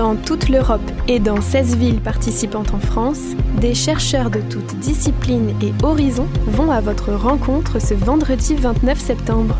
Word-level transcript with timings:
Dans 0.00 0.16
toute 0.16 0.48
l'Europe 0.48 0.80
et 1.08 1.18
dans 1.18 1.42
16 1.42 1.76
villes 1.76 2.00
participantes 2.00 2.72
en 2.72 2.78
France, 2.78 3.20
des 3.60 3.74
chercheurs 3.74 4.30
de 4.30 4.40
toutes 4.40 4.74
disciplines 4.78 5.50
et 5.60 5.74
horizons 5.84 6.26
vont 6.46 6.70
à 6.70 6.80
votre 6.80 7.12
rencontre 7.12 7.82
ce 7.82 7.92
vendredi 7.92 8.54
29 8.54 8.98
septembre. 8.98 9.54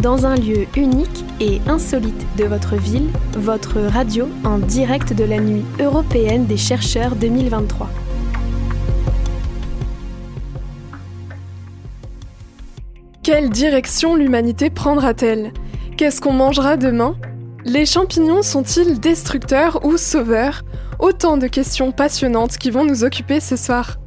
Dans 0.00 0.24
un 0.24 0.36
lieu 0.36 0.64
unique 0.74 1.22
et 1.38 1.60
insolite 1.66 2.26
de 2.38 2.44
votre 2.44 2.76
ville, 2.76 3.10
votre 3.34 3.78
radio 3.78 4.26
en 4.42 4.56
direct 4.56 5.12
de 5.12 5.24
la 5.24 5.38
nuit 5.38 5.66
européenne 5.80 6.46
des 6.46 6.56
chercheurs 6.56 7.14
2023. 7.14 7.90
Quelle 13.22 13.50
direction 13.50 14.16
l'humanité 14.16 14.70
prendra-t-elle? 14.70 15.52
Qu'est-ce 15.98 16.22
qu'on 16.22 16.32
mangera 16.32 16.78
demain? 16.78 17.16
Les 17.64 17.84
champignons 17.84 18.42
sont-ils 18.42 18.98
destructeurs 19.00 19.84
ou 19.84 19.98
sauveurs? 19.98 20.62
Autant 20.98 21.36
de 21.36 21.46
questions 21.46 21.92
passionnantes 21.92 22.56
qui 22.56 22.70
vont 22.70 22.84
nous 22.84 23.04
occuper 23.04 23.38
ce 23.38 23.56
soir. 23.56 23.98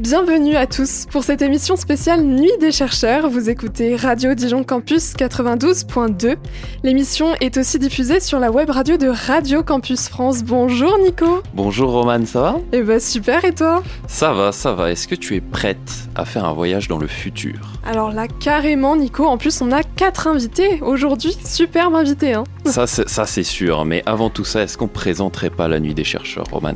Bienvenue 0.00 0.56
à 0.56 0.66
tous 0.66 1.06
pour 1.08 1.22
cette 1.22 1.40
émission 1.40 1.76
spéciale 1.76 2.24
Nuit 2.24 2.50
des 2.60 2.72
chercheurs. 2.72 3.30
Vous 3.30 3.48
écoutez 3.48 3.94
Radio 3.94 4.34
Dijon 4.34 4.64
Campus 4.64 5.14
92.2. 5.14 6.34
L'émission 6.82 7.28
est 7.40 7.56
aussi 7.58 7.78
diffusée 7.78 8.18
sur 8.18 8.40
la 8.40 8.50
web 8.50 8.70
radio 8.70 8.96
de 8.96 9.06
Radio 9.06 9.62
Campus 9.62 10.08
France. 10.08 10.42
Bonjour 10.42 10.98
Nico. 10.98 11.42
Bonjour 11.54 11.92
Roman, 11.92 12.26
ça 12.26 12.40
va? 12.40 12.56
Eh 12.72 12.82
bah 12.82 12.98
super 12.98 13.44
et 13.44 13.54
toi? 13.54 13.84
Ça 14.08 14.32
va, 14.32 14.50
ça 14.50 14.72
va. 14.72 14.90
Est-ce 14.90 15.06
que 15.06 15.14
tu 15.14 15.36
es 15.36 15.40
prête 15.40 16.08
à 16.16 16.24
faire 16.24 16.44
un 16.44 16.54
voyage 16.54 16.88
dans 16.88 16.98
le 16.98 17.06
futur? 17.06 17.54
Alors 17.86 18.10
là 18.10 18.26
carrément 18.26 18.96
Nico, 18.96 19.24
en 19.24 19.38
plus 19.38 19.62
on 19.62 19.70
a 19.70 19.84
quatre 19.84 20.26
invités 20.26 20.80
aujourd'hui, 20.82 21.36
superbe 21.44 21.94
invité 21.94 22.34
hein. 22.34 22.42
Ça 22.64 22.86
c'est 22.86 23.42
sûr, 23.44 23.84
mais 23.84 24.02
avant 24.06 24.28
tout 24.28 24.44
ça, 24.44 24.64
est-ce 24.64 24.76
qu'on 24.76 24.88
présenterait 24.88 25.50
pas 25.50 25.68
la 25.68 25.78
Nuit 25.78 25.94
des 25.94 26.04
chercheurs 26.04 26.46
Roman? 26.50 26.74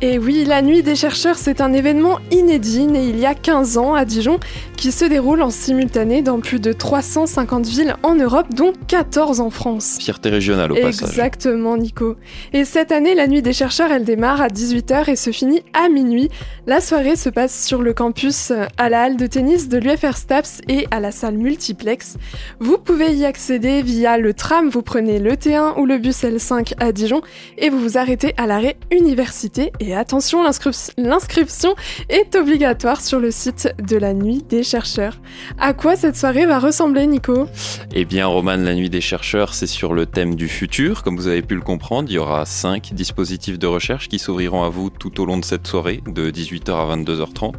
Et 0.00 0.18
oui, 0.18 0.44
la 0.44 0.62
Nuit 0.62 0.82
des 0.82 0.94
chercheurs, 0.94 1.36
c'est 1.36 1.60
un 1.60 1.72
événement 1.72 2.18
inédit 2.30 2.86
né 2.86 3.04
il 3.08 3.18
y 3.18 3.26
a 3.26 3.34
15 3.34 3.78
ans 3.78 3.94
à 3.94 4.04
Dijon 4.04 4.38
qui 4.76 4.92
se 4.92 5.04
déroule 5.04 5.42
en 5.42 5.50
simultané 5.50 6.22
dans 6.22 6.38
plus 6.38 6.60
de 6.60 6.72
350 6.72 7.66
villes 7.66 7.96
en 8.04 8.14
Europe, 8.14 8.46
dont 8.54 8.72
14 8.86 9.40
en 9.40 9.50
France. 9.50 9.98
Fierté 9.98 10.30
régionale 10.30 10.70
au 10.70 10.76
passage. 10.76 11.08
Exactement, 11.08 11.76
Nico. 11.76 12.14
Et 12.52 12.64
cette 12.64 12.92
année, 12.92 13.16
la 13.16 13.26
Nuit 13.26 13.42
des 13.42 13.52
chercheurs, 13.52 13.90
elle 13.90 14.04
démarre 14.04 14.40
à 14.40 14.46
18h 14.46 15.10
et 15.10 15.16
se 15.16 15.32
finit 15.32 15.64
à 15.72 15.88
minuit. 15.88 16.28
La 16.68 16.80
soirée 16.80 17.16
se 17.16 17.28
passe 17.28 17.66
sur 17.66 17.82
le 17.82 17.92
campus, 17.92 18.52
à 18.76 18.88
la 18.88 19.02
halle 19.02 19.16
de 19.16 19.26
tennis 19.26 19.68
de 19.68 19.78
l'UFR 19.78 20.16
Staps 20.16 20.60
et 20.68 20.86
à 20.92 21.00
la 21.00 21.10
salle 21.10 21.38
multiplex. 21.38 22.18
Vous 22.60 22.78
pouvez 22.78 23.14
y 23.14 23.24
accéder 23.24 23.82
via 23.82 24.16
le 24.16 24.32
tram, 24.32 24.68
vous 24.68 24.82
prenez 24.82 25.18
le 25.18 25.32
T1 25.32 25.80
ou 25.80 25.86
le 25.86 25.98
bus 25.98 26.22
L5 26.22 26.74
à 26.78 26.92
Dijon 26.92 27.20
et 27.56 27.68
vous 27.68 27.80
vous 27.80 27.98
arrêtez 27.98 28.32
à 28.36 28.46
l'arrêt 28.46 28.76
université 28.92 29.72
et 29.80 29.87
attention, 29.94 30.42
l'inscription 30.42 31.74
est 32.08 32.34
obligatoire 32.36 33.00
sur 33.00 33.18
le 33.20 33.30
site 33.30 33.72
de 33.82 33.96
la 33.96 34.14
Nuit 34.14 34.44
des 34.48 34.62
chercheurs. 34.62 35.20
À 35.58 35.72
quoi 35.72 35.96
cette 35.96 36.16
soirée 36.16 36.46
va 36.46 36.58
ressembler, 36.58 37.06
Nico? 37.06 37.46
Eh 37.94 38.04
bien, 38.04 38.26
Roman, 38.26 38.56
la 38.56 38.74
Nuit 38.74 38.90
des 38.90 39.00
chercheurs, 39.00 39.54
c'est 39.54 39.66
sur 39.66 39.94
le 39.94 40.06
thème 40.06 40.34
du 40.34 40.48
futur. 40.48 41.02
Comme 41.02 41.16
vous 41.16 41.28
avez 41.28 41.42
pu 41.42 41.54
le 41.54 41.60
comprendre, 41.60 42.08
il 42.10 42.14
y 42.14 42.18
aura 42.18 42.44
cinq 42.46 42.92
dispositifs 42.92 43.58
de 43.58 43.66
recherche 43.66 44.08
qui 44.08 44.18
s'ouvriront 44.18 44.62
à 44.62 44.68
vous 44.68 44.90
tout 44.90 45.20
au 45.20 45.26
long 45.26 45.38
de 45.38 45.44
cette 45.44 45.66
soirée, 45.66 46.02
de 46.06 46.30
18h 46.30 46.70
à 46.70 46.96
22h30. 46.96 47.54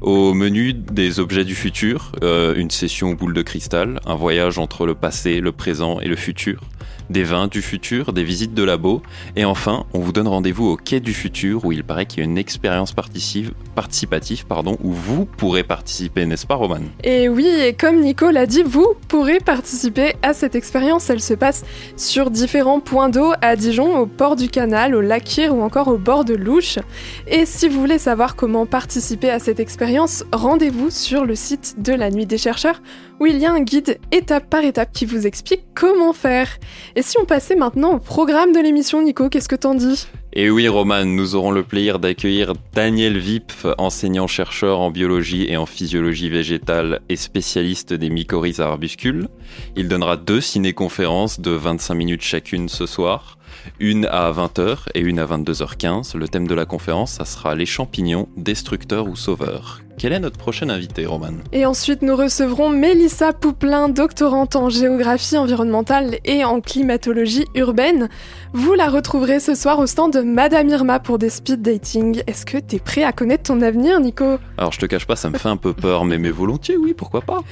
Au 0.00 0.34
menu 0.34 0.74
des 0.74 1.18
objets 1.18 1.44
du 1.44 1.54
futur, 1.54 2.12
euh, 2.22 2.54
une 2.56 2.70
session 2.70 3.14
boule 3.14 3.32
de 3.32 3.40
cristal, 3.40 4.00
un 4.04 4.16
voyage 4.16 4.58
entre 4.58 4.84
le 4.84 4.94
passé, 4.94 5.40
le 5.40 5.50
présent 5.50 5.98
et 6.00 6.08
le 6.08 6.16
futur, 6.16 6.60
des 7.10 7.24
vins 7.24 7.46
du 7.46 7.62
futur, 7.62 8.12
des 8.12 8.24
visites 8.24 8.54
de 8.54 8.62
labo, 8.62 9.02
et 9.36 9.44
enfin, 9.44 9.84
on 9.92 10.00
vous 10.00 10.12
donne 10.12 10.28
rendez-vous 10.28 10.66
au 10.66 10.76
Quai 10.76 11.00
du 11.00 11.12
Futur 11.12 11.64
où 11.64 11.72
il 11.72 11.84
paraît 11.84 12.06
qu'il 12.06 12.18
y 12.18 12.22
a 12.22 12.24
une 12.24 12.38
expérience 12.38 12.92
participative 12.92 14.46
pardon, 14.46 14.76
où 14.82 14.92
vous 14.92 15.24
pourrez 15.24 15.64
participer, 15.64 16.26
n'est-ce 16.26 16.46
pas 16.46 16.54
Roman? 16.54 16.80
Et 17.02 17.28
oui, 17.28 17.46
et 17.46 17.74
comme 17.74 18.00
Nico 18.00 18.30
l'a 18.30 18.46
dit, 18.46 18.62
vous 18.62 18.94
pourrez 19.08 19.38
participer 19.38 20.14
à 20.22 20.32
cette 20.32 20.54
expérience. 20.54 21.10
Elle 21.10 21.20
se 21.20 21.34
passe 21.34 21.64
sur 21.96 22.30
différents 22.30 22.80
points 22.80 23.08
d'eau 23.08 23.32
à 23.40 23.56
Dijon, 23.56 23.98
au 23.98 24.06
port 24.06 24.36
du 24.36 24.48
canal, 24.48 24.94
au 24.94 25.00
Lakir 25.00 25.54
ou 25.54 25.62
encore 25.62 25.88
au 25.88 25.98
bord 25.98 26.24
de 26.24 26.34
l'Ouche. 26.34 26.78
Et 27.26 27.46
si 27.46 27.68
vous 27.68 27.80
voulez 27.80 27.98
savoir 27.98 28.36
comment 28.36 28.66
participer 28.66 29.30
à 29.30 29.38
cette 29.38 29.60
expérience, 29.60 30.24
rendez-vous 30.32 30.90
sur 30.90 31.24
le 31.24 31.34
site 31.34 31.76
de 31.78 31.92
la 31.92 32.10
Nuit 32.10 32.26
des 32.26 32.38
chercheurs 32.38 32.80
où 33.20 33.26
il 33.26 33.38
y 33.38 33.46
a 33.46 33.52
un 33.52 33.60
guide 33.60 33.98
étape 34.12 34.48
par 34.50 34.64
étape 34.64 34.92
qui 34.92 35.06
vous 35.06 35.26
explique 35.26 35.62
comment 35.74 36.12
faire. 36.12 36.48
Et 36.96 37.02
si 37.02 37.16
on 37.18 37.24
passait 37.24 37.56
maintenant 37.56 37.94
au 37.94 37.98
programme 37.98 38.52
de 38.52 38.60
l'émission, 38.60 39.02
Nico, 39.02 39.28
qu'est-ce 39.28 39.48
que 39.48 39.56
t'en 39.56 39.74
dis? 39.74 40.06
Et 40.32 40.50
oui, 40.50 40.66
Roman, 40.66 41.04
nous 41.04 41.36
aurons 41.36 41.52
le 41.52 41.62
plaisir 41.62 42.00
d'accueillir 42.00 42.54
Daniel 42.72 43.18
Vipf, 43.18 43.66
enseignant-chercheur 43.78 44.80
en 44.80 44.90
biologie 44.90 45.46
et 45.48 45.56
en 45.56 45.66
physiologie 45.66 46.28
végétale 46.28 47.00
et 47.08 47.16
spécialiste 47.16 47.92
des 47.92 48.10
mycorhizes 48.10 48.60
arbuscules. 48.60 49.28
Il 49.76 49.86
donnera 49.86 50.16
deux 50.16 50.40
ciné-conférences 50.40 51.38
de 51.38 51.52
25 51.52 51.94
minutes 51.94 52.22
chacune 52.22 52.68
ce 52.68 52.86
soir 52.86 53.38
une 53.80 54.06
à 54.06 54.30
20h 54.32 54.78
et 54.94 55.00
une 55.00 55.18
à 55.18 55.26
22h15. 55.26 56.16
Le 56.16 56.28
thème 56.28 56.46
de 56.46 56.54
la 56.54 56.64
conférence, 56.64 57.12
ça 57.12 57.24
sera 57.24 57.54
les 57.54 57.66
champignons, 57.66 58.28
destructeurs 58.36 59.06
ou 59.06 59.16
sauveurs. 59.16 59.80
Quel 59.96 60.12
est 60.12 60.18
notre 60.18 60.38
prochain 60.38 60.68
invité, 60.70 61.06
Roman? 61.06 61.34
Et 61.52 61.64
ensuite, 61.66 62.02
nous 62.02 62.16
recevrons 62.16 62.68
Mélissa 62.68 63.32
Pouplin, 63.32 63.88
doctorante 63.88 64.56
en 64.56 64.68
géographie 64.68 65.36
environnementale 65.36 66.18
et 66.24 66.44
en 66.44 66.60
climatologie 66.60 67.44
urbaine. 67.54 68.08
Vous 68.52 68.74
la 68.74 68.88
retrouverez 68.88 69.38
ce 69.38 69.54
soir 69.54 69.78
au 69.78 69.86
stand 69.86 70.12
de 70.12 70.20
Madame 70.20 70.68
Irma 70.68 70.98
pour 70.98 71.18
des 71.18 71.30
speed 71.30 71.62
dating. 71.62 72.22
Est-ce 72.26 72.44
que 72.44 72.58
t'es 72.58 72.80
prêt 72.80 73.04
à 73.04 73.12
connaître 73.12 73.44
ton 73.44 73.62
avenir, 73.62 74.00
Nico? 74.00 74.38
Alors, 74.58 74.72
je 74.72 74.80
te 74.80 74.86
cache 74.86 75.06
pas, 75.06 75.16
ça 75.16 75.30
me 75.30 75.38
fait 75.38 75.48
un 75.48 75.56
peu 75.56 75.72
peur, 75.72 76.04
mais, 76.04 76.18
mais 76.18 76.30
volontiers, 76.30 76.76
oui, 76.76 76.92
pourquoi 76.92 77.20
pas? 77.20 77.42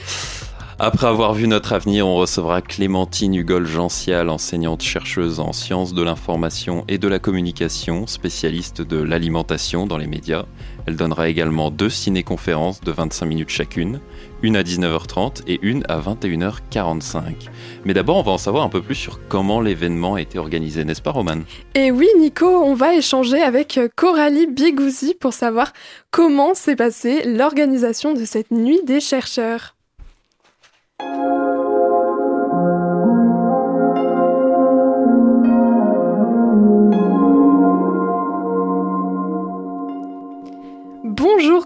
Après 0.84 1.06
avoir 1.06 1.32
vu 1.32 1.46
notre 1.46 1.74
avenir, 1.74 2.08
on 2.08 2.16
recevra 2.16 2.60
Clémentine 2.60 3.36
Hugol-Gential, 3.36 4.28
enseignante-chercheuse 4.28 5.38
en 5.38 5.52
sciences 5.52 5.94
de 5.94 6.02
l'information 6.02 6.84
et 6.88 6.98
de 6.98 7.06
la 7.06 7.20
communication, 7.20 8.08
spécialiste 8.08 8.82
de 8.82 8.96
l'alimentation 9.00 9.86
dans 9.86 9.96
les 9.96 10.08
médias. 10.08 10.44
Elle 10.86 10.96
donnera 10.96 11.28
également 11.28 11.70
deux 11.70 11.88
ciné-conférences 11.88 12.80
de 12.80 12.90
25 12.90 13.26
minutes 13.26 13.50
chacune, 13.50 14.00
une 14.42 14.56
à 14.56 14.64
19h30 14.64 15.42
et 15.46 15.60
une 15.62 15.84
à 15.88 16.00
21h45. 16.00 17.48
Mais 17.84 17.94
d'abord, 17.94 18.16
on 18.16 18.22
va 18.22 18.32
en 18.32 18.38
savoir 18.38 18.64
un 18.64 18.68
peu 18.68 18.82
plus 18.82 18.96
sur 18.96 19.20
comment 19.28 19.60
l'événement 19.60 20.14
a 20.14 20.20
été 20.20 20.40
organisé, 20.40 20.84
n'est-ce 20.84 21.00
pas, 21.00 21.12
Roman? 21.12 21.42
Et 21.76 21.92
oui, 21.92 22.08
Nico, 22.18 22.48
on 22.48 22.74
va 22.74 22.96
échanger 22.96 23.40
avec 23.40 23.78
Coralie 23.94 24.48
Bigouzi 24.48 25.14
pour 25.14 25.32
savoir 25.32 25.72
comment 26.10 26.54
s'est 26.54 26.74
passée 26.74 27.22
l'organisation 27.24 28.14
de 28.14 28.24
cette 28.24 28.50
nuit 28.50 28.80
des 28.84 28.98
chercheurs. 28.98 29.76
Bonjour 31.00 31.51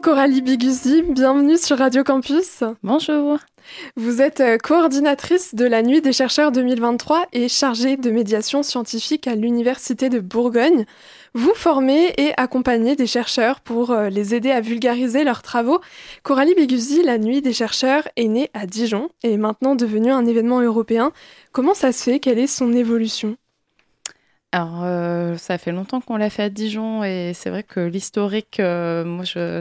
Coralie 0.07 0.41
Biguzi, 0.41 1.03
bienvenue 1.03 1.59
sur 1.59 1.79
Radio 1.79 2.05
Campus. 2.05 2.63
Bonjour. 2.85 3.39
Vous 3.97 4.23
êtes 4.23 4.39
euh, 4.39 4.57
coordinatrice 4.57 5.57
de 5.57 5.65
la 5.65 5.83
Nuit 5.83 6.01
des 6.01 6.13
chercheurs 6.13 6.53
2023 6.53 7.27
et 7.33 7.49
chargée 7.49 7.97
de 7.97 8.13
médiation 8.13 8.63
scientifique 8.63 9.27
à 9.27 9.35
l'Université 9.35 10.09
de 10.09 10.21
Bourgogne. 10.21 10.87
Vous 11.35 11.55
formez 11.57 12.15
et 12.19 12.33
accompagnez 12.37 12.95
des 12.95 13.09
chercheurs 13.09 13.59
pour 13.59 13.91
euh, 13.91 14.09
les 14.09 14.33
aider 14.33 14.53
à 14.53 14.61
vulgariser 14.61 15.25
leurs 15.25 15.43
travaux. 15.43 15.81
Coralie 16.23 16.55
Biguzi, 16.55 17.03
la 17.03 17.19
Nuit 17.19 17.43
des 17.43 17.53
chercheurs, 17.53 18.07
est 18.15 18.29
née 18.29 18.49
à 18.55 18.67
Dijon 18.67 19.11
et 19.25 19.33
est 19.33 19.39
maintenant 19.39 19.75
devenue 19.75 20.13
un 20.13 20.25
événement 20.25 20.61
européen. 20.61 21.11
Comment 21.51 21.75
ça 21.75 21.91
se 21.91 22.05
fait? 22.05 22.21
Quelle 22.21 22.39
est 22.39 22.47
son 22.47 22.73
évolution? 22.75 23.37
Alors, 24.53 24.85
euh, 24.85 25.37
ça 25.37 25.59
fait 25.59 25.73
longtemps 25.73 26.01
qu'on 26.01 26.17
l'a 26.17 26.31
fait 26.31 26.45
à 26.45 26.49
Dijon 26.49 27.05
et 27.05 27.33
c'est 27.35 27.51
vrai 27.51 27.63
que 27.63 27.81
l'historique, 27.81 28.59
euh, 28.59 29.05
moi, 29.05 29.25
je, 29.25 29.61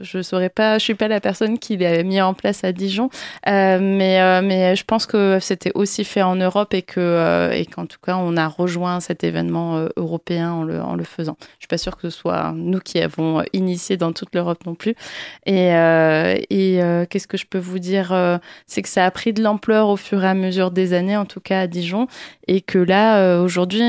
je, 0.00 0.22
saurais 0.22 0.48
pas, 0.48 0.78
je 0.78 0.82
suis 0.82 0.94
pas 0.94 1.08
la 1.08 1.20
personne 1.20 1.58
qui 1.58 1.76
l'a 1.76 2.02
mis 2.02 2.20
en 2.20 2.34
place 2.34 2.64
à 2.64 2.72
Dijon, 2.72 3.10
euh, 3.46 3.78
mais, 3.80 4.42
mais 4.42 4.74
je 4.74 4.84
pense 4.84 5.06
que 5.06 5.38
c'était 5.40 5.70
aussi 5.74 6.04
fait 6.04 6.22
en 6.22 6.36
Europe 6.36 6.74
et 6.74 6.82
que 6.82 7.50
et 7.52 7.66
qu'en 7.66 7.86
tout 7.86 7.98
cas, 8.04 8.16
on 8.16 8.36
a 8.36 8.48
rejoint 8.48 8.98
cet 8.98 9.22
événement 9.22 9.86
européen 9.96 10.52
en 10.52 10.62
le, 10.64 10.80
en 10.80 10.96
le 10.96 11.04
faisant. 11.04 11.36
Je 11.40 11.66
suis 11.66 11.68
pas 11.68 11.78
sûre 11.78 11.96
que 11.96 12.08
ce 12.08 12.18
soit 12.18 12.52
nous 12.56 12.80
qui 12.80 13.00
avons 13.00 13.44
initié 13.52 13.96
dans 13.96 14.12
toute 14.12 14.34
l'Europe 14.34 14.66
non 14.66 14.74
plus. 14.74 14.96
Et, 15.46 15.68
et 15.68 16.80
qu'est-ce 17.08 17.28
que 17.28 17.36
je 17.36 17.46
peux 17.46 17.58
vous 17.58 17.78
dire 17.78 18.40
C'est 18.66 18.82
que 18.82 18.88
ça 18.88 19.04
a 19.04 19.10
pris 19.10 19.32
de 19.32 19.42
l'ampleur 19.42 19.88
au 19.88 19.96
fur 19.96 20.24
et 20.24 20.28
à 20.28 20.34
mesure 20.34 20.70
des 20.70 20.92
années, 20.94 21.16
en 21.16 21.26
tout 21.26 21.40
cas 21.40 21.60
à 21.60 21.66
Dijon, 21.66 22.08
et 22.48 22.62
que 22.62 22.78
là, 22.78 23.40
aujourd'hui, 23.40 23.82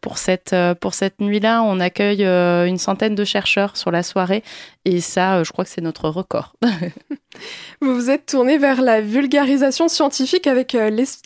pour 0.00 0.18
cette, 0.18 0.52
euh, 0.52 0.74
pour 0.74 0.94
cette 0.94 1.20
nuit-là, 1.20 1.62
on 1.62 1.80
accueille 1.80 2.24
euh, 2.24 2.66
une 2.66 2.78
centaine 2.78 3.14
de 3.14 3.24
chercheurs 3.24 3.76
sur 3.76 3.90
la 3.90 4.02
soirée. 4.02 4.42
Et 4.84 5.00
ça, 5.00 5.42
je 5.42 5.52
crois 5.52 5.64
que 5.64 5.70
c'est 5.70 5.80
notre 5.80 6.08
record. 6.08 6.54
vous 7.80 7.94
vous 7.94 8.10
êtes 8.10 8.26
tourné 8.26 8.58
vers 8.58 8.82
la 8.82 9.00
vulgarisation 9.00 9.88
scientifique 9.88 10.46
avec 10.46 10.76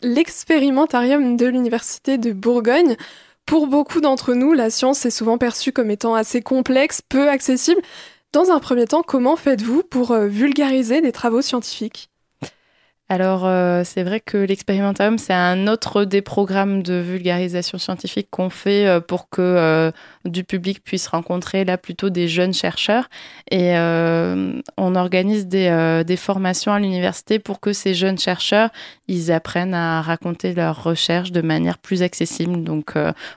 l'expérimentarium 0.03 1.37
de 1.37 1.47
l'Université 1.47 2.19
de 2.19 2.33
Bourgogne. 2.33 2.97
Pour 3.47 3.67
beaucoup 3.67 4.01
d'entre 4.01 4.35
nous, 4.35 4.53
la 4.53 4.71
science 4.71 5.07
est 5.07 5.11
souvent 5.11 5.39
perçue 5.39 5.73
comme 5.73 5.91
étant 5.91 6.15
assez 6.15 6.43
complexe, 6.43 7.01
peu 7.09 7.29
accessible. 7.29 7.81
Dans 8.33 8.51
un 8.51 8.61
premier 8.61 8.87
temps, 8.87 9.03
comment 9.03 9.37
faites-vous 9.37 9.83
pour 9.85 10.15
vulgariser 10.15 11.01
des 11.01 11.13
travaux 11.13 11.41
scientifiques? 11.41 12.11
Alors, 13.11 13.47
euh, 13.47 13.85
c'est 13.87 14.03
vrai 14.03 14.21
que 14.21 14.37
l'expérimentarium, 14.37 15.17
c'est 15.17 15.33
un 15.33 15.67
autre 15.67 16.05
des 16.05 16.21
programmes 16.21 16.83
de 16.83 16.93
vulgarisation 16.93 17.79
scientifique 17.79 18.29
qu'on 18.31 18.51
fait 18.51 18.87
euh, 18.87 19.01
pour 19.01 19.31
que 19.31 19.41
euh, 19.41 19.91
du 20.27 20.45
public 20.45 20.85
puisse 20.85 21.07
rencontrer 21.07 21.65
là 21.65 21.79
plutôt 21.79 22.11
des 22.11 22.29
jeunes 22.29 22.53
chercheurs. 22.53 23.09
Et 23.51 23.73
on 24.77 24.95
organise 24.95 25.47
des, 25.47 26.03
des, 26.07 26.17
formations 26.17 26.73
à 26.73 26.79
l'université 26.79 27.39
pour 27.39 27.61
que 27.61 27.73
ces 27.73 27.95
jeunes 27.95 28.19
chercheurs, 28.19 28.69
ils 29.07 29.33
apprennent 29.33 29.73
à 29.73 30.03
raconter 30.03 30.53
leurs 30.53 30.83
recherches 30.83 31.33
de 31.33 31.41
manière 31.41 31.79
plus 31.79 32.03
accessible. 32.03 32.63
Donc, 32.63 32.93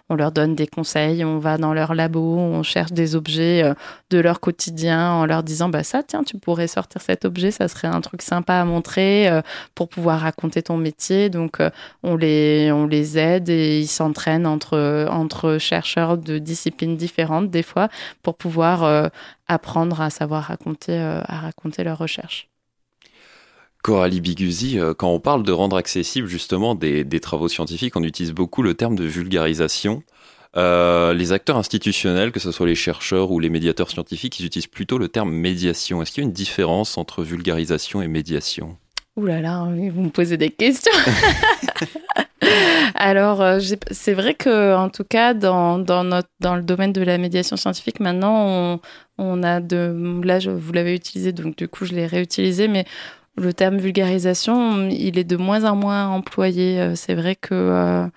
on 0.09 0.15
leur 0.15 0.33
donne 0.33 0.53
des 0.53 0.67
conseils, 0.67 1.23
on 1.23 1.39
va 1.39 1.57
dans 1.57 1.73
leur 1.73 1.95
labo, 1.95 2.37
on 2.37 2.61
cherche 2.63 2.91
des 2.91 3.15
objets 3.15 3.63
de 4.09 4.19
leur 4.19 4.41
quotidien 4.41 5.11
en 5.11 5.25
leur 5.25 5.43
disant, 5.43 5.69
bah 5.69 5.83
ça, 5.83 6.03
tiens, 6.03 6.23
tu 6.23 6.37
pourrais 6.37 6.67
sortir 6.67 7.01
cet 7.01 7.23
objet, 7.23 7.51
ça 7.51 7.69
serait 7.69 7.87
un 7.87 8.01
truc 8.01 8.21
sympa 8.21 8.55
à 8.55 8.65
montrer 8.65 9.29
pour 9.75 9.89
pouvoir 9.89 10.21
raconter 10.21 10.61
ton 10.63 10.77
métier. 10.77 11.29
Donc, 11.29 11.59
euh, 11.59 11.69
on, 12.03 12.15
les, 12.15 12.71
on 12.71 12.87
les 12.87 13.17
aide 13.17 13.49
et 13.49 13.79
ils 13.79 13.87
s'entraînent 13.87 14.47
entre, 14.47 15.07
entre 15.09 15.57
chercheurs 15.57 16.17
de 16.17 16.37
disciplines 16.37 16.97
différentes, 16.97 17.49
des 17.49 17.63
fois, 17.63 17.89
pour 18.23 18.35
pouvoir 18.35 18.83
euh, 18.83 19.07
apprendre 19.47 20.01
à 20.01 20.09
savoir 20.09 20.43
raconter, 20.43 20.93
euh, 20.93 21.21
à 21.25 21.39
raconter 21.39 21.83
leurs 21.83 21.97
recherches. 21.97 22.47
Coralie 23.83 24.21
Biguzi, 24.21 24.77
quand 24.99 25.09
on 25.09 25.19
parle 25.19 25.41
de 25.41 25.51
rendre 25.51 25.75
accessible 25.75 26.27
justement 26.27 26.75
des, 26.75 27.03
des, 27.03 27.19
travaux 27.19 27.47
scientifiques, 27.47 27.95
on 27.95 28.03
utilise 28.03 28.31
beaucoup 28.31 28.61
le 28.61 28.75
terme 28.75 28.95
de 28.95 29.05
vulgarisation. 29.05 30.03
les 30.55 31.31
acteurs 31.31 31.57
institutionnels, 31.57 32.31
que 32.31 32.39
ce 32.39 32.51
soit 32.51 32.67
les 32.67 32.75
chercheurs 32.75 33.31
ou 33.31 33.39
les 33.39 33.49
médiateurs 33.49 33.89
scientifiques, 33.89 34.39
ils 34.39 34.45
utilisent 34.45 34.67
plutôt 34.67 34.99
le 34.99 35.07
terme 35.07 35.31
médiation. 35.31 35.99
Est-ce 36.03 36.11
qu'il 36.11 36.21
y 36.21 36.25
a 36.25 36.27
une 36.27 36.33
différence 36.33 36.99
entre 36.99 37.23
vulgarisation 37.23 38.03
et 38.03 38.07
médiation? 38.07 38.77
Ouh 39.17 39.25
là 39.25 39.41
là, 39.41 39.65
vous 39.65 40.01
me 40.01 40.09
posez 40.09 40.37
des 40.37 40.49
questions. 40.49 40.91
Alors, 42.95 43.41
euh, 43.41 43.59
c'est 43.91 44.13
vrai 44.13 44.33
que, 44.33 44.75
en 44.75 44.89
tout 44.89 45.03
cas, 45.03 45.33
dans, 45.33 45.77
le 45.77 46.61
domaine 46.61 46.93
de 46.93 47.01
la 47.01 47.17
médiation 47.17 47.57
scientifique, 47.57 47.99
maintenant, 47.99 48.79
on, 49.17 49.43
a 49.43 49.59
de. 49.59 50.21
Là, 50.23 50.39
vous 50.39 50.73
l'avez 50.73 50.95
utilisé, 50.95 51.33
donc 51.33 51.57
du 51.57 51.67
coup, 51.67 51.85
je 51.85 51.93
l'ai 51.93 52.05
réutilisé, 52.05 52.67
mais 52.67 52.85
le 53.37 53.53
terme 53.53 53.77
vulgarisation, 53.77 54.87
il 54.89 55.17
est 55.17 55.23
de 55.23 55.37
moins 55.37 55.65
en 55.65 55.75
moins 55.75 56.07
employé. 56.07 56.79
Euh, 56.79 56.95
c'est 56.95 57.15
vrai 57.15 57.35
que. 57.35 57.53
Euh, 57.53 58.07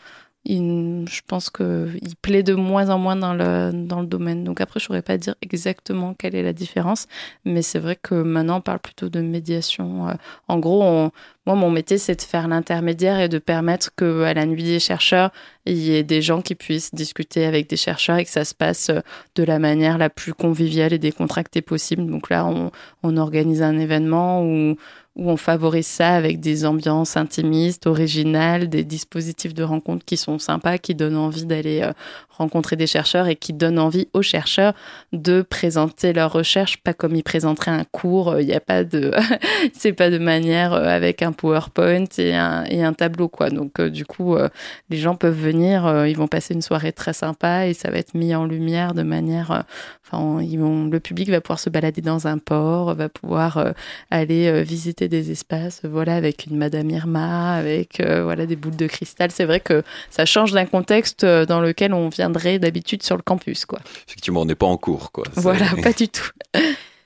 je 0.47 1.21
pense 1.27 1.49
qu'il 1.51 2.17
plaît 2.21 2.43
de 2.43 2.55
moins 2.55 2.91
en 2.91 2.99
moins 2.99 3.17
dans 3.17 3.35
le, 3.35 3.73
dans 3.73 4.01
le 4.01 4.07
domaine. 4.07 4.45
Donc 4.45 4.61
après, 4.61 4.79
je 4.79 4.85
ne 4.85 4.89
saurais 4.89 5.03
pas 5.03 5.17
dire 5.17 5.35
exactement 5.41 6.15
quelle 6.15 6.35
est 6.35 6.43
la 6.43 6.53
différence, 6.53 7.07
mais 7.45 7.63
c'est 7.63 7.79
vrai 7.79 7.97
que 7.97 8.15
maintenant, 8.15 8.59
on 8.59 8.61
parle 8.61 8.81
plutôt 8.81 9.09
de 9.09 9.21
médiation. 9.21 10.09
Euh, 10.09 10.15
en 10.49 10.59
gros, 10.59 11.11
moi, 11.47 11.57
mon 11.57 11.71
métier, 11.71 11.99
c'est 11.99 12.17
de 12.17 12.23
faire 12.23 12.49
l'intermédiaire 12.49 13.21
et 13.21 13.29
de 13.29 13.39
permettre 13.39 13.95
qu'à 13.95 14.33
la 14.33 14.47
nuit 14.47 14.65
des 14.65 14.81
chercheurs, 14.81 15.31
il 15.67 15.77
y 15.77 15.95
ait 15.95 16.03
des 16.03 16.23
gens 16.23 16.41
qui 16.41 16.55
puissent 16.55 16.95
discuter 16.95 17.45
avec 17.45 17.69
des 17.69 17.77
chercheurs 17.77 18.17
et 18.17 18.25
que 18.25 18.31
ça 18.31 18.45
se 18.45 18.55
passe 18.55 18.91
euh, 18.91 19.01
de 19.35 19.43
la 19.43 19.59
manière 19.59 19.99
la 19.99 20.11
plus 20.11 20.33
conviviale 20.33 20.93
et 20.93 20.99
décontractée 20.99 21.63
possible. 21.63 22.07
Donc 22.07 22.31
là, 22.31 22.47
on, 22.47 22.71
on 23.03 23.17
organise 23.17 23.63
un 23.63 23.79
événement 23.79 24.43
où 24.43 24.77
où 25.17 25.31
on 25.31 25.37
favorise 25.37 25.87
ça 25.87 26.15
avec 26.15 26.41
des 26.41 26.67
ambiances 26.67 27.17
intimistes, 27.17 27.87
originales, 27.87 28.69
des 28.69 28.83
dispositifs 28.83 29.55
de 29.55 29.63
rencontre 29.63 30.05
qui 30.05 30.17
sont 30.17 30.39
sympas, 30.39 30.79
qui 30.79 30.95
donnent 30.95 31.17
envie 31.17 31.47
d'aller 31.47 31.83
euh, 31.83 31.93
rencontrer 32.37 32.77
des 32.77 32.87
chercheurs 32.87 33.29
et 33.29 33.37
qui 33.37 33.53
donnent 33.53 33.79
envie 33.79 34.09
aux 34.13 34.23
chercheurs 34.23 34.75
de 35.13 35.43
présenter 35.43 36.13
leurs 36.13 36.33
recherches, 36.33 36.79
pas 36.79 36.95
comme 36.95 37.15
ils 37.15 37.23
présenteraient 37.23 37.71
un 37.71 37.85
cours. 37.85 38.41
Il 38.41 38.47
n'y 38.47 38.55
a 38.55 38.61
pas 38.61 38.85
de, 38.85 39.13
c'est 39.73 39.93
pas 39.93 40.11
de 40.11 40.19
manière 40.19 40.73
euh, 40.73 40.87
avec 40.87 41.23
un 41.23 41.33
PowerPoint 41.33 42.05
et 42.19 42.35
un, 42.35 42.65
et 42.65 42.83
un 42.83 42.93
tableau 42.93 43.29
quoi. 43.29 43.51
Donc 43.51 43.81
euh, 43.81 43.91
du 43.91 44.05
coup, 44.05 44.37
les 44.91 44.97
gens 44.97 45.15
peuvent 45.15 45.39
venir, 45.39 46.07
ils 46.07 46.17
vont 46.17 46.29
passer 46.29 46.55
une 46.55 46.63
soirée 46.63 46.93
très 46.93 47.13
sympa 47.13 47.67
et 47.67 47.75
ça 47.75 47.91
va 47.91 47.99
être 47.99 48.15
mis 48.15 48.35
en 48.35 48.47
lumière 48.47 48.95
de 48.95 49.03
manière, 49.03 49.65
enfin, 50.05 50.41
ils 50.43 50.57
vont, 50.57 50.87
le 50.87 51.01
public 51.01 51.29
va 51.31 51.41
pouvoir 51.41 51.59
se 51.59 51.71
balader 51.71 52.01
dans 52.01 52.27
un 52.27 52.39
port, 52.39 52.95
va 52.95 53.09
pouvoir 53.09 53.75
aller 54.11 54.63
visiter 54.63 55.09
des 55.09 55.31
espaces, 55.31 55.83
voilà, 55.85 56.15
avec 56.15 56.47
une 56.47 56.57
Madame 56.57 56.91
Irma, 56.91 57.55
avec 57.55 58.01
euh, 58.01 58.23
voilà 58.25 58.47
des 58.47 58.57
boules 58.57 58.77
de 58.77 58.87
cristal. 58.87 59.31
C'est 59.31 59.45
vrai 59.45 59.61
que 59.61 59.83
ça 60.11 60.25
change 60.25 60.53
d'un 60.53 60.67
contexte 60.67 61.25
euh, 61.25 61.47
dans 61.47 61.61
lequel 61.61 61.93
on 61.93 62.09
viendrait 62.25 62.59
d'habitude 62.59 63.03
sur 63.03 63.17
le 63.17 63.23
campus, 63.23 63.67
quoi. 63.67 63.81
Effectivement, 64.09 64.43
on 64.43 64.45
n'est 64.47 64.55
pas 64.55 64.67
en 64.67 64.77
cours, 64.77 65.13
quoi. 65.13 65.25
Voilà, 65.35 65.67
pas 65.83 65.93
du 65.93 66.09
tout. 66.09 66.31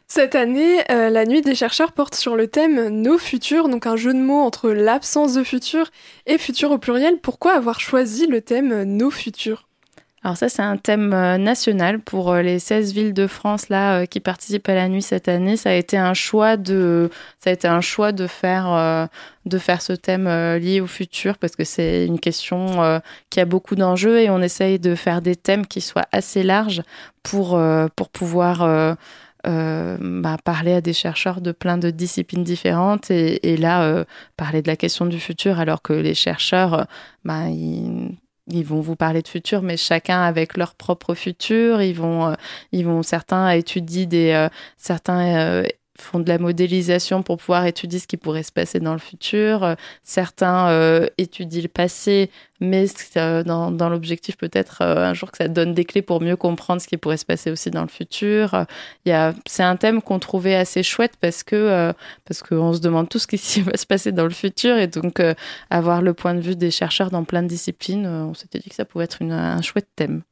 Cette 0.06 0.35
année, 0.35 0.81
euh, 0.91 1.11
la 1.11 1.26
nuit 1.26 1.43
des 1.43 1.55
chercheurs 1.55 1.93
porte 1.93 2.15
sur 2.15 2.37
le 2.37 2.49
thème 2.49 2.88
Nos 2.88 3.19
futurs, 3.19 3.69
donc 3.69 3.87
un 3.87 3.97
jeu 3.97 4.15
de 4.15 4.20
mots 4.20 4.41
entre 4.41 4.70
l'absence 4.70 5.35
de 5.35 5.43
futur 5.43 5.91
et 6.26 6.38
futur 6.38 6.70
au 6.70 6.79
pluriel. 6.79 7.19
Pourquoi 7.20 7.53
avoir 7.53 7.81
choisi 7.81 8.26
le 8.26 8.41
thème 8.41 8.85
Nos 8.85 9.11
futurs? 9.11 9.68
Alors 10.25 10.37
ça, 10.37 10.49
c'est 10.49 10.62
un 10.62 10.76
thème 10.76 11.12
euh, 11.12 11.38
national 11.38 12.00
pour 12.00 12.32
euh, 12.32 12.43
les 12.43 12.59
16 12.59 12.93
villes 12.93 13.15
de 13.15 13.29
France 13.29 13.69
là 13.69 14.00
euh, 14.00 14.06
qui 14.06 14.19
participent 14.19 14.69
à 14.69 14.75
la 14.75 14.88
nuit 14.88 15.03
cette 15.03 15.29
année. 15.29 15.56
Ça 15.56 15.70
a 15.70 15.75
été 15.75 15.97
un 15.97 16.15
choix 16.15 16.56
de, 16.56 17.09
ça 17.38 17.50
a 17.50 17.53
été 17.53 17.69
un 17.69 17.81
choix 17.81 18.11
de 18.11 18.26
faire, 18.26 19.09
de 19.47 19.59
faire 19.59 19.81
ce 19.81 19.93
thème 19.93 20.29
lié 20.56 20.81
au 20.81 20.87
futur 20.87 21.38
parce 21.38 21.55
que 21.55 21.65
c'est 21.65 22.05
une 22.06 22.19
question 22.19 23.00
qui 23.31 23.41
a 23.41 23.44
beaucoup 23.44 23.76
d'enjeux 23.76 24.20
et 24.20 24.31
on 24.31 24.41
essaye 24.41 24.79
de 24.79 24.94
faire 24.94 25.23
des 25.23 25.37
thèmes 25.37 25.67
qui 25.67 25.81
soient 25.81 26.06
assez 26.12 26.43
larges 26.43 26.82
pour, 27.23 27.61
pour 27.97 28.09
pouvoir 28.09 28.97
bah, 29.44 30.37
parler 30.44 30.75
à 30.75 30.81
des 30.81 30.93
chercheurs 30.93 31.41
de 31.41 31.53
plein 31.53 31.79
de 31.79 31.91
disciplines 31.91 32.44
différentes 32.44 33.11
et, 33.11 33.53
et 33.53 33.56
là 33.56 34.05
parler 34.37 34.62
de 34.62 34.69
la 34.69 34.76
question 34.76 35.06
du 35.06 35.21
futur 35.21 35.61
alors 35.61 35.82
que 35.82 35.93
les 35.93 36.14
chercheurs 36.14 36.87
bah, 37.25 37.49
ils 37.49 38.17
ils 38.50 38.65
vont 38.65 38.81
vous 38.81 38.97
parler 38.97 39.23
de 39.23 39.29
futur, 39.29 39.62
mais 39.62 39.77
chacun 39.77 40.23
avec 40.23 40.56
leur 40.56 40.75
propre 40.75 41.15
futur. 41.15 41.83
Ils 41.83 41.95
vont, 41.95 42.29
euh, 42.29 42.35
ils 42.73 42.85
vont 42.85 43.03
certains 43.03 43.50
étudier 43.50 44.06
des, 44.06 44.31
euh, 44.33 44.49
certains 44.77 45.37
euh, 45.37 45.65
font 46.00 46.21
de 46.21 46.29
la 46.29 46.39
modélisation 46.39 47.23
pour 47.23 47.37
pouvoir 47.39 47.67
étudier 47.67 47.99
ce 47.99 48.06
qui 48.06 48.17
pourrait 48.17 48.43
se 48.43 48.53
passer 48.53 48.81
dans 48.81 48.93
le 48.93 48.99
futur. 48.99 49.77
Certains 50.03 50.69
euh, 50.69 51.06
étudient 51.19 51.62
le 51.62 51.69
passé, 51.69 52.31
mais 52.61 52.87
euh, 53.17 53.43
dans, 53.43 53.71
dans 53.71 53.89
l'objectif 53.89 54.37
peut-être 54.37 54.83
euh, 54.83 55.06
un 55.06 55.15
jour 55.15 55.31
que 55.31 55.39
ça 55.39 55.49
donne 55.49 55.75
des 55.75 55.85
clés 55.85 56.03
pour 56.03 56.21
mieux 56.21 56.37
comprendre 56.37 56.81
ce 56.81 56.89
qui 56.89 56.97
pourrait 56.97 57.17
se 57.17 57.25
passer 57.25 57.50
aussi 57.50 57.71
dans 57.71 57.83
le 57.83 57.88
futur. 57.88 58.67
C'est 59.47 59.62
un 59.62 59.76
thème 59.76 60.02
qu'on 60.02 60.19
trouvait 60.19 60.55
assez 60.55 60.83
chouette 60.83 61.14
parce 61.21 61.43
que 61.43 61.93
parce 62.25 62.43
qu'on 62.43 62.73
se 62.73 62.81
demande 62.81 63.09
tout 63.09 63.19
ce 63.19 63.26
qui 63.26 63.37
va 63.62 63.76
se 63.76 63.87
passer 63.87 64.12
dans 64.12 64.25
le 64.25 64.31
futur 64.31 64.76
et 64.76 64.87
donc 64.87 65.23
avoir 65.71 66.02
le 66.02 66.14
point 66.14 66.35
de 66.35 66.40
vue 66.40 66.57
des 66.57 66.71
chercheurs 66.71 67.11
dans 67.11 67.25
plein 67.25 67.43
de 67.43 67.49
disciplines, 67.49 68.07
on 68.07 68.35
s'était 68.35 68.59
dit 68.59 68.69
que 68.69 68.75
ça 68.75 68.85
pouvait 68.85 69.05
être 69.05 69.23
un 69.23 69.62
chouette 69.62 69.88
thème. 69.97 70.23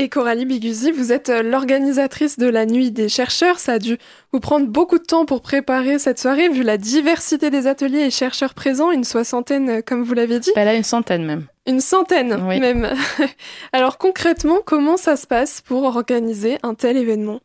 Et 0.00 0.08
Coralie 0.08 0.44
Biguzi, 0.44 0.92
vous 0.92 1.10
êtes 1.10 1.28
euh, 1.28 1.42
l'organisatrice 1.42 2.38
de 2.38 2.46
la 2.46 2.66
nuit 2.66 2.92
des 2.92 3.08
chercheurs. 3.08 3.58
Ça 3.58 3.72
a 3.72 3.78
dû 3.80 3.98
vous 4.32 4.38
prendre 4.38 4.68
beaucoup 4.68 4.98
de 4.98 5.02
temps 5.02 5.24
pour 5.26 5.42
préparer 5.42 5.98
cette 5.98 6.20
soirée, 6.20 6.48
vu 6.48 6.62
la 6.62 6.78
diversité 6.78 7.50
des 7.50 7.66
ateliers 7.66 8.02
et 8.02 8.10
chercheurs 8.12 8.54
présents, 8.54 8.92
une 8.92 9.02
soixantaine, 9.02 9.68
euh, 9.68 9.80
comme 9.84 10.04
vous 10.04 10.14
l'avez 10.14 10.38
dit. 10.38 10.52
Bah 10.54 10.64
là, 10.64 10.76
une 10.76 10.84
centaine 10.84 11.24
même. 11.24 11.46
Une 11.66 11.80
centaine 11.80 12.40
même. 12.44 12.88
Alors 13.72 13.98
concrètement, 13.98 14.58
comment 14.64 14.96
ça 14.96 15.16
se 15.16 15.26
passe 15.26 15.62
pour 15.62 15.82
organiser 15.82 16.58
un 16.62 16.74
tel 16.74 16.96
événement? 16.96 17.40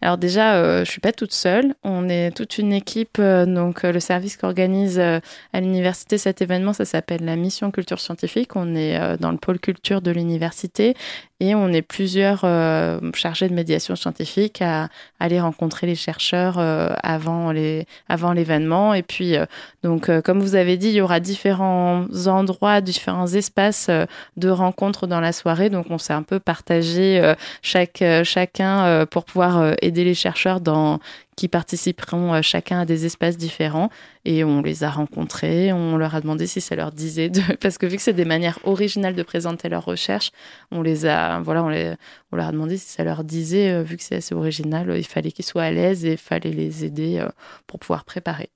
Alors 0.00 0.16
déjà, 0.16 0.54
euh, 0.54 0.84
je 0.84 0.90
suis 0.90 1.00
pas 1.00 1.12
toute 1.12 1.32
seule. 1.32 1.74
On 1.82 2.08
est 2.08 2.30
toute 2.30 2.58
une 2.58 2.72
équipe. 2.72 3.18
Euh, 3.18 3.46
donc 3.46 3.84
euh, 3.84 3.90
le 3.90 3.98
service 3.98 4.36
qu'organise 4.36 4.98
euh, 4.98 5.18
à 5.52 5.60
l'université 5.60 6.18
cet 6.18 6.40
événement, 6.40 6.72
ça 6.72 6.84
s'appelle 6.84 7.24
la 7.24 7.34
mission 7.34 7.72
culture 7.72 7.98
scientifique. 7.98 8.54
On 8.54 8.76
est 8.76 9.18
dans 9.18 9.32
le 9.32 9.38
pôle 9.38 9.58
culture 9.58 10.00
de 10.00 10.10
l'université 10.10 10.94
et 11.40 11.54
on 11.54 11.68
est 11.68 11.82
plusieurs 11.82 12.40
chargés 13.14 13.48
de 13.48 13.54
médiation 13.54 13.96
scientifique 13.96 14.62
à, 14.62 14.88
aller 15.20 15.40
rencontrer 15.40 15.86
les 15.86 15.94
chercheurs 15.94 16.58
avant 17.02 17.52
les 17.52 17.86
avant 18.08 18.32
l'événement. 18.32 18.94
Et 18.94 19.02
puis 19.02 19.36
donc 19.82 20.10
comme 20.22 20.40
vous 20.40 20.54
avez 20.54 20.76
dit, 20.76 20.88
il 20.88 20.94
y 20.94 21.00
aura 21.00 21.20
différents 21.20 22.06
endroits, 22.26 22.80
différents 22.80 23.28
espaces 23.28 23.90
de 24.36 24.48
rencontres 24.48 25.06
dans 25.06 25.20
la 25.20 25.32
soirée. 25.32 25.70
Donc 25.70 25.86
on 25.90 25.98
s'est 25.98 26.12
un 26.12 26.22
peu 26.22 26.40
partagé 26.40 27.34
chaque 27.62 28.02
chacun 28.24 29.06
pour 29.06 29.24
pouvoir 29.24 29.74
aider 29.82 30.04
les 30.04 30.14
chercheurs 30.14 30.60
dans, 30.60 30.98
qui 31.38 31.46
participeront 31.46 32.34
euh, 32.34 32.42
chacun 32.42 32.80
à 32.80 32.84
des 32.84 33.06
espaces 33.06 33.36
différents. 33.36 33.90
Et 34.24 34.42
on 34.42 34.60
les 34.60 34.82
a 34.82 34.90
rencontrés, 34.90 35.72
on 35.72 35.96
leur 35.96 36.16
a 36.16 36.20
demandé 36.20 36.48
si 36.48 36.60
ça 36.60 36.74
leur 36.74 36.90
disait, 36.90 37.28
de... 37.28 37.40
parce 37.60 37.78
que 37.78 37.86
vu 37.86 37.96
que 37.96 38.02
c'est 38.02 38.12
des 38.12 38.24
manières 38.24 38.58
originales 38.64 39.14
de 39.14 39.22
présenter 39.22 39.68
leurs 39.68 39.84
recherches, 39.84 40.32
on 40.72 40.82
les 40.82 41.06
a, 41.06 41.38
voilà, 41.38 41.62
on, 41.62 41.68
les... 41.68 41.94
on 42.32 42.36
leur 42.36 42.48
a 42.48 42.52
demandé 42.52 42.76
si 42.76 42.88
ça 42.88 43.04
leur 43.04 43.22
disait, 43.22 43.70
euh, 43.70 43.82
vu 43.84 43.96
que 43.96 44.02
c'est 44.02 44.16
assez 44.16 44.34
original, 44.34 44.92
il 44.98 45.06
fallait 45.06 45.30
qu'ils 45.30 45.44
soient 45.44 45.62
à 45.62 45.70
l'aise 45.70 46.04
et 46.04 46.12
il 46.12 46.18
fallait 46.18 46.50
les 46.50 46.84
aider 46.84 47.18
euh, 47.20 47.28
pour 47.68 47.78
pouvoir 47.78 48.04
préparer. 48.04 48.50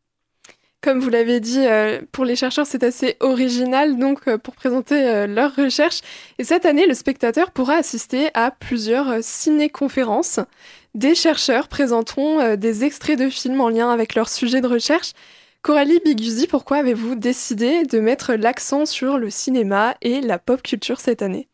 Comme 0.81 0.99
vous 0.99 1.11
l'avez 1.11 1.39
dit, 1.39 1.65
pour 2.11 2.25
les 2.25 2.35
chercheurs, 2.35 2.67
c'est 2.67 2.83
assez 2.83 3.17
original 3.21 3.97
donc 4.01 4.29
pour 4.39 4.57
présenter 4.57 5.29
leurs 5.29 5.55
recherches. 5.55 6.01
Et 6.41 6.45
cette 6.45 6.67
année, 6.67 6.89
le 6.89 6.95
spectateur 6.95 7.53
pourra 7.53 7.75
assister 7.75 8.31
à 8.35 8.51
plusieurs 8.51 9.23
ciné-conférences. 9.23 10.41
Des 10.95 11.15
chercheurs 11.15 11.69
présenteront 11.69 12.55
des 12.57 12.85
extraits 12.85 13.19
de 13.19 13.31
films 13.31 13.61
en 13.61 13.69
lien 13.69 13.91
avec 13.91 14.15
leur 14.15 14.29
sujet 14.29 14.61
de 14.61 14.67
recherche. 14.67 15.13
Coralie 15.63 16.01
Biguzi, 16.05 16.49
pourquoi 16.49 16.79
avez-vous 16.79 17.15
décidé 17.15 17.85
de 17.85 18.01
mettre 18.01 18.35
l'accent 18.35 18.85
sur 18.85 19.17
le 19.17 19.31
cinéma 19.31 19.95
et 20.03 20.21
la 20.21 20.41
pop 20.41 20.61
culture 20.61 20.99
cette 20.99 21.23
année? 21.23 21.49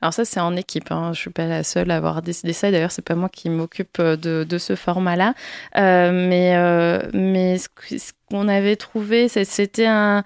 Alors 0.00 0.12
ça, 0.12 0.24
c'est 0.24 0.40
en 0.40 0.56
équipe. 0.56 0.90
Hein. 0.90 1.12
Je 1.14 1.20
suis 1.20 1.30
pas 1.30 1.46
la 1.46 1.62
seule 1.62 1.92
à 1.92 1.96
avoir 1.96 2.22
décidé 2.22 2.52
ça. 2.52 2.72
D'ailleurs, 2.72 2.90
c'est 2.90 3.04
pas 3.04 3.14
moi 3.14 3.28
qui 3.28 3.48
m'occupe 3.48 4.00
de, 4.00 4.42
de, 4.42 4.58
ce 4.58 4.74
format-là. 4.74 5.34
Euh, 5.76 6.10
mais 6.10 6.56
euh, 6.56 7.08
mais 7.14 7.58
ce, 7.58 7.68
qu'on 8.32 8.48
avait 8.48 8.76
trouvé, 8.76 9.28
c'était 9.28 9.86
un, 9.86 10.24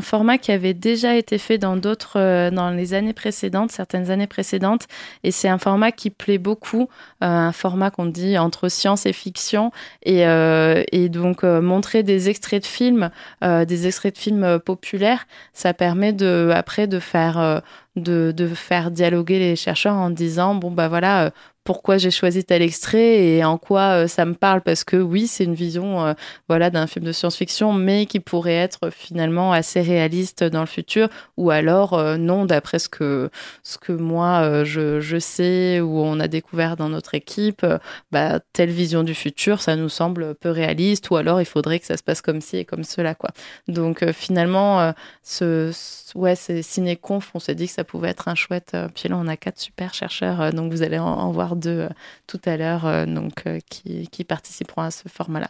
format 0.00 0.36
qui 0.36 0.50
avait 0.50 0.74
déjà 0.74 1.14
été 1.14 1.38
fait 1.38 1.58
dans 1.58 1.76
d'autres, 1.76 2.18
euh, 2.18 2.50
dans 2.50 2.70
les 2.70 2.92
années 2.92 3.12
précédentes, 3.12 3.70
certaines 3.70 4.10
années 4.10 4.26
précédentes. 4.26 4.86
Et 5.22 5.30
c'est 5.30 5.48
un 5.48 5.58
format 5.58 5.92
qui 5.92 6.10
plaît 6.10 6.38
beaucoup, 6.38 6.88
euh, 7.22 7.26
un 7.26 7.52
format 7.52 7.90
qu'on 7.90 8.06
dit 8.06 8.36
entre 8.36 8.68
science 8.68 9.06
et 9.06 9.12
fiction. 9.12 9.70
Et, 10.02 10.26
euh, 10.26 10.82
donc, 11.08 11.44
montrer 11.44 12.02
des 12.02 12.28
extraits 12.28 12.62
de 12.62 12.66
films, 12.66 13.10
des 13.42 13.86
extraits 13.86 14.14
de 14.14 14.18
films 14.18 14.58
populaires, 14.58 15.26
ça 15.52 15.72
permet 15.72 16.12
de, 16.12 16.50
après 16.52 16.88
de 16.88 16.98
faire 16.98 17.62
de, 17.94 18.32
de, 18.36 18.48
faire 18.48 18.90
dialoguer 18.90 19.38
les 19.38 19.56
chercheurs 19.56 19.94
en 19.94 20.10
disant 20.10 20.54
bon 20.54 20.70
bah 20.70 20.88
voilà 20.88 21.30
pourquoi 21.66 21.98
j'ai 21.98 22.12
choisi 22.12 22.44
tel 22.44 22.62
extrait 22.62 23.26
et 23.26 23.44
en 23.44 23.58
quoi 23.58 24.04
euh, 24.04 24.06
ça 24.06 24.24
me 24.24 24.34
parle. 24.34 24.62
Parce 24.62 24.84
que 24.84 24.96
oui 24.96 25.26
c'est 25.26 25.44
une 25.44 25.54
vision 25.54 26.06
euh, 26.06 26.14
voilà 26.48 26.70
d'un 26.70 26.86
film 26.86 27.04
de 27.04 27.12
science-fiction 27.12 27.72
mais 27.72 28.06
qui 28.06 28.20
pourrait 28.20 28.54
être 28.54 28.90
finalement 28.90 29.52
assez 29.52 29.82
réaliste 29.82 30.44
dans 30.44 30.60
le 30.60 30.66
futur. 30.66 31.08
Ou 31.36 31.50
alors 31.50 31.92
euh, 31.94 32.16
non 32.16 32.46
d'après 32.46 32.78
ce 32.78 32.88
que 32.88 33.30
ce 33.64 33.76
que 33.78 33.92
moi 33.92 34.64
je, 34.64 35.00
je, 35.00 35.18
sais 35.18 35.80
ou 35.80 35.98
on 35.98 36.20
a 36.20 36.28
découvert 36.28 36.76
dans 36.76 36.88
notre 36.88 37.14
équipe 37.14 37.66
bah 38.12 38.38
telle 38.52 38.70
vision 38.70 39.02
du 39.02 39.14
futur 39.14 39.60
ça 39.60 39.74
nous 39.74 39.88
semble 39.88 40.36
peu 40.36 40.50
réaliste. 40.50 41.10
Ou 41.10 41.16
alors 41.16 41.40
il 41.40 41.46
faudrait 41.46 41.80
que 41.80 41.86
ça 41.86 41.96
se 41.96 42.02
passe 42.04 42.22
comme 42.22 42.40
ci 42.40 42.58
et 42.58 42.64
comme 42.64 42.84
cela 42.84 43.16
quoi. 43.16 43.30
Donc 43.66 44.08
finalement 44.12 44.92
ce, 45.24 45.72
ouais 46.14 46.36
c'est 46.36 46.62
ciné-conf 46.62 47.32
on 47.34 47.40
s'est 47.40 47.56
dit 47.56 47.66
que 47.66 47.72
ça 47.72 47.82
pouvait 47.82 48.10
être 48.10 48.28
un 48.28 48.36
chouette 48.36 48.76
puis 48.94 49.08
là 49.08 49.16
on 49.18 49.26
a 49.26 49.36
quatre 49.36 49.58
super 49.58 49.92
chercheurs. 49.94 50.52
Donc 50.52 50.72
vous 50.72 50.82
allez 50.82 50.98
en 51.00 51.32
voir 51.32 51.55
deux 51.56 51.80
euh, 51.80 51.88
tout 52.26 52.40
à 52.44 52.56
l'heure, 52.56 52.86
euh, 52.86 53.06
euh, 53.46 53.58
qui, 53.68 54.08
qui 54.08 54.24
participeront 54.24 54.82
à 54.82 54.90
ce 54.90 55.08
format-là. 55.08 55.48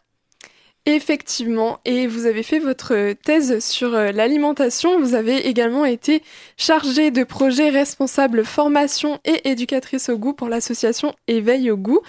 Effectivement, 0.88 1.80
et 1.84 2.06
vous 2.06 2.26
avez 2.26 2.44
fait 2.44 2.60
votre 2.60 3.12
thèse 3.14 3.58
sur 3.58 3.90
l'alimentation. 3.90 5.00
Vous 5.00 5.14
avez 5.14 5.48
également 5.48 5.84
été 5.84 6.22
chargée 6.56 7.10
de 7.10 7.24
projet 7.24 7.70
responsable 7.70 8.44
formation 8.44 9.18
et 9.24 9.50
éducatrice 9.50 10.08
au 10.10 10.16
goût 10.16 10.32
pour 10.32 10.48
l'association 10.48 11.12
Éveil 11.26 11.72
au 11.72 11.76
goût. 11.76 12.02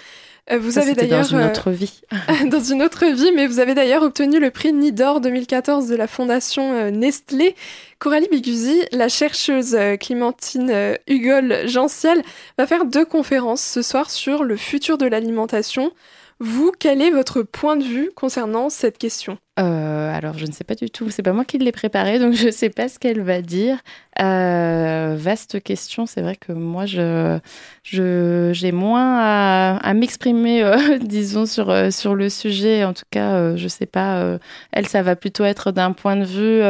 Vous 0.58 0.78
avez 0.78 0.94
d'ailleurs 0.94 1.28
dans 1.28 1.38
une 1.38 1.44
autre 1.44 1.70
vie. 1.70 2.00
dans 2.46 2.60
une 2.60 2.82
autre 2.82 3.06
vie, 3.06 3.32
mais 3.34 3.46
vous 3.46 3.58
avez 3.58 3.74
d'ailleurs 3.74 4.02
obtenu 4.02 4.40
le 4.40 4.50
prix 4.50 4.72
Nidor 4.72 5.20
2014 5.20 5.88
de 5.88 5.96
la 5.96 6.06
fondation 6.06 6.90
Nestlé 6.90 7.54
Coralie 7.98 8.28
Biguzi, 8.30 8.84
la 8.92 9.08
chercheuse 9.08 9.74
euh, 9.74 9.96
Clémentine 9.96 10.70
euh, 10.70 10.94
Hugol 11.08 11.66
Gentiel, 11.66 12.22
va 12.56 12.66
faire 12.66 12.84
deux 12.84 13.04
conférences 13.04 13.62
ce 13.62 13.82
soir 13.82 14.10
sur 14.10 14.44
le 14.44 14.56
futur 14.56 14.98
de 14.98 15.06
l'alimentation. 15.06 15.90
Vous, 16.38 16.70
quel 16.78 17.02
est 17.02 17.10
votre 17.10 17.42
point 17.42 17.74
de 17.74 17.82
vue 17.82 18.10
concernant 18.14 18.70
cette 18.70 18.98
question? 18.98 19.38
Euh, 19.58 20.16
alors, 20.16 20.38
je 20.38 20.46
ne 20.46 20.52
sais 20.52 20.64
pas 20.64 20.74
du 20.74 20.88
tout. 20.90 21.10
C'est 21.10 21.22
pas 21.22 21.32
moi 21.32 21.44
qui 21.44 21.58
l'ai 21.58 21.72
préparée, 21.72 22.18
donc 22.18 22.34
je 22.34 22.46
ne 22.46 22.50
sais 22.50 22.70
pas 22.70 22.88
ce 22.88 22.98
qu'elle 22.98 23.22
va 23.22 23.42
dire. 23.42 23.78
Euh, 24.20 25.16
vaste 25.18 25.62
question. 25.62 26.06
C'est 26.06 26.20
vrai 26.20 26.36
que 26.36 26.52
moi, 26.52 26.86
je, 26.86 27.40
j'ai 27.82 28.72
moins 28.72 29.18
à, 29.18 29.94
m'exprimer, 29.94 30.62
euh, 30.62 30.98
disons, 31.02 31.46
sur, 31.46 31.92
sur 31.92 32.14
le 32.14 32.28
sujet. 32.28 32.84
En 32.84 32.92
tout 32.92 33.04
cas, 33.10 33.56
je 33.56 33.64
ne 33.64 33.68
sais 33.68 33.86
pas. 33.86 34.38
elle, 34.72 34.86
ça 34.86 35.02
va 35.02 35.16
plutôt 35.16 35.44
être 35.44 35.72
d'un 35.72 35.92
point 35.92 36.16
de 36.16 36.24
vue 36.24 36.60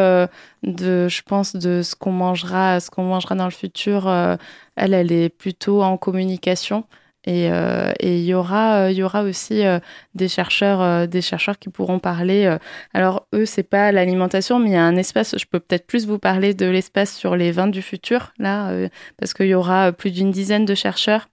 de, 0.63 1.09
je 1.09 1.23
pense, 1.23 1.57
de 1.57 1.83
ce 1.83 1.95
qu'on 1.95 2.13
mangera, 2.13 2.81
ce 2.81 2.91
qu'on 2.91 3.05
mangera 3.05 3.35
dans 3.35 3.45
le 3.45 3.51
futur. 3.51 4.09
elle, 4.77 4.95
elle 4.95 5.13
est 5.13 5.29
plutôt 5.29 5.83
en 5.83 5.99
communication. 5.99 6.85
Euh, 7.29 7.93
et 8.01 8.19
il 8.19 8.25
y 8.25 8.35
aura, 8.35 8.85
euh, 8.85 8.91
il 8.91 8.97
y 8.97 9.03
aura 9.03 9.23
aussi 9.23 9.65
euh, 9.65 9.79
des 10.15 10.29
chercheurs, 10.29 11.07
des 11.07 11.21
chercheurs 11.21 11.59
qui 11.59 11.69
pourront 11.69 11.99
parler. 11.99 12.57
alors 12.95 13.27
eux, 13.35 13.47
c'est 13.47 13.63
pas 13.63 13.93
l'alimentation, 13.93 14.59
mais 14.59 14.71
il 14.71 14.73
y 14.73 14.77
a 14.77 14.85
un 14.85 14.97
espace. 14.97 15.37
Je 15.39 15.45
peux 15.47 15.61
peut-être 15.61 15.87
plus 15.87 16.07
vous 16.07 16.19
parler 16.19 16.55
de 16.55 16.67
l'espace 16.67 17.15
sur 17.15 17.37
les 17.37 17.53
vins 17.53 17.69
du 17.69 17.83
futur 17.83 18.33
là, 18.39 18.73
parce 19.19 19.35
qu'il 19.35 19.47
y 19.47 19.55
aura 19.55 19.93
plus 19.93 20.11
d'une 20.11 20.31
dizaine 20.31 20.65
de 20.65 20.75
chercheurs 20.75 21.29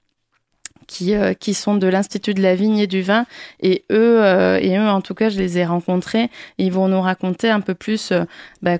qui, 0.88 1.14
qui 1.40 1.54
sont 1.54 1.76
de 1.76 1.88
l'Institut 1.88 2.34
de 2.34 2.42
la 2.42 2.56
vigne 2.56 2.78
et 2.78 2.88
du 2.88 3.02
vin. 3.02 3.26
Et 3.62 3.86
eux, 3.92 4.22
et 4.62 4.78
eux, 4.78 4.88
en 4.88 5.02
tout 5.02 5.16
cas, 5.16 5.30
je 5.30 5.38
les 5.38 5.58
ai 5.58 5.66
rencontrés. 5.66 6.30
Ils 6.58 6.72
vont 6.72 6.88
nous 6.88 7.02
raconter 7.02 7.50
un 7.50 7.62
peu 7.62 7.74
plus 7.74 8.14
bah, 8.62 8.78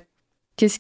qu'est-ce 0.58 0.80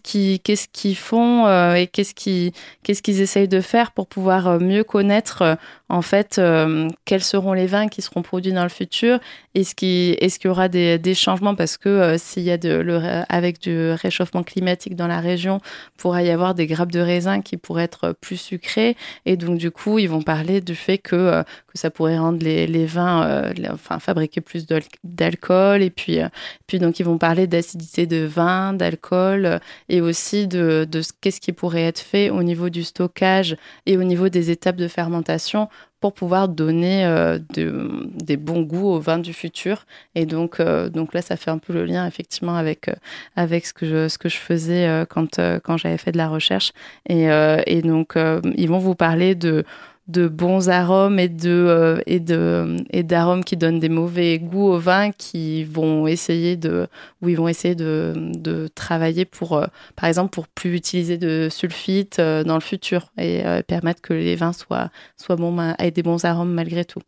qu'ils 0.68 0.98
font 0.98 1.48
et 1.76 1.88
qu'est-ce 1.88 2.14
qu'ils 2.14 2.52
qu'est-ce 2.84 3.02
qu'ils 3.02 3.22
essayent 3.22 3.48
de 3.48 3.62
faire 3.62 3.92
pour 3.92 4.08
pouvoir 4.08 4.60
mieux 4.60 4.84
connaître 4.84 5.58
en 5.88 6.02
fait, 6.02 6.40
euh, 6.40 6.90
quels 7.06 7.24
seront 7.24 7.54
les 7.54 7.68
vins 7.68 7.88
qui 7.88 8.02
seront 8.02 8.24
produits 8.24 8.54
dans 8.54 8.64
le 8.64 8.70
futur? 8.70 9.20
Est-ce 9.54 9.76
qu'il 9.76 10.14
est 10.20 10.38
qu'il 10.40 10.48
y 10.48 10.52
aura 10.52 10.68
des, 10.68 10.98
des, 10.98 11.14
changements? 11.14 11.54
Parce 11.54 11.78
que 11.78 11.90
euh, 11.90 12.18
s'il 12.18 12.42
y 12.42 12.50
a 12.50 12.58
de, 12.58 12.70
le, 12.70 13.00
avec 13.30 13.62
du 13.62 13.92
réchauffement 13.92 14.42
climatique 14.42 14.96
dans 14.96 15.06
la 15.06 15.20
région, 15.20 15.62
pourrait 15.98 16.26
y 16.26 16.32
avoir 16.32 16.56
des 16.56 16.66
grappes 16.66 16.92
de 16.92 17.00
raisin 17.00 17.42
qui 17.42 17.58
pourraient 17.58 17.84
être 17.84 18.16
plus 18.20 18.38
sucrées. 18.38 18.98
Et 19.28 19.38
donc, 19.38 19.60
du 19.60 19.70
coup, 19.70 20.00
ils 20.00 20.10
vont 20.10 20.24
parler 20.24 20.60
du 20.60 20.74
fait 20.74 20.98
que, 20.98 21.16
euh, 21.16 21.44
que 21.44 21.78
ça 21.78 21.92
pourrait 21.92 22.18
rendre 22.18 22.44
les, 22.44 22.66
les 22.66 22.88
vins, 22.88 23.52
enfin, 23.72 24.00
fabriquer 24.00 24.42
plus 24.42 24.66
d'alcool. 25.04 25.84
Et 25.84 25.92
puis, 25.92 26.20
puis, 26.66 26.80
donc, 26.80 27.00
ils 27.00 27.06
vont 27.06 27.20
parler 27.20 27.46
d'acidité 27.46 28.08
de 28.08 28.26
vin, 28.26 28.74
d'alcool, 28.74 29.60
et 29.90 30.02
aussi 30.02 30.48
de, 30.48 30.88
de 30.90 31.02
qu'est-ce 31.22 31.40
qui 31.40 31.54
pourrait 31.54 31.84
être 31.84 32.00
fait 32.00 32.32
au 32.32 32.42
niveau 32.42 32.70
du 32.70 32.84
stockage 32.84 33.56
et 33.86 33.98
au 33.98 34.04
niveau 34.04 34.30
des 34.30 34.50
étapes 34.50 34.78
de 34.78 34.88
fermentation 34.88 35.70
pour 36.06 36.14
pouvoir 36.14 36.50
donner 36.50 37.06
euh, 37.06 37.40
des 37.50 38.38
bons 38.38 38.62
goûts 38.62 38.90
au 38.90 39.00
vin 39.00 39.18
du 39.18 39.34
futur. 39.34 39.86
Et 40.14 40.26
donc, 40.26 40.60
euh, 40.60 40.90
donc 40.90 41.14
là, 41.14 41.22
ça 41.22 41.36
fait 41.36 41.50
un 41.50 41.58
peu 41.58 41.74
le 41.74 41.86
lien 41.86 42.06
effectivement 42.06 42.56
avec, 42.56 42.90
euh, 42.90 42.94
avec 43.36 43.66
ce, 43.66 43.74
que 43.74 43.88
je, 43.88 44.08
ce 44.08 44.18
que 44.18 44.30
je 44.30 44.38
faisais 44.38 45.06
quand, 45.10 45.40
quand 45.64 45.78
j'avais 45.78 45.98
fait 45.98 46.12
de 46.12 46.18
la 46.18 46.28
recherche. 46.28 46.74
Et, 47.10 47.26
et 47.66 47.82
donc, 47.82 48.18
ils 48.56 48.70
vont 48.70 48.78
vous 48.78 48.96
parler 48.96 49.36
de 49.36 49.64
de 50.08 50.28
bons 50.28 50.70
arômes 50.70 51.18
et 51.18 51.30
de 51.30 51.50
euh, 51.50 52.00
et 52.06 52.20
de 52.20 52.78
et 52.92 53.02
d'arômes 53.02 53.44
qui 53.44 53.58
donnent 53.58 53.80
des 53.80 53.90
mauvais 53.90 54.38
goûts 54.38 54.68
au 54.68 54.78
vin 54.78 55.12
qui 55.12 55.64
vont 55.64 56.06
essayer 56.06 56.58
de 56.58 56.88
ils 57.26 57.36
vont 57.36 57.48
essayer 57.48 57.74
de, 57.74 58.14
de 58.16 58.68
travailler 58.68 59.26
pour 59.26 59.58
euh, 59.58 59.66
par 59.96 60.08
exemple 60.08 60.30
pour 60.30 60.48
plus 60.48 60.76
utiliser 60.76 61.18
de 61.18 61.48
sulfite 61.50 62.20
euh, 62.20 62.44
dans 62.44 62.54
le 62.54 62.62
futur 62.62 63.12
et 63.18 63.44
permettre 63.68 64.02
que 64.02 64.14
les 64.14 64.36
vins 64.36 64.54
soient 64.54 64.92
soient 65.18 65.36
bons 65.36 65.56
aient 65.80 65.92
des 65.92 66.04
bons 66.04 66.24
arômes 66.24 66.54
malgré 66.54 66.86
tout. 66.86 67.02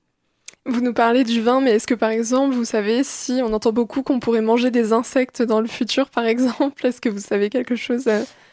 Vous 0.66 0.82
nous 0.82 0.94
parlez 0.94 1.24
du 1.24 1.42
vin, 1.42 1.62
mais 1.62 1.72
est-ce 1.72 1.88
que 1.88 1.94
par 1.94 2.10
exemple, 2.10 2.54
vous 2.54 2.66
savez 2.66 3.04
si 3.04 3.40
on 3.42 3.54
entend 3.54 3.72
beaucoup 3.72 4.04
qu'on 4.04 4.20
pourrait 4.20 4.42
manger 4.42 4.70
des 4.70 4.92
insectes 4.92 5.42
dans 5.42 5.62
le 5.62 5.68
futur, 5.68 6.10
par 6.10 6.26
exemple? 6.34 6.86
Est-ce 6.86 7.00
que 7.00 7.08
vous 7.08 7.20
savez 7.20 7.50
quelque 7.50 7.78
chose 7.78 8.10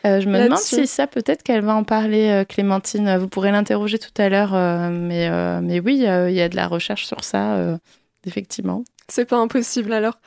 euh, 0.06 0.20
Je 0.20 0.28
me 0.28 0.42
demande 0.42 0.58
si 0.58 0.87
ça, 0.87 1.06
peut-être 1.06 1.42
qu'elle 1.42 1.64
va 1.64 1.75
en 1.75 1.84
parler, 1.84 2.28
euh, 2.30 2.44
Clémentine. 2.44 3.16
Vous 3.16 3.28
pourrez 3.28 3.50
l'interroger 3.50 3.99
tout 3.99 4.11
à 4.16 4.28
l'heure, 4.28 4.54
euh, 4.54 4.90
mais, 4.90 5.30
mais 5.61 5.80
oui, 5.80 5.96
il 5.96 6.34
y 6.34 6.40
a 6.40 6.49
de 6.49 6.56
la 6.56 6.66
recherche 6.66 7.06
sur 7.06 7.25
ça, 7.25 7.78
effectivement. 8.26 8.84
C'est 9.08 9.26
pas 9.26 9.37
impossible 9.37 9.92
alors. 9.92 10.18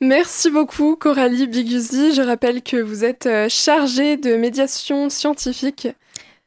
Merci 0.00 0.50
beaucoup 0.50 0.96
Coralie 0.96 1.46
Biguzi. 1.46 2.14
Je 2.14 2.22
rappelle 2.22 2.62
que 2.62 2.78
vous 2.78 3.04
êtes 3.04 3.28
chargée 3.48 4.16
de 4.16 4.36
médiation 4.36 5.10
scientifique 5.10 5.88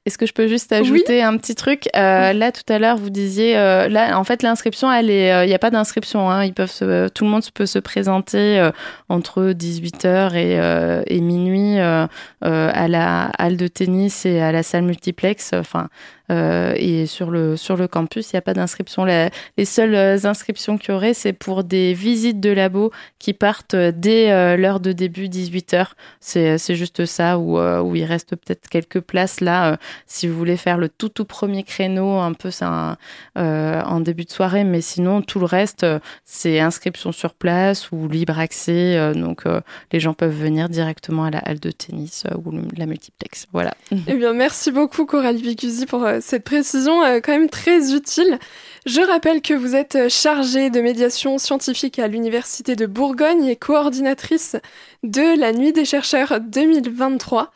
est-ce 0.05 0.19
que 0.19 0.27
je 0.27 0.33
peux 0.33 0.47
juste 0.47 0.71
ajouter 0.71 1.23
un 1.23 1.35
petit 1.37 1.55
truc? 1.55 1.89
Euh, 1.95 2.31
Là, 2.33 2.51
tout 2.51 2.71
à 2.71 2.77
l'heure, 2.77 2.97
vous 2.97 3.09
disiez, 3.09 3.57
euh, 3.57 3.87
là, 3.87 4.19
en 4.19 4.23
fait, 4.23 4.43
l'inscription, 4.43 4.91
elle 4.91 5.09
est, 5.09 5.33
euh, 5.33 5.45
il 5.45 5.47
n'y 5.47 5.53
a 5.55 5.59
pas 5.59 5.71
d'inscription. 5.71 6.29
Hein, 6.29 6.43
ils 6.45 6.53
peuvent, 6.53 6.71
se, 6.71 7.07
tout 7.07 7.23
le 7.23 7.29
monde 7.31 7.43
peut 7.53 7.65
se 7.65 7.79
présenter 7.79 8.59
euh, 8.59 8.71
entre 9.09 9.51
18h 9.51 10.35
et, 10.35 11.15
et 11.15 11.21
minuit 11.21 11.79
à 11.79 12.87
la 12.87 13.23
halle 13.37 13.57
de 13.57 13.67
tennis 13.67 14.25
et 14.25 14.41
à 14.41 14.51
la 14.51 14.61
salle 14.61 14.83
multiplex. 14.83 15.53
Enfin, 15.53 15.81
euh, 15.83 15.87
et 16.29 17.05
sur 17.05 17.31
le, 17.31 17.57
sur 17.57 17.77
le 17.77 17.87
campus, 17.87 18.31
il 18.31 18.35
n'y 18.35 18.39
a 18.39 18.41
pas 18.41 18.53
d'inscription. 18.53 19.05
Les 19.05 19.65
seules 19.65 19.95
euh, 19.95 20.17
inscriptions 20.23 20.77
qu'il 20.77 20.91
y 20.91 20.93
aurait, 20.93 21.13
c'est 21.13 21.33
pour 21.33 21.63
des 21.63 21.93
visites 21.93 22.39
de 22.39 22.49
labo 22.49 22.91
qui 23.19 23.33
partent 23.33 23.75
dès 23.75 24.31
euh, 24.31 24.57
l'heure 24.57 24.79
de 24.79 24.91
début, 24.91 25.27
18h. 25.27 25.87
C'est 26.19 26.75
juste 26.75 27.05
ça, 27.05 27.37
où, 27.37 27.59
où 27.59 27.95
il 27.95 28.03
reste 28.03 28.35
peut-être 28.35 28.67
quelques 28.69 28.99
places 28.99 29.41
là. 29.41 29.77
si 30.07 30.27
vous 30.27 30.37
voulez 30.37 30.57
faire 30.57 30.77
le 30.77 30.89
tout 30.89 31.09
tout 31.09 31.25
premier 31.25 31.63
créneau, 31.63 32.19
un 32.19 32.33
peu 32.33 32.51
c'est 32.51 32.65
en 32.65 33.99
début 33.99 34.25
de 34.25 34.31
soirée, 34.31 34.63
mais 34.63 34.81
sinon 34.81 35.21
tout 35.21 35.39
le 35.39 35.45
reste 35.45 35.85
c'est 36.23 36.59
inscription 36.59 37.11
sur 37.11 37.33
place 37.33 37.91
ou 37.91 38.07
libre 38.07 38.39
accès. 38.39 39.13
donc 39.13 39.43
les 39.91 39.99
gens 39.99 40.13
peuvent 40.13 40.35
venir 40.35 40.69
directement 40.69 41.25
à 41.25 41.31
la 41.31 41.39
halle 41.39 41.59
de 41.59 41.71
tennis 41.71 42.23
ou 42.43 42.51
la 42.75 42.85
multiplex. 42.85 43.47
Voilà. 43.53 43.73
Eh 44.07 44.13
bien, 44.15 44.33
merci 44.33 44.71
beaucoup 44.71 45.05
Coralie 45.05 45.41
Bicusi 45.41 45.85
pour 45.85 46.05
cette 46.21 46.43
précision 46.43 47.01
quand 47.23 47.31
même 47.31 47.49
très 47.49 47.93
utile. 47.93 48.39
Je 48.85 49.01
rappelle 49.01 49.41
que 49.41 49.53
vous 49.53 49.75
êtes 49.75 50.09
chargée 50.09 50.69
de 50.69 50.81
médiation 50.81 51.37
scientifique 51.37 51.97
à 51.99 52.07
l'Université 52.07 52.75
de 52.75 52.85
Bourgogne 52.85 53.45
et 53.45 53.55
coordinatrice 53.55 54.55
de 55.03 55.39
la 55.39 55.53
Nuit 55.53 55.73
des 55.73 55.85
chercheurs 55.85 56.39
2023. 56.39 57.51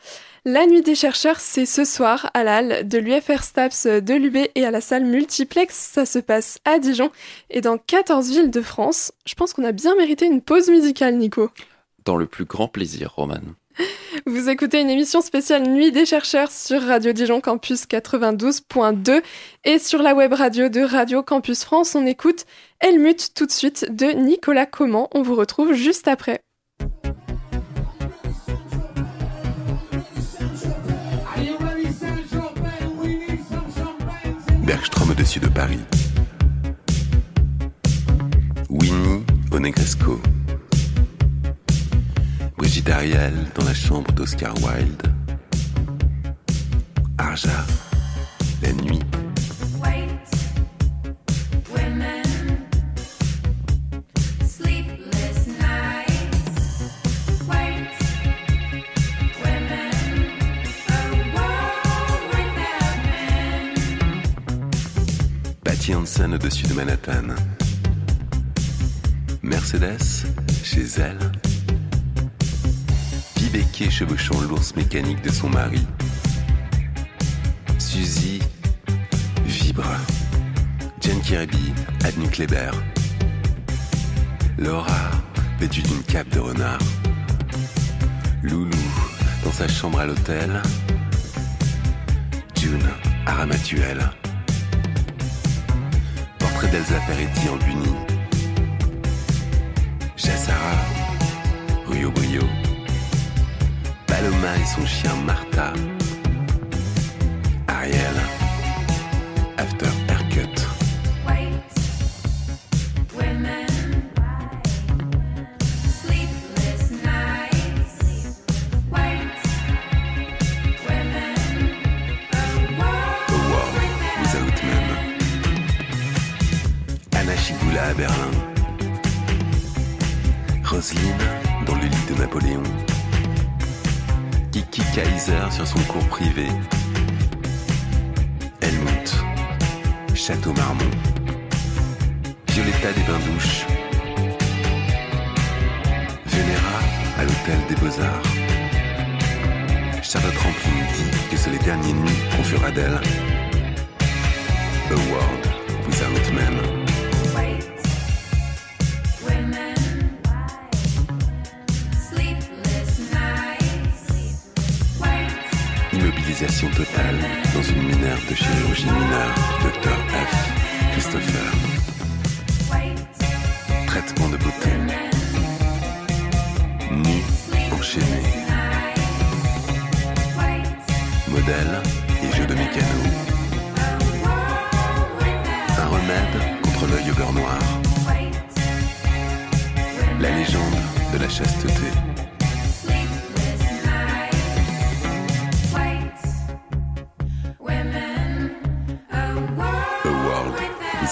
La 0.46 0.66
Nuit 0.66 0.80
des 0.80 0.94
chercheurs, 0.94 1.38
c'est 1.38 1.66
ce 1.66 1.84
soir 1.84 2.30
à 2.32 2.44
la 2.44 2.82
de 2.82 2.98
l'UFR 2.98 3.42
STAPS 3.42 3.86
de 3.86 4.14
l'UB 4.14 4.38
et 4.54 4.64
à 4.64 4.70
la 4.70 4.80
salle 4.80 5.04
multiplex. 5.04 5.76
Ça 5.76 6.06
se 6.06 6.18
passe 6.18 6.58
à 6.64 6.78
Dijon 6.78 7.10
et 7.50 7.60
dans 7.60 7.76
14 7.76 8.30
villes 8.30 8.50
de 8.50 8.62
France. 8.62 9.12
Je 9.26 9.34
pense 9.34 9.52
qu'on 9.52 9.64
a 9.64 9.72
bien 9.72 9.94
mérité 9.96 10.24
une 10.24 10.40
pause 10.40 10.70
musicale, 10.70 11.16
Nico. 11.16 11.50
Dans 12.06 12.16
le 12.16 12.26
plus 12.26 12.46
grand 12.46 12.68
plaisir, 12.68 13.12
Roman. 13.16 13.40
Vous 14.26 14.48
écoutez 14.48 14.80
une 14.80 14.90
émission 14.90 15.20
spéciale 15.20 15.62
Nuit 15.62 15.92
des 15.92 16.06
chercheurs 16.06 16.50
sur 16.50 16.82
Radio 16.82 17.12
Dijon 17.12 17.40
Campus 17.40 17.86
92.2 17.86 19.22
et 19.64 19.78
sur 19.78 20.02
la 20.02 20.14
web 20.14 20.32
radio 20.32 20.68
de 20.68 20.80
Radio 20.80 21.22
Campus 21.22 21.64
France. 21.64 21.94
On 21.94 22.06
écoute 22.06 22.46
Helmut 22.80 23.34
tout 23.34 23.46
de 23.46 23.50
suite 23.50 23.94
de 23.94 24.06
Nicolas 24.06 24.66
Comment. 24.66 25.08
On 25.12 25.22
vous 25.22 25.34
retrouve 25.34 25.72
juste 25.72 26.08
après. 26.08 26.40
Bergstrom 34.64 35.10
au-dessus 35.10 35.40
de 35.40 35.48
Paris. 35.48 35.80
Winnie. 38.68 39.24
Brigitte 42.60 42.90
Ariel 42.90 43.32
dans 43.54 43.64
la 43.64 43.72
chambre 43.72 44.12
d'Oscar 44.12 44.52
Wilde. 44.62 45.02
Arja, 47.16 47.48
la 48.60 48.72
nuit. 48.74 49.00
Patty 65.64 65.94
Hansen 65.94 66.34
au-dessus 66.34 66.66
de 66.66 66.74
Manhattan. 66.74 67.34
Mercedes, 69.42 70.26
chez 70.62 70.84
elle. 70.98 71.49
Becquet 73.48 73.90
chevauchant 73.90 74.40
l'ours 74.42 74.76
mécanique 74.76 75.22
de 75.22 75.30
son 75.30 75.48
mari. 75.48 75.84
Suzy 77.78 78.38
vibre. 79.44 79.82
Jen 81.00 81.20
Kirby, 81.20 81.72
Adney 82.04 82.28
Kleber. 82.28 82.70
Laura, 84.56 85.10
vêtue 85.58 85.82
d'une 85.82 86.02
cape 86.04 86.28
de 86.28 86.38
renard. 86.38 86.78
Loulou, 88.44 88.70
dans 89.42 89.52
sa 89.52 89.66
chambre 89.66 89.98
à 89.98 90.06
l'hôtel. 90.06 90.62
June, 92.54 92.88
à 93.26 93.34
Ramatuel. 93.34 93.98
Portrait 96.38 96.68
d'Elsa 96.68 97.00
Peretti 97.08 97.48
en 97.48 97.56
Buni. 97.56 97.94
Jassara, 100.16 100.76
Rio 101.88 102.12
Brio. 102.12 102.59
Paloma 104.20 104.54
et 104.60 104.66
son 104.66 104.84
chien 104.84 105.14
Martha. 105.24 105.72
Ariel. 107.68 108.39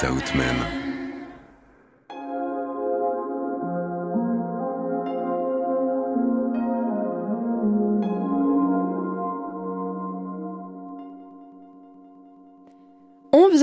Without 0.01 0.33
Men. 0.37 0.78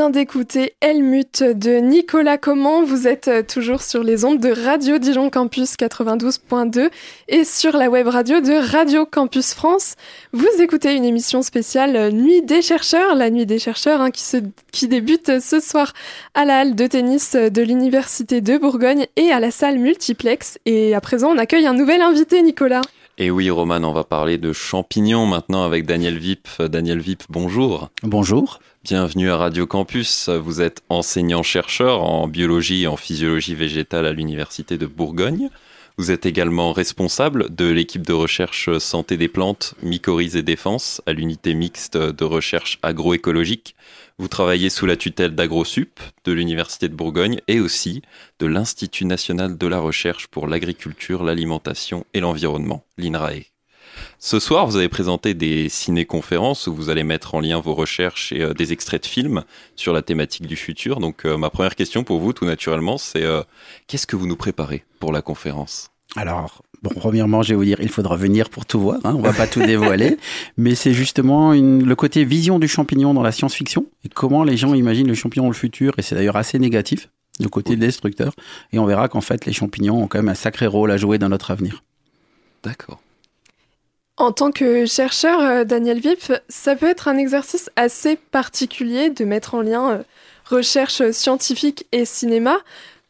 D'écouter 0.09 0.73
Helmut 0.81 1.41
de 1.41 1.77
Nicolas 1.77 2.37
Comment. 2.37 2.83
Vous 2.83 3.07
êtes 3.07 3.27
euh, 3.27 3.43
toujours 3.43 3.81
sur 3.81 4.03
les 4.03 4.25
ondes 4.25 4.39
de 4.39 4.49
Radio 4.49 4.97
Dijon 4.97 5.29
Campus 5.29 5.75
92.2 5.75 6.89
et 7.27 7.43
sur 7.43 7.77
la 7.77 7.89
web 7.89 8.07
radio 8.07 8.41
de 8.41 8.53
Radio 8.53 9.05
Campus 9.05 9.53
France. 9.53 9.95
Vous 10.33 10.47
écoutez 10.59 10.95
une 10.95 11.05
émission 11.05 11.41
spéciale 11.41 11.95
euh, 11.95 12.11
Nuit 12.11 12.41
des 12.41 12.61
chercheurs, 12.61 13.15
la 13.15 13.29
Nuit 13.29 13.45
des 13.45 13.59
chercheurs 13.59 14.01
hein, 14.01 14.11
qui, 14.11 14.87
débute 14.87 15.39
ce 15.39 15.59
soir 15.59 15.93
à 16.33 16.45
la 16.45 16.59
halle 16.59 16.75
de 16.75 16.87
tennis 16.87 17.35
de 17.35 17.61
l'Université 17.61 18.41
de 18.41 18.57
Bourgogne 18.57 19.07
et 19.15 19.31
à 19.31 19.39
la 19.39 19.51
salle 19.51 19.79
multiplex. 19.79 20.59
Et 20.65 20.93
à 20.93 21.01
présent, 21.01 21.31
on 21.31 21.37
accueille 21.37 21.67
un 21.67 21.73
nouvel 21.73 22.01
invité, 22.01 22.41
Nicolas. 22.41 22.81
Et 23.17 23.32
oui, 23.32 23.49
Roman, 23.49 23.78
on 23.78 23.93
va 23.93 24.04
parler 24.04 24.38
de 24.38 24.51
champignons 24.51 25.25
maintenant 25.25 25.63
avec 25.63 25.86
Daniel 25.86 26.17
Vip. 26.17 26.49
Daniel 26.62 26.99
Vip, 26.99 27.23
bonjour. 27.30 27.89
Bonjour. 28.04 28.60
Bienvenue 28.84 29.32
à 29.32 29.38
Radio 29.38 29.65
Campus. 29.65 30.28
Vous 30.28 30.60
êtes 30.60 30.82
enseignant-chercheur 30.89 32.04
en 32.04 32.28
biologie 32.28 32.84
et 32.84 32.88
en 32.88 32.97
physiologie 32.97 33.56
végétale 33.56 34.06
à 34.06 34.12
l'Université 34.12 34.78
de 34.78 34.86
Bourgogne. 34.86 35.49
Vous 35.97 36.12
êtes 36.12 36.25
également 36.25 36.73
responsable 36.73 37.56
de 37.56 37.69
l'équipe 37.69 38.06
de 38.06 38.12
recherche 38.12 38.78
santé 38.80 39.15
des 39.15 39.30
plantes, 39.30 39.75
mycorhizes 39.82 40.36
et 40.36 40.43
défense 40.43 41.01
à 41.06 41.13
l'unité 41.13 41.54
mixte 41.54 41.95
de 41.95 42.25
recherche 42.25 42.80
agroécologique. 42.84 43.78
Vous 44.17 44.30
travaillez 44.30 44.69
sous 44.69 44.86
la 44.86 44.95
tutelle 44.95 45.36
d'AgroSup 45.36 45.99
de 46.23 46.32
l'Université 46.32 46.88
de 46.88 46.95
Bourgogne 46.95 47.41
et 47.49 47.60
aussi 47.60 48.01
de 48.39 48.45
l'Institut 48.45 49.04
national 49.04 49.58
de 49.58 49.67
la 49.67 49.80
recherche 49.80 50.28
pour 50.28 50.47
l'agriculture, 50.47 51.21
l'alimentation 51.21 52.06
et 52.13 52.21
l'environnement, 52.21 52.86
l'INRAE. 52.97 53.51
Ce 54.19 54.39
soir, 54.39 54.67
vous 54.67 54.78
avez 54.78 54.88
présenté 54.88 55.34
des 55.34 55.67
ciné-conférences 55.67 56.67
où 56.67 56.73
vous 56.73 56.89
allez 56.89 57.04
mettre 57.04 57.36
en 57.36 57.41
lien 57.41 57.60
vos 57.60 57.75
recherches 57.75 58.32
et 58.32 58.41
euh, 58.41 58.54
des 58.54 58.71
extraits 58.71 59.04
de 59.04 59.08
films 59.08 59.43
sur 59.75 59.91
la 59.91 60.01
thématique 60.01 60.47
du 60.47 60.56
futur. 60.56 61.01
Donc, 61.01 61.25
euh, 61.25 61.38
ma 61.38 61.49
première 61.49 61.75
question 61.75 62.06
pour 62.06 62.19
vous, 62.19 62.32
tout 62.32 62.45
naturellement, 62.45 62.97
c'est 62.97 63.23
euh, 63.23 63.43
qu'est-ce 63.88 64.08
que 64.08 64.15
vous 64.15 64.28
nous 64.28 64.38
préparez 64.38 64.86
pour 64.99 65.12
la 65.12 65.21
conférence? 65.21 65.91
Alors, 66.15 66.63
bon, 66.86 66.93
premièrement, 66.95 67.41
je 67.41 67.50
vais 67.50 67.56
vous 67.56 67.65
dire, 67.65 67.78
il 67.82 67.89
faudra 67.89 68.15
venir 68.15 68.50
pour 68.50 68.65
tout 68.65 68.80
voir. 68.80 69.00
Hein, 69.04 69.15
on 69.17 69.21
va 69.21 69.34
pas 69.34 69.48
tout 69.48 69.62
dévoiler, 69.62 70.17
mais 70.58 70.76
c'est 70.76 70.93
justement 70.93 71.54
une, 71.54 71.84
le 71.84 71.95
côté 71.95 72.24
vision 72.24 72.60
du 72.60 72.67
champignon 72.67 73.13
dans 73.13 73.24
la 73.24 73.32
science-fiction 73.32 73.88
et 74.04 74.10
comment 74.10 74.43
les 74.43 74.56
gens 74.56 74.74
imaginent 74.74 75.08
le 75.08 75.15
champignon 75.15 75.45
dans 75.45 75.50
le 75.50 75.56
futur. 75.56 75.93
Et 75.98 76.02
c'est 76.02 76.15
d'ailleurs 76.15 76.36
assez 76.36 76.60
négatif, 76.60 77.10
le 77.39 77.50
côté 77.50 77.76
destructeur. 77.76 78.34
Et 78.71 78.80
on 78.80 78.86
verra 78.86 79.08
qu'en 79.08 79.21
fait, 79.21 79.45
les 79.45 79.54
champignons 79.54 80.04
ont 80.04 80.08
quand 80.08 80.19
même 80.19 80.30
un 80.30 80.36
sacré 80.36 80.67
rôle 80.67 80.91
à 80.91 80.98
jouer 80.98 81.17
dans 81.17 81.30
notre 81.30 81.52
avenir. 81.52 81.84
D'accord. 82.63 83.00
En 84.17 84.32
tant 84.32 84.52
que 84.52 84.86
chercheur, 84.86 85.39
euh, 85.41 85.63
Daniel 85.65 86.00
Vip, 86.00 86.32
ça 86.48 86.76
peut 86.76 86.86
être 86.86 87.08
un 87.08 87.17
exercice 87.17 87.69
assez 87.76 88.15
particulier 88.15 89.10
de 89.10 89.26
mettre 89.26 89.56
en 89.56 89.62
lien 89.62 89.91
euh, 89.91 90.04
recherche 90.45 91.12
scientifique 91.12 91.86
et 91.91 92.06
cinéma. 92.06 92.58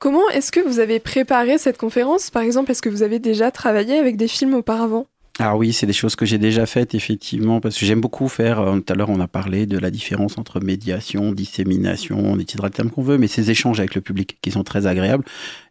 Comment 0.06 0.30
est-ce 0.30 0.52
que 0.52 0.60
vous 0.60 0.78
avez 0.78 1.00
préparé 1.00 1.58
cette 1.58 1.80
conférence? 1.80 2.30
Par 2.30 2.44
exemple, 2.44 2.70
est-ce 2.70 2.84
que 2.84 2.90
vous 2.90 3.02
avez 3.02 3.18
déjà 3.18 3.50
travaillé 3.50 3.98
avec 3.98 4.18
des 4.18 4.28
films 4.28 4.54
auparavant? 4.54 5.08
Ah 5.40 5.58
oui, 5.58 5.74
c'est 5.74 5.88
des 5.88 5.94
choses 5.94 6.16
que 6.16 6.28
j'ai 6.28 6.38
déjà 6.38 6.68
faites 6.68 6.94
effectivement, 6.94 7.60
parce 7.60 7.76
que 7.76 7.88
j'aime 7.88 8.02
beaucoup 8.02 8.28
faire. 8.28 8.60
euh, 8.60 8.80
Tout 8.80 8.94
à 8.94 8.96
l'heure, 8.96 9.10
on 9.10 9.20
a 9.20 9.28
parlé 9.28 9.66
de 9.66 9.80
la 9.80 9.90
différence 9.90 10.38
entre 10.38 10.60
médiation, 10.60 11.32
dissémination, 11.32 12.20
on 12.20 12.38
utilisera 12.38 12.68
le 12.68 12.74
terme 12.74 12.92
qu'on 12.92 13.02
veut, 13.02 13.18
mais 13.18 13.26
ces 13.26 13.50
échanges 13.50 13.80
avec 13.80 13.96
le 13.96 14.02
public 14.02 14.38
qui 14.44 14.52
sont 14.52 14.64
très 14.64 14.86
agréables. 14.86 15.26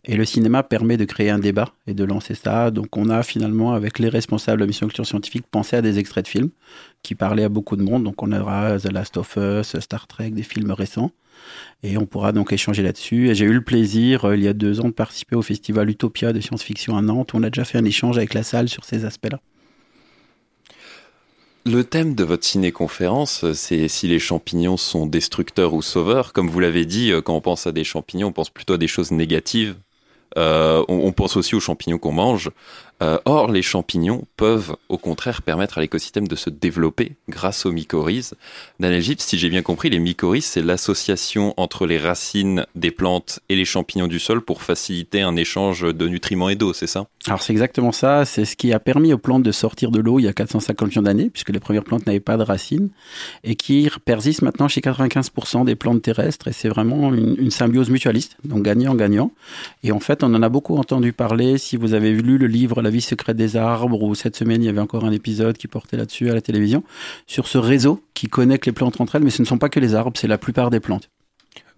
Et 0.04 0.16
le 0.16 0.24
cinéma 0.24 0.64
permet 0.64 0.96
de 0.96 1.04
créer 1.04 1.30
un 1.30 1.38
débat 1.38 1.68
et 1.86 1.94
de 1.94 2.02
lancer 2.02 2.34
ça. 2.34 2.72
Donc, 2.72 2.96
on 2.96 3.10
a 3.10 3.22
finalement, 3.22 3.72
avec 3.74 4.00
les 4.00 4.08
responsables 4.08 4.58
de 4.58 4.64
la 4.64 4.66
mission 4.66 4.88
culture 4.88 5.06
scientifique, 5.06 5.44
pensé 5.48 5.76
à 5.76 5.80
des 5.80 6.00
extraits 6.00 6.24
de 6.24 6.30
films 6.30 6.50
qui 7.04 7.14
parlaient 7.14 7.44
à 7.44 7.48
beaucoup 7.48 7.76
de 7.76 7.84
monde. 7.84 8.02
Donc, 8.02 8.20
on 8.20 8.32
aura 8.32 8.80
The 8.80 8.90
Last 8.90 9.16
of 9.16 9.36
Us, 9.36 9.78
Star 9.78 10.08
Trek, 10.08 10.30
des 10.30 10.42
films 10.42 10.72
récents. 10.72 11.12
Et 11.82 11.98
on 11.98 12.06
pourra 12.06 12.32
donc 12.32 12.52
échanger 12.52 12.82
là-dessus. 12.82 13.28
Et 13.30 13.34
j'ai 13.34 13.44
eu 13.44 13.52
le 13.52 13.60
plaisir, 13.62 14.24
euh, 14.24 14.36
il 14.36 14.42
y 14.42 14.48
a 14.48 14.52
deux 14.52 14.80
ans, 14.80 14.88
de 14.88 14.92
participer 14.92 15.36
au 15.36 15.42
festival 15.42 15.88
Utopia 15.90 16.32
de 16.32 16.40
science-fiction 16.40 16.96
à 16.96 17.02
Nantes. 17.02 17.32
On 17.34 17.42
a 17.42 17.50
déjà 17.50 17.64
fait 17.64 17.78
un 17.78 17.84
échange 17.84 18.16
avec 18.16 18.34
la 18.34 18.42
salle 18.42 18.68
sur 18.68 18.84
ces 18.84 19.04
aspects-là. 19.04 19.40
Le 21.66 21.82
thème 21.82 22.14
de 22.14 22.24
votre 22.24 22.44
ciné-conférence, 22.44 23.44
euh, 23.44 23.54
c'est 23.54 23.88
si 23.88 24.06
les 24.06 24.18
champignons 24.18 24.76
sont 24.76 25.06
destructeurs 25.06 25.74
ou 25.74 25.82
sauveurs. 25.82 26.32
Comme 26.32 26.48
vous 26.48 26.60
l'avez 26.60 26.84
dit, 26.84 27.12
euh, 27.12 27.20
quand 27.20 27.34
on 27.34 27.40
pense 27.40 27.66
à 27.66 27.72
des 27.72 27.84
champignons, 27.84 28.28
on 28.28 28.32
pense 28.32 28.50
plutôt 28.50 28.74
à 28.74 28.78
des 28.78 28.88
choses 28.88 29.10
négatives. 29.10 29.76
On 30.36 31.12
pense 31.12 31.36
aussi 31.36 31.54
aux 31.54 31.60
champignons 31.60 31.98
qu'on 31.98 32.10
mange. 32.10 32.50
Euh, 33.02 33.18
or, 33.24 33.50
les 33.50 33.62
champignons 33.62 34.24
peuvent, 34.36 34.76
au 34.88 34.98
contraire, 34.98 35.42
permettre 35.42 35.78
à 35.78 35.80
l'écosystème 35.80 36.28
de 36.28 36.36
se 36.36 36.48
développer 36.48 37.12
grâce 37.28 37.66
aux 37.66 37.72
mycorhizes. 37.72 38.34
Daniel 38.78 39.02
Gibbs, 39.02 39.20
si 39.20 39.38
j'ai 39.38 39.48
bien 39.48 39.62
compris, 39.62 39.90
les 39.90 39.98
mycorhizes, 39.98 40.44
c'est 40.44 40.62
l'association 40.62 41.54
entre 41.56 41.86
les 41.86 41.98
racines 41.98 42.66
des 42.74 42.90
plantes 42.90 43.40
et 43.48 43.56
les 43.56 43.64
champignons 43.64 44.06
du 44.06 44.18
sol 44.18 44.40
pour 44.40 44.62
faciliter 44.62 45.22
un 45.22 45.36
échange 45.36 45.82
de 45.82 46.08
nutriments 46.08 46.48
et 46.48 46.54
d'eau, 46.54 46.72
c'est 46.72 46.86
ça? 46.86 47.06
Alors 47.26 47.42
c'est 47.42 47.52
exactement 47.52 47.92
ça, 47.92 48.24
c'est 48.24 48.44
ce 48.44 48.56
qui 48.56 48.72
a 48.72 48.78
permis 48.78 49.12
aux 49.12 49.18
plantes 49.18 49.42
de 49.42 49.52
sortir 49.52 49.90
de 49.90 50.00
l'eau 50.00 50.18
il 50.18 50.24
y 50.24 50.28
a 50.28 50.32
450 50.32 50.88
millions 50.88 51.02
d'années, 51.02 51.30
puisque 51.30 51.50
les 51.50 51.60
premières 51.60 51.84
plantes 51.84 52.06
n'avaient 52.06 52.20
pas 52.20 52.36
de 52.36 52.42
racines, 52.42 52.90
et 53.42 53.56
qui 53.56 53.90
persiste 54.04 54.42
maintenant 54.42 54.68
chez 54.68 54.80
95% 54.80 55.64
des 55.64 55.74
plantes 55.74 56.02
terrestres, 56.02 56.48
et 56.48 56.52
c'est 56.52 56.68
vraiment 56.68 57.12
une 57.12 57.50
symbiose 57.50 57.90
mutualiste, 57.90 58.36
donc 58.44 58.62
gagnant-gagnant. 58.62 59.32
Et 59.82 59.90
en 59.90 60.00
fait, 60.00 60.22
on 60.22 60.32
en 60.34 60.42
a 60.42 60.48
beaucoup 60.48 60.76
entendu 60.76 61.12
parler, 61.12 61.58
si 61.58 61.76
vous 61.76 61.94
avez 61.94 62.12
lu 62.12 62.38
le 62.38 62.46
livre 62.46 62.82
La 62.84 62.90
vie 62.90 63.00
secrète 63.00 63.36
des 63.36 63.56
arbres, 63.56 64.02
ou 64.02 64.14
cette 64.14 64.36
semaine 64.36 64.62
il 64.62 64.66
y 64.66 64.68
avait 64.68 64.78
encore 64.78 65.06
un 65.06 65.12
épisode 65.12 65.56
qui 65.56 65.68
portait 65.68 65.96
là-dessus 65.96 66.28
à 66.28 66.34
la 66.34 66.42
télévision, 66.42 66.84
sur 67.26 67.46
ce 67.46 67.56
réseau 67.56 68.02
qui 68.12 68.28
connecte 68.28 68.66
les 68.66 68.72
plantes 68.72 69.00
entre 69.00 69.16
elles, 69.16 69.24
mais 69.24 69.30
ce 69.30 69.40
ne 69.40 69.46
sont 69.46 69.56
pas 69.56 69.70
que 69.70 69.80
les 69.80 69.94
arbres, 69.94 70.12
c'est 70.16 70.28
la 70.28 70.36
plupart 70.36 70.68
des 70.68 70.80
plantes. 70.80 71.08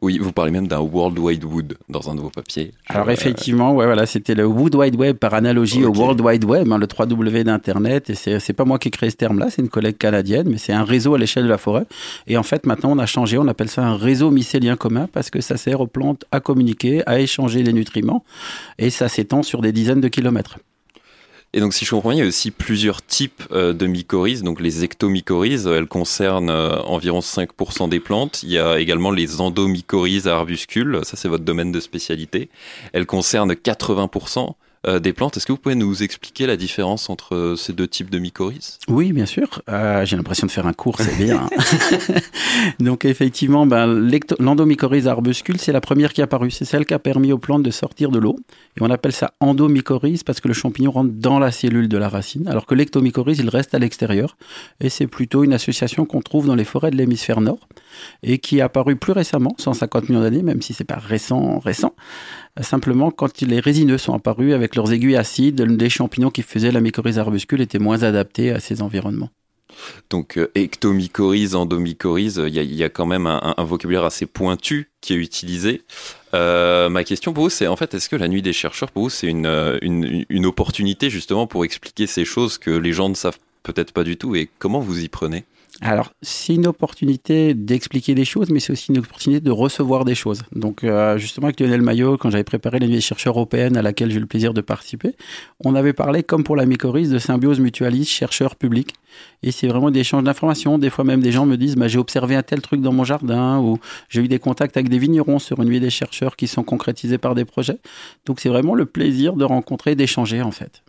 Oui, 0.03 0.19
vous 0.19 0.33
parlez 0.33 0.51
même 0.51 0.69
d'un 0.69 0.81
World 0.81 1.19
Wide 1.19 1.45
Wood 1.45 1.79
dans 1.89 2.11
un 2.11 2.15
de 2.15 2.21
vos 2.21 2.29
papiers. 2.29 2.73
Alors 2.87 3.09
Euh, 3.09 3.13
effectivement, 3.13 3.75
ouais, 3.75 3.87
voilà, 3.87 4.05
c'était 4.05 4.35
le 4.35 4.45
Wood 4.45 4.75
Wide 4.75 4.95
Web 4.95 5.17
par 5.17 5.33
analogie 5.33 5.85
au 5.85 5.93
World 5.93 6.21
Wide 6.21 6.45
Web, 6.45 6.71
hein, 6.71 6.77
le 6.77 6.87
3W 6.87 7.45
d'Internet. 7.45 8.11
Et 8.11 8.15
c'est 8.15 8.39
c'est 8.39 8.53
pas 8.53 8.67
moi 8.67 8.79
qui 8.79 8.89
ai 8.89 8.91
créé 8.91 9.09
ce 9.09 9.17
terme-là, 9.17 9.47
c'est 9.49 9.63
une 9.63 9.71
collègue 9.71 9.97
canadienne, 9.97 10.49
mais 10.51 10.59
c'est 10.59 10.75
un 10.75 10.85
réseau 10.85 11.15
à 11.15 11.19
l'échelle 11.19 11.45
de 11.45 11.49
la 11.49 11.57
forêt. 11.57 11.87
Et 12.27 12.37
en 12.37 12.43
fait, 12.43 12.67
maintenant, 12.67 12.93
on 12.93 12.99
a 12.99 13.07
changé, 13.07 13.39
on 13.39 13.49
appelle 13.49 13.71
ça 13.71 13.87
un 13.87 13.97
réseau 13.97 14.31
mycélien 14.31 14.77
commun 14.77 15.09
parce 15.11 15.31
que 15.31 15.41
ça 15.41 15.57
sert 15.57 15.81
aux 15.81 15.87
plantes 15.87 16.27
à 16.31 16.41
communiquer, 16.41 17.03
à 17.07 17.19
échanger 17.19 17.63
les 17.63 17.73
nutriments, 17.73 18.23
et 18.79 18.91
ça 18.91 19.09
s'étend 19.09 19.43
sur 19.43 19.63
des 19.63 19.73
dizaines 19.73 20.03
de 20.03 20.09
kilomètres. 20.09 20.59
Et 21.57 21.61
donc, 21.61 21.73
si 21.73 21.87
je 21.87 21.91
comprends 21.91 22.11
bien, 22.11 22.19
il 22.19 22.21
y 22.21 22.25
a 22.25 22.29
aussi 22.29 22.51
plusieurs 22.51 23.01
types 23.01 23.43
euh, 23.51 23.73
de 23.73 23.87
mycorhizes. 23.87 24.43
Donc, 24.43 24.61
les 24.61 24.85
ectomycorhizes, 24.85 25.67
elles 25.67 25.87
concernent 25.87 26.51
euh, 26.51 26.83
environ 26.83 27.21
5% 27.21 27.89
des 27.89 27.99
plantes. 27.99 28.43
Il 28.43 28.51
y 28.51 28.59
a 28.59 28.79
également 28.79 29.11
les 29.11 29.41
endomycorhizes 29.41 30.29
à 30.29 30.35
arbuscules. 30.35 31.01
Ça, 31.05 31.17
c'est 31.17 31.29
votre 31.29 31.45
domaine 31.45 31.73
de 31.73 31.81
spécialité. 31.81 32.51
Elles 32.93 33.07
concernent 33.07 33.53
80% 33.53 34.51
euh, 34.51 34.53
des 35.01 35.13
plantes. 35.13 35.37
Est-ce 35.37 35.47
que 35.47 35.53
vous 35.53 35.59
pouvez 35.59 35.75
nous 35.75 36.03
expliquer 36.03 36.47
la 36.47 36.57
différence 36.57 37.11
entre 37.11 37.35
euh, 37.35 37.57
ces 37.57 37.73
deux 37.73 37.89
types 37.89 38.11
de 38.11 38.19
mycorhizes? 38.19 38.79
Oui, 38.89 39.13
bien 39.13 39.27
sûr. 39.27 39.63
Euh, 39.69 40.05
J'ai 40.05 40.17
l'impression 40.17 40.47
de 40.47 40.53
faire 40.53 40.67
un 40.67 40.73
cours, 40.73 40.97
c'est 41.01 41.17
bien. 41.17 41.49
Donc 42.81 43.05
effectivement, 43.05 43.67
ben, 43.67 43.87
l'endomycorhize 44.39 45.09
arbuscule, 45.09 45.59
c'est 45.59 45.73
la 45.73 45.81
première 45.81 46.13
qui 46.13 46.21
est 46.21 46.25
apparue. 46.25 46.51
C'est 46.51 46.65
celle 46.65 46.87
qui 46.87 46.95
a 46.95 46.99
permis 46.99 47.33
aux 47.33 47.39
plantes 47.39 47.63
de 47.63 47.71
sortir 47.71 48.11
de 48.11 48.19
l'eau. 48.19 48.39
Et 48.77 48.83
on 48.83 48.91
appelle 48.91 49.13
ça 49.13 49.33
endomycorhize 49.41 50.23
parce 50.23 50.41
que 50.41 50.49
le 50.49 50.55
champignon 50.55 50.91
rentre 50.91 51.11
dans 51.13 51.39
la 51.39 51.51
cellule 51.51 51.89
de 51.89 51.99
la 51.99 52.09
racine, 52.09 52.47
alors 52.49 52.67
que 52.67 52.75
l'ectomycorhize, 52.75 53.39
il 53.39 53.49
reste 53.49 53.75
à 53.75 53.79
l'extérieur. 53.79 54.37
Et 54.81 54.89
c'est 54.89 55.07
plutôt 55.07 55.45
une 55.45 55.53
association 55.53 56.07
qu'on 56.07 56.21
trouve 56.21 56.47
dans 56.47 56.55
les 56.55 56.65
forêts 56.65 56.91
de 56.91 56.97
l'hémisphère 56.97 57.41
nord 57.41 57.69
et 58.23 58.39
qui 58.39 58.59
est 58.59 58.63
apparue 58.63 58.97
plus 58.97 59.13
récemment, 59.13 59.55
150 59.59 60.09
millions 60.09 60.21
d'années, 60.23 60.43
même 60.43 60.63
si 60.63 60.75
c'est 60.75 60.85
pas 60.85 60.99
récent, 60.99 61.59
récent. 61.59 61.95
Simplement, 62.61 63.11
quand 63.11 63.43
les 63.43 63.61
résineux 63.61 63.99
sont 63.99 64.15
apparus 64.15 64.55
avec 64.55 64.77
leurs 64.77 64.93
aiguilles 64.93 65.17
acides, 65.17 65.61
des 65.61 65.91
champignons 65.91 66.31
qui 66.31 66.43
faisaient 66.43 66.73
la 66.73 66.81
mycorhize 66.81 67.19
arbuscule 67.19 67.61
étaient 67.61 67.79
moins 67.79 68.03
adaptés 68.03 68.51
à 68.51 68.61
ces 68.61 68.81
environnements. 68.81 69.31
Donc, 70.09 70.39
euh, 70.39 70.51
ectomycorhize, 70.55 71.55
endomycorhize, 71.55 72.43
il 72.47 72.55
y, 72.55 72.83
a- 72.85 72.89
quand 72.89 73.05
même 73.05 73.27
un, 73.27 73.55
vocabulaire 73.59 74.05
assez 74.05 74.25
pointu 74.25 74.89
qui 75.03 75.13
est 75.13 75.17
utilisé. 75.17 75.83
Euh, 76.35 76.89
ma 76.89 77.05
question 77.05 77.35
pour 77.35 77.45
vous, 77.45 77.51
c'est 77.51 77.67
en 77.67 77.77
fait, 77.77 77.93
est-ce 77.93 78.09
que 78.09 78.17
la 78.17 78.29
nuit 78.29 78.43
des 78.43 78.55
chercheurs, 78.55 78.91
pour 78.91 79.05
vous, 79.05 79.11
c'est 79.11 79.31
euh, 79.35 79.79
une, 79.83 80.25
une 80.31 80.47
opportunité 80.47 81.11
justement 81.11 81.47
pour 81.47 81.65
expliquer 81.65 82.07
ces 82.07 82.25
choses 82.25 82.57
que 82.57 82.71
les 82.71 82.93
gens 82.93 83.09
ne 83.11 83.15
savent 83.15 83.39
peut-être 83.65 83.93
pas 83.93 84.05
du 84.05 84.17
tout 84.17 84.35
et 84.35 84.49
comment 84.59 84.81
vous 84.81 85.03
y 85.03 85.09
prenez? 85.09 85.45
Alors, 85.83 86.13
c'est 86.23 86.55
une 86.55 86.67
opportunité 86.67 87.53
d'expliquer 87.53 88.15
des 88.15 88.25
choses, 88.25 88.49
mais 88.51 88.61
c'est 88.61 88.73
aussi 88.73 88.93
une 88.93 88.99
opportunité 88.99 89.41
de 89.41 89.51
recevoir 89.51 90.07
des 90.07 90.15
choses. 90.15 90.43
Donc, 90.53 90.85
euh, 90.85 91.19
justement, 91.19 91.49
avec 91.49 91.61
Lionel 91.61 91.83
Maillot, 91.83 92.17
quand 92.17 92.31
j'avais 92.31 92.45
préparé 92.45 92.79
des 92.79 93.01
chercheurs 93.03 93.35
européenne 93.35 93.77
à 93.77 93.83
laquelle 93.83 94.11
j'ai 94.11 94.17
eu 94.17 94.21
le 94.21 94.27
plaisir 94.27 94.55
de 94.55 94.63
participer, 94.63 95.15
on 95.63 95.75
avait 95.75 95.93
parlé, 95.93 96.23
comme 96.23 96.45
pour 96.45 96.57
la 96.57 96.65
mycorhize, 96.65 97.11
de 97.11 97.19
symbiose 97.19 97.61
mutualiste 97.61 98.11
chercheur-public. 98.11 98.95
Et 99.43 99.53
c'est 99.53 99.69
vraiment 99.69 99.91
des 99.91 100.01
échanges 100.01 100.25
d'informations. 100.25 100.79
Des 100.79 100.89
fois, 100.89 101.05
même 101.05 101.21
des 101.21 101.33
gens 101.33 101.45
me 101.45 101.57
disent 101.57 101.77
bah, 101.77 101.89
J'ai 101.89 101.99
observé 101.99 102.37
un 102.37 102.43
tel 102.43 102.63
truc 102.63 102.81
dans 102.81 102.93
mon 102.93 103.05
jardin, 103.05 103.59
ou 103.59 103.79
j'ai 104.09 104.23
eu 104.23 104.29
des 104.29 104.39
contacts 104.39 104.79
avec 104.79 104.89
des 104.89 104.99
vignerons 104.99 105.39
sur 105.39 105.61
une 105.61 105.69
nuit 105.69 105.81
des 105.81 105.91
chercheurs 105.91 106.37
qui 106.37 106.49
sont 106.49 106.63
concrétisés 106.63 107.19
par 107.19 107.35
des 107.35 107.45
projets. 107.45 107.79
Donc, 108.25 108.41
c'est 108.41 108.49
vraiment 108.49 108.75
le 108.75 108.87
plaisir 108.87 109.35
de 109.35 109.45
rencontrer, 109.45 109.95
d'échanger, 109.95 110.41
en 110.41 110.53
fait. 110.53 110.83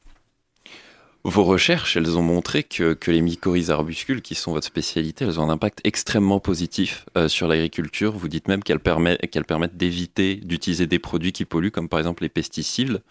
Vos 1.29 1.43
recherches, 1.43 1.97
elles 1.97 2.17
ont 2.17 2.21
montré 2.21 2.63
que, 2.63 2.93
que 2.93 3.11
les 3.11 3.19
mycorhizes 3.19 3.69
arbuscules, 3.69 4.21
qui 4.21 4.33
sont 4.33 4.53
votre 4.53 4.65
spécialité, 4.65 5.25
elles 5.25 5.41
ont 5.41 5.43
un 5.43 5.49
impact 5.49 5.81
extrêmement 5.83 6.39
positif 6.39 7.05
euh, 7.17 7.27
sur 7.27 7.49
l'agriculture. 7.49 8.13
Vous 8.13 8.29
dites 8.29 8.47
même 8.47 8.63
qu'elles 8.63 8.79
permettent, 8.79 9.29
qu'elles 9.29 9.43
permettent 9.43 9.75
d'éviter 9.75 10.35
d'utiliser 10.35 10.87
des 10.87 10.99
produits 10.99 11.33
qui 11.33 11.43
polluent, 11.43 11.69
comme 11.69 11.89
par 11.89 11.99
exemple 11.99 12.23
les 12.23 12.29
pesticides. 12.29 13.01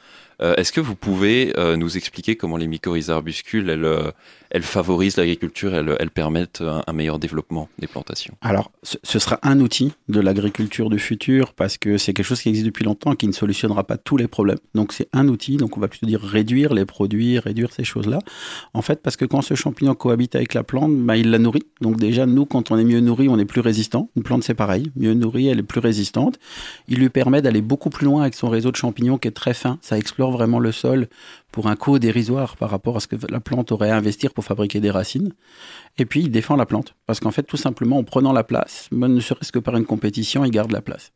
Euh, 0.43 0.55
Est-ce 0.57 0.73
que 0.73 0.81
vous 0.81 0.95
pouvez 0.95 1.53
euh, 1.57 1.77
nous 1.77 1.97
expliquer 1.97 2.37
comment 2.37 2.57
les 2.57 2.67
mycorhizes 2.67 3.11
arbuscules, 3.11 3.71
elles, 3.71 3.85
euh, 3.85 4.11
elles 4.51 4.63
favorisent 4.63 5.17
l'agriculture, 5.17 5.75
elles, 5.75 6.11
permettent 6.11 6.63
un, 6.63 6.93
meilleur 6.93 7.19
développement 7.19 7.69
des 7.79 7.87
plantations? 7.87 8.35
Alors, 8.43 8.71
ce 8.83 9.19
sera 9.19 9.39
un 9.43 9.61
outil 9.61 9.93
de 10.09 10.21
l'agriculture 10.21 10.91
du 10.91 10.99
futur 10.99 11.55
parce 11.55 11.79
que 11.79 11.99
c'est 11.99 12.13
quelque 12.13 12.27
chose 12.27 12.43
qui 12.43 12.49
existe 12.49 12.67
depuis 12.67 12.85
longtemps 12.85 13.15
qui 13.15 13.27
ne 13.27 13.33
solutionnera 13.33 13.85
pas 13.85 13.97
tous 13.97 14.17
les 14.17 14.29
problèmes. 14.29 14.59
Donc, 14.75 14.93
c'est 14.93 15.09
un 15.13 15.29
outil. 15.29 15.57
Donc, 15.57 15.77
on 15.77 15.81
va 15.81 15.89
plutôt 15.89 16.07
dire 16.07 16.21
réduire 16.21 16.75
les 16.75 16.85
produits, 16.85 17.39
réduire 17.39 17.73
ces 17.73 17.85
choses-là. 17.85 18.19
En 18.75 18.83
fait, 18.83 19.03
parce 19.03 19.17
que 19.17 19.25
quand 19.25 19.43
ce 19.43 19.55
champignon 19.55 19.95
cohabite 19.95 20.37
avec 20.37 20.55
la 20.55 20.63
plante, 20.63 20.95
bah, 20.97 21.17
il 21.17 21.31
la 21.31 21.39
nourrit. 21.39 21.67
Donc, 21.81 21.97
déjà, 21.97 22.27
nous, 22.27 22.45
quand 22.45 22.71
on 22.71 22.79
est 22.79 22.85
mieux 22.85 23.01
nourri, 23.01 23.29
on 23.29 23.39
est 23.39 23.45
plus 23.47 23.61
résistant. 23.61 24.11
Une 24.17 24.23
plante, 24.23 24.45
c'est 24.45 24.55
pareil. 24.55 24.91
Mieux 24.97 25.15
nourrie, 25.15 25.49
elle 25.49 25.59
est 25.59 25.65
plus 25.65 25.81
résistante. 25.81 26.39
Il 26.89 26.99
lui 26.99 27.09
permet 27.09 27.43
d'aller 27.43 27.63
beaucoup 27.63 27.91
plus 27.91 28.05
loin 28.05 28.23
avec 28.23 28.35
son 28.35 28.49
réseau 28.49 28.71
de 28.71 28.77
champignons 28.77 29.19
qui 29.19 29.29
est 29.29 29.33
très 29.33 29.55
fin. 29.55 29.79
Ça 29.81 29.99
explore 29.99 30.26
vraiment 30.31 30.59
le 30.59 30.73
sol 30.73 31.09
pour 31.53 31.69
un 31.69 31.77
coût 31.77 31.99
dérisoire 31.99 32.57
par 32.57 32.71
rapport 32.71 32.97
à 32.97 33.01
ce 33.01 33.07
que 33.07 33.17
la 33.31 33.41
plante 33.41 33.73
aurait 33.73 33.91
à 33.91 33.97
investir 33.97 34.33
pour 34.33 34.45
fabriquer 34.45 34.81
des 34.81 34.91
racines. 34.91 35.33
Et 35.99 36.07
puis, 36.07 36.21
il 36.21 36.31
défend 36.31 36.57
la 36.57 36.67
plante. 36.67 36.95
Parce 37.07 37.21
qu'en 37.21 37.31
fait, 37.31 37.43
tout 37.43 37.57
simplement, 37.57 37.99
en 37.99 38.05
prenant 38.05 38.33
la 38.33 38.45
place, 38.45 38.89
ne 38.93 39.21
serait-ce 39.21 39.53
que 39.53 39.59
par 39.59 39.77
une 39.77 39.87
compétition, 39.87 40.45
il 40.45 40.51
garde 40.51 40.73
la 40.73 40.83
place. 40.83 41.13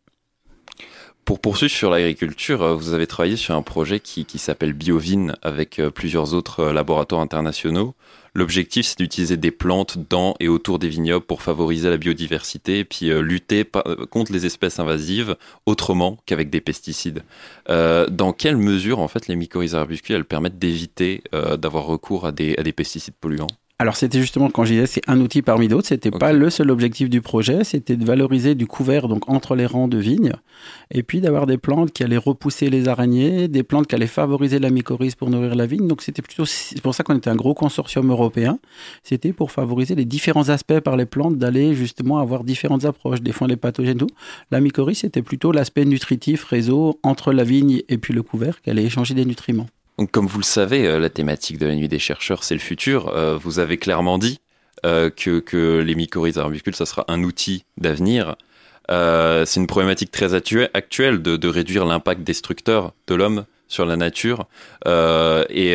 Pour 1.24 1.38
poursuivre 1.38 1.72
sur 1.72 1.90
l'agriculture, 1.90 2.62
euh, 2.62 2.74
vous 2.74 2.92
avez 2.92 3.06
travaillé 3.06 3.36
sur 3.36 3.54
un 3.54 3.62
projet 3.62 4.00
qui, 4.00 4.26
s'appelle 4.38 4.72
BioVine 4.72 5.36
avec 5.42 5.78
euh, 5.78 5.90
plusieurs 5.90 6.34
autres 6.34 6.60
euh, 6.60 6.72
laboratoires 6.72 7.20
internationaux. 7.20 7.94
L'objectif, 8.34 8.86
c'est 8.86 8.98
d'utiliser 8.98 9.36
des 9.36 9.50
plantes 9.50 9.98
dans 10.08 10.34
et 10.40 10.48
autour 10.48 10.78
des 10.78 10.88
vignobles 10.88 11.24
pour 11.24 11.42
favoriser 11.42 11.90
la 11.90 11.96
biodiversité 11.96 12.78
et 12.78 12.84
puis 12.84 13.10
lutter 13.20 13.64
contre 14.08 14.32
les 14.32 14.46
espèces 14.46 14.78
invasives 14.78 15.36
autrement 15.66 16.16
qu'avec 16.26 16.48
des 16.48 16.60
pesticides. 16.60 17.24
Dans 17.66 18.32
quelle 18.32 18.56
mesure, 18.56 19.00
en 19.00 19.08
fait, 19.08 19.26
les 19.26 19.34
mycorhizes 19.34 19.74
arbuscules 19.74 20.24
permettent 20.24 20.60
d'éviter 20.60 21.24
d'avoir 21.32 21.86
recours 21.86 22.24
à 22.24 22.30
des 22.30 22.72
pesticides 22.72 23.14
polluants? 23.20 23.48
Alors 23.80 23.96
c'était 23.96 24.20
justement 24.20 24.50
quand 24.50 24.66
je 24.66 24.74
disais 24.74 24.84
c'est 24.84 25.00
un 25.06 25.18
outil 25.22 25.40
parmi 25.40 25.66
d'autres, 25.66 25.88
c'était 25.88 26.10
pas 26.10 26.34
le 26.34 26.50
seul 26.50 26.70
objectif 26.70 27.08
du 27.08 27.22
projet, 27.22 27.64
c'était 27.64 27.96
de 27.96 28.04
valoriser 28.04 28.54
du 28.54 28.66
couvert 28.66 29.08
donc 29.08 29.26
entre 29.26 29.54
les 29.54 29.64
rangs 29.64 29.88
de 29.88 29.96
vignes 29.96 30.34
et 30.90 31.02
puis 31.02 31.22
d'avoir 31.22 31.46
des 31.46 31.56
plantes 31.56 31.90
qui 31.90 32.04
allaient 32.04 32.18
repousser 32.18 32.68
les 32.68 32.88
araignées, 32.88 33.48
des 33.48 33.62
plantes 33.62 33.86
qui 33.86 33.94
allaient 33.94 34.06
favoriser 34.06 34.58
la 34.58 34.68
mycorhize 34.68 35.14
pour 35.14 35.30
nourrir 35.30 35.54
la 35.54 35.64
vigne. 35.64 35.88
Donc 35.88 36.02
c'était 36.02 36.20
plutôt 36.20 36.44
c'est 36.44 36.82
pour 36.82 36.94
ça 36.94 37.04
qu'on 37.04 37.16
était 37.16 37.30
un 37.30 37.36
gros 37.36 37.54
consortium 37.54 38.10
européen, 38.10 38.58
c'était 39.02 39.32
pour 39.32 39.50
favoriser 39.50 39.94
les 39.94 40.04
différents 40.04 40.50
aspects 40.50 40.80
par 40.80 40.98
les 40.98 41.06
plantes 41.06 41.38
d'aller 41.38 41.74
justement 41.74 42.18
avoir 42.18 42.44
différentes 42.44 42.84
approches, 42.84 43.22
des 43.22 43.32
fois 43.32 43.48
les 43.48 43.56
pathogènes 43.56 43.96
tout. 43.96 44.10
La 44.50 44.60
mycorhize 44.60 44.98
c'était 44.98 45.22
plutôt 45.22 45.52
l'aspect 45.52 45.86
nutritif 45.86 46.44
réseau 46.44 47.00
entre 47.02 47.32
la 47.32 47.44
vigne 47.44 47.80
et 47.88 47.96
puis 47.96 48.12
le 48.12 48.22
couvert 48.22 48.60
qui 48.60 48.68
allait 48.68 48.84
échanger 48.84 49.14
des 49.14 49.24
nutriments. 49.24 49.68
Comme 50.12 50.26
vous 50.26 50.38
le 50.38 50.44
savez, 50.44 50.86
euh, 50.86 50.98
la 50.98 51.10
thématique 51.10 51.58
de 51.58 51.66
la 51.66 51.74
nuit 51.74 51.88
des 51.88 51.98
chercheurs, 51.98 52.42
c'est 52.42 52.54
le 52.54 52.60
futur. 52.60 53.08
Euh, 53.08 53.36
vous 53.36 53.58
avez 53.58 53.76
clairement 53.76 54.18
dit 54.18 54.40
euh, 54.86 55.10
que, 55.10 55.80
les 55.80 55.94
mycorhizes 55.94 56.38
arbuscules, 56.38 56.74
ça 56.74 56.86
sera 56.86 57.04
un 57.08 57.22
outil 57.22 57.64
d'avenir. 57.76 58.36
c'est 58.88 59.60
une 59.60 59.66
problématique 59.66 60.10
très 60.10 60.34
actuelle 60.34 61.22
de, 61.22 61.48
réduire 61.48 61.84
l'impact 61.84 62.22
destructeur 62.22 62.92
de 63.06 63.14
l'homme 63.14 63.44
sur 63.68 63.86
la 63.86 63.96
nature. 63.96 64.46
et 64.86 65.74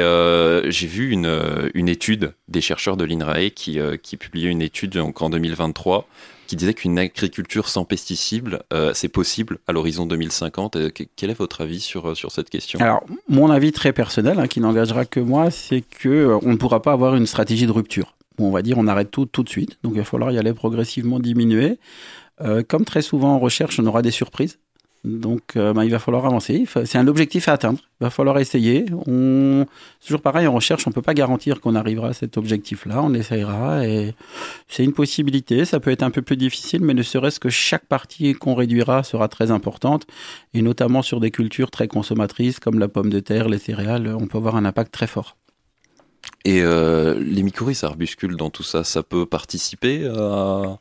j'ai 0.69 0.87
vu 0.87 1.11
une, 1.11 1.89
étude 1.89 2.33
des 2.47 2.61
chercheurs 2.61 2.97
de 2.97 3.05
l'INRAE 3.05 3.51
qui, 3.51 4.17
publiait 4.17 4.49
une 4.49 4.61
étude 4.61 4.97
en 4.97 5.29
2023 5.29 6.07
qui 6.45 6.55
disait 6.55 6.73
qu'une 6.73 6.97
agriculture 6.99 7.67
sans 7.67 7.85
pesticides, 7.85 8.59
euh, 8.73 8.91
c'est 8.93 9.07
possible 9.07 9.59
à 9.67 9.73
l'horizon 9.73 10.05
2050. 10.05 10.75
Euh, 10.75 10.89
quel 11.15 11.29
est 11.29 11.37
votre 11.37 11.61
avis 11.61 11.79
sur, 11.79 12.09
euh, 12.09 12.15
sur 12.15 12.31
cette 12.31 12.49
question? 12.49 12.79
Alors, 12.79 13.03
mon 13.27 13.49
avis 13.49 13.71
très 13.71 13.93
personnel, 13.93 14.39
hein, 14.39 14.47
qui 14.47 14.59
n'engagera 14.59 15.05
que 15.05 15.19
moi, 15.19 15.51
c'est 15.51 15.81
que 15.81 16.37
on 16.43 16.51
ne 16.51 16.57
pourra 16.57 16.81
pas 16.81 16.91
avoir 16.91 17.15
une 17.15 17.27
stratégie 17.27 17.65
de 17.65 17.71
rupture. 17.71 18.15
on 18.37 18.51
va 18.51 18.61
dire 18.61 18.77
on 18.77 18.87
arrête 18.87 19.11
tout 19.11 19.25
tout 19.25 19.43
de 19.43 19.49
suite. 19.49 19.77
Donc, 19.83 19.93
il 19.95 19.99
va 19.99 20.05
falloir 20.05 20.31
y 20.31 20.37
aller 20.37 20.53
progressivement 20.53 21.19
diminuer. 21.19 21.79
comme 22.67 22.85
très 22.85 23.01
souvent 23.01 23.35
en 23.35 23.39
recherche, 23.39 23.79
on 23.79 23.85
aura 23.85 24.01
des 24.01 24.11
surprises. 24.11 24.59
Donc, 25.05 25.55
euh, 25.55 25.71
ben, 25.71 25.83
il 25.83 25.91
va 25.91 25.99
falloir 25.99 26.25
avancer. 26.25 26.65
C'est 26.85 26.97
un 26.97 27.07
objectif 27.07 27.47
à 27.47 27.53
atteindre. 27.53 27.79
Il 28.01 28.05
va 28.05 28.09
falloir 28.09 28.39
essayer. 28.39 28.85
C'est 28.87 30.05
toujours 30.05 30.21
pareil 30.21 30.47
en 30.47 30.53
recherche, 30.53 30.87
on 30.87 30.89
ne 30.89 30.95
peut 30.95 31.03
pas 31.03 31.13
garantir 31.13 31.61
qu'on 31.61 31.75
arrivera 31.75 32.09
à 32.09 32.13
cet 32.13 32.37
objectif-là. 32.37 33.03
On 33.03 33.13
essayera 33.13 33.85
et 33.85 34.15
c'est 34.67 34.83
une 34.83 34.93
possibilité. 34.93 35.63
Ça 35.63 35.79
peut 35.79 35.91
être 35.91 36.01
un 36.01 36.09
peu 36.09 36.23
plus 36.23 36.37
difficile, 36.37 36.81
mais 36.81 36.95
ne 36.95 37.03
serait-ce 37.03 37.39
que 37.39 37.49
chaque 37.49 37.85
partie 37.85 38.33
qu'on 38.33 38.55
réduira 38.55 39.03
sera 39.03 39.27
très 39.27 39.51
importante 39.51 40.07
et 40.55 40.63
notamment 40.63 41.03
sur 41.03 41.19
des 41.19 41.29
cultures 41.29 41.69
très 41.69 41.87
consommatrices 41.87 42.59
comme 42.59 42.79
la 42.79 42.87
pomme 42.87 43.11
de 43.11 43.19
terre, 43.19 43.47
les 43.47 43.59
céréales, 43.59 44.15
on 44.19 44.25
peut 44.25 44.39
avoir 44.39 44.55
un 44.55 44.65
impact 44.65 44.91
très 44.91 45.07
fort. 45.07 45.37
Et 46.45 46.61
euh, 46.61 47.19
les 47.19 47.43
mycorhizes 47.43 47.83
arbuscules 47.83 48.35
dans 48.35 48.49
tout 48.49 48.63
ça, 48.63 48.83
ça 48.83 49.03
peut 49.03 49.25
participer 49.27 50.07
à 50.07 50.79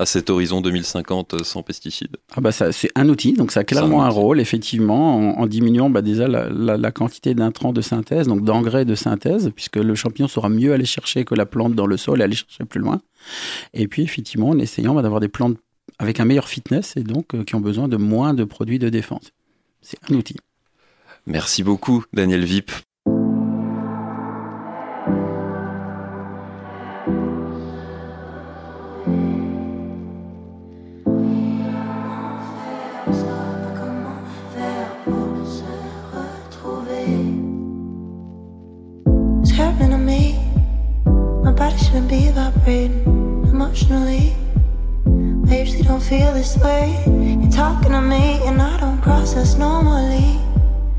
à 0.00 0.06
cet 0.06 0.30
horizon 0.30 0.62
2050 0.62 1.44
sans 1.44 1.62
pesticides 1.62 2.16
ah 2.34 2.40
bah 2.40 2.52
ça, 2.52 2.72
C'est 2.72 2.90
un 2.94 3.08
outil, 3.10 3.34
donc 3.34 3.52
ça 3.52 3.60
a 3.60 3.64
clairement 3.64 4.02
un, 4.02 4.08
rôle, 4.08 4.40
effectivement, 4.40 5.38
en, 5.38 5.46
diminuant 5.46 5.90
bah 5.90 6.00
déjà 6.00 6.26
la, 6.26 6.48
la, 6.48 6.90
quantité 6.90 7.34
d'intrants 7.34 7.74
de 7.74 7.82
synthèse, 7.82 8.26
donc 8.26 8.42
d'engrais 8.42 8.86
de 8.86 8.94
synthèse, 8.94 9.50
puisque 9.54 9.76
le 9.76 9.94
champignon 9.94 10.26
saura 10.26 10.48
mieux 10.48 10.72
aller 10.72 10.86
chercher 10.86 11.26
que 11.26 11.34
la 11.34 11.44
plante 11.44 11.74
dans 11.74 11.86
le 11.86 11.98
sol 11.98 12.20
et 12.20 12.24
aller 12.24 12.34
chercher 12.34 12.64
plus 12.64 12.80
loin. 12.80 13.02
Et 13.74 13.88
puis, 13.88 14.02
effectivement, 14.02 14.48
en 14.48 14.58
essayant 14.58 14.94
bah, 14.94 15.02
d'avoir 15.02 15.20
des 15.20 15.28
plantes 15.28 15.58
avec 15.98 16.18
un 16.18 16.24
meilleur 16.24 16.48
fitness 16.48 16.96
et 16.96 17.02
donc 17.02 17.34
euh, 17.34 17.44
qui 17.44 17.54
ont 17.54 17.60
besoin 17.60 17.86
de 17.86 17.98
moins 17.98 18.32
de 18.32 18.44
produits 18.44 18.78
de 18.78 18.88
défense. 18.88 19.32
C'est 19.82 19.98
un 20.10 20.14
outil. 20.14 20.36
Merci 21.26 21.62
beaucoup, 21.62 22.04
Daniel 22.14 22.44
Vip, 22.44 22.70
shouldn't 41.90 42.08
be 42.08 42.30
vibrating 42.30 43.02
emotionally. 43.50 44.36
I 45.50 45.58
usually 45.58 45.82
don't 45.82 46.00
feel 46.00 46.32
this 46.32 46.56
way. 46.58 47.02
You're 47.04 47.50
talking 47.50 47.90
to 47.90 48.00
me, 48.00 48.40
and 48.46 48.62
I 48.62 48.78
don't 48.78 49.02
process 49.02 49.56
normally. 49.56 50.38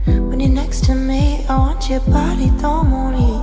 When 0.06 0.41
you're 0.41 0.49
next 0.49 0.84
to 0.86 0.95
me, 0.95 1.45
I 1.47 1.58
want 1.58 1.89
your 1.89 2.01
body, 2.01 2.51
don't 2.60 2.91
worry. 2.91 3.39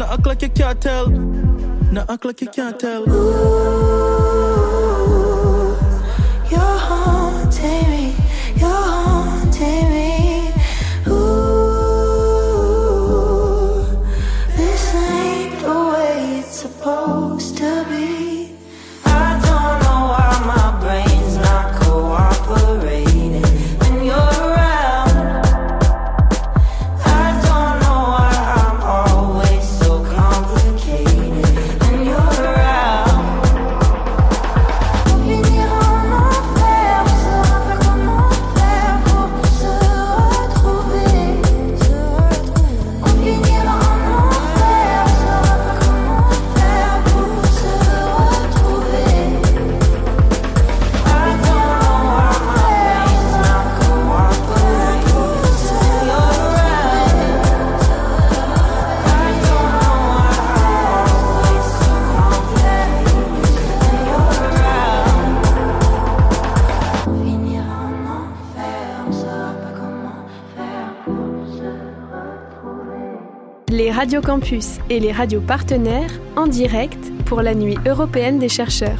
Not 0.00 0.12
act 0.12 0.26
like 0.26 0.40
you 0.40 0.48
can't 0.48 0.80
tell. 0.80 1.08
Not 1.10 2.08
act 2.08 2.24
like 2.24 2.40
you 2.40 2.48
can't 2.48 2.80
tell. 2.80 3.04
Les 74.00 74.06
radios 74.06 74.22
campus 74.22 74.78
et 74.88 74.98
les 74.98 75.12
radios 75.12 75.42
partenaires 75.42 76.10
en 76.34 76.46
direct 76.46 76.98
pour 77.26 77.42
la 77.42 77.54
nuit 77.54 77.76
européenne 77.86 78.38
des 78.38 78.48
chercheurs. 78.48 78.96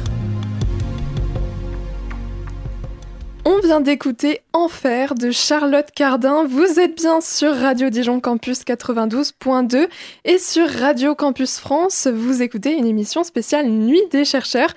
On 3.43 3.57
vient 3.61 3.81
d'écouter 3.81 4.41
Enfer 4.53 5.15
de 5.15 5.31
Charlotte 5.31 5.89
Cardin. 5.95 6.45
Vous 6.45 6.79
êtes 6.79 6.97
bien 6.97 7.19
sur 7.19 7.51
Radio 7.55 7.89
Dijon 7.89 8.19
Campus 8.19 8.61
92.2 8.61 9.87
et 10.23 10.37
sur 10.37 10.69
Radio 10.69 11.15
Campus 11.15 11.57
France. 11.57 12.05
Vous 12.05 12.43
écoutez 12.43 12.73
une 12.73 12.85
émission 12.85 13.23
spéciale 13.23 13.69
Nuit 13.69 14.03
des 14.11 14.23
chercheurs. 14.23 14.69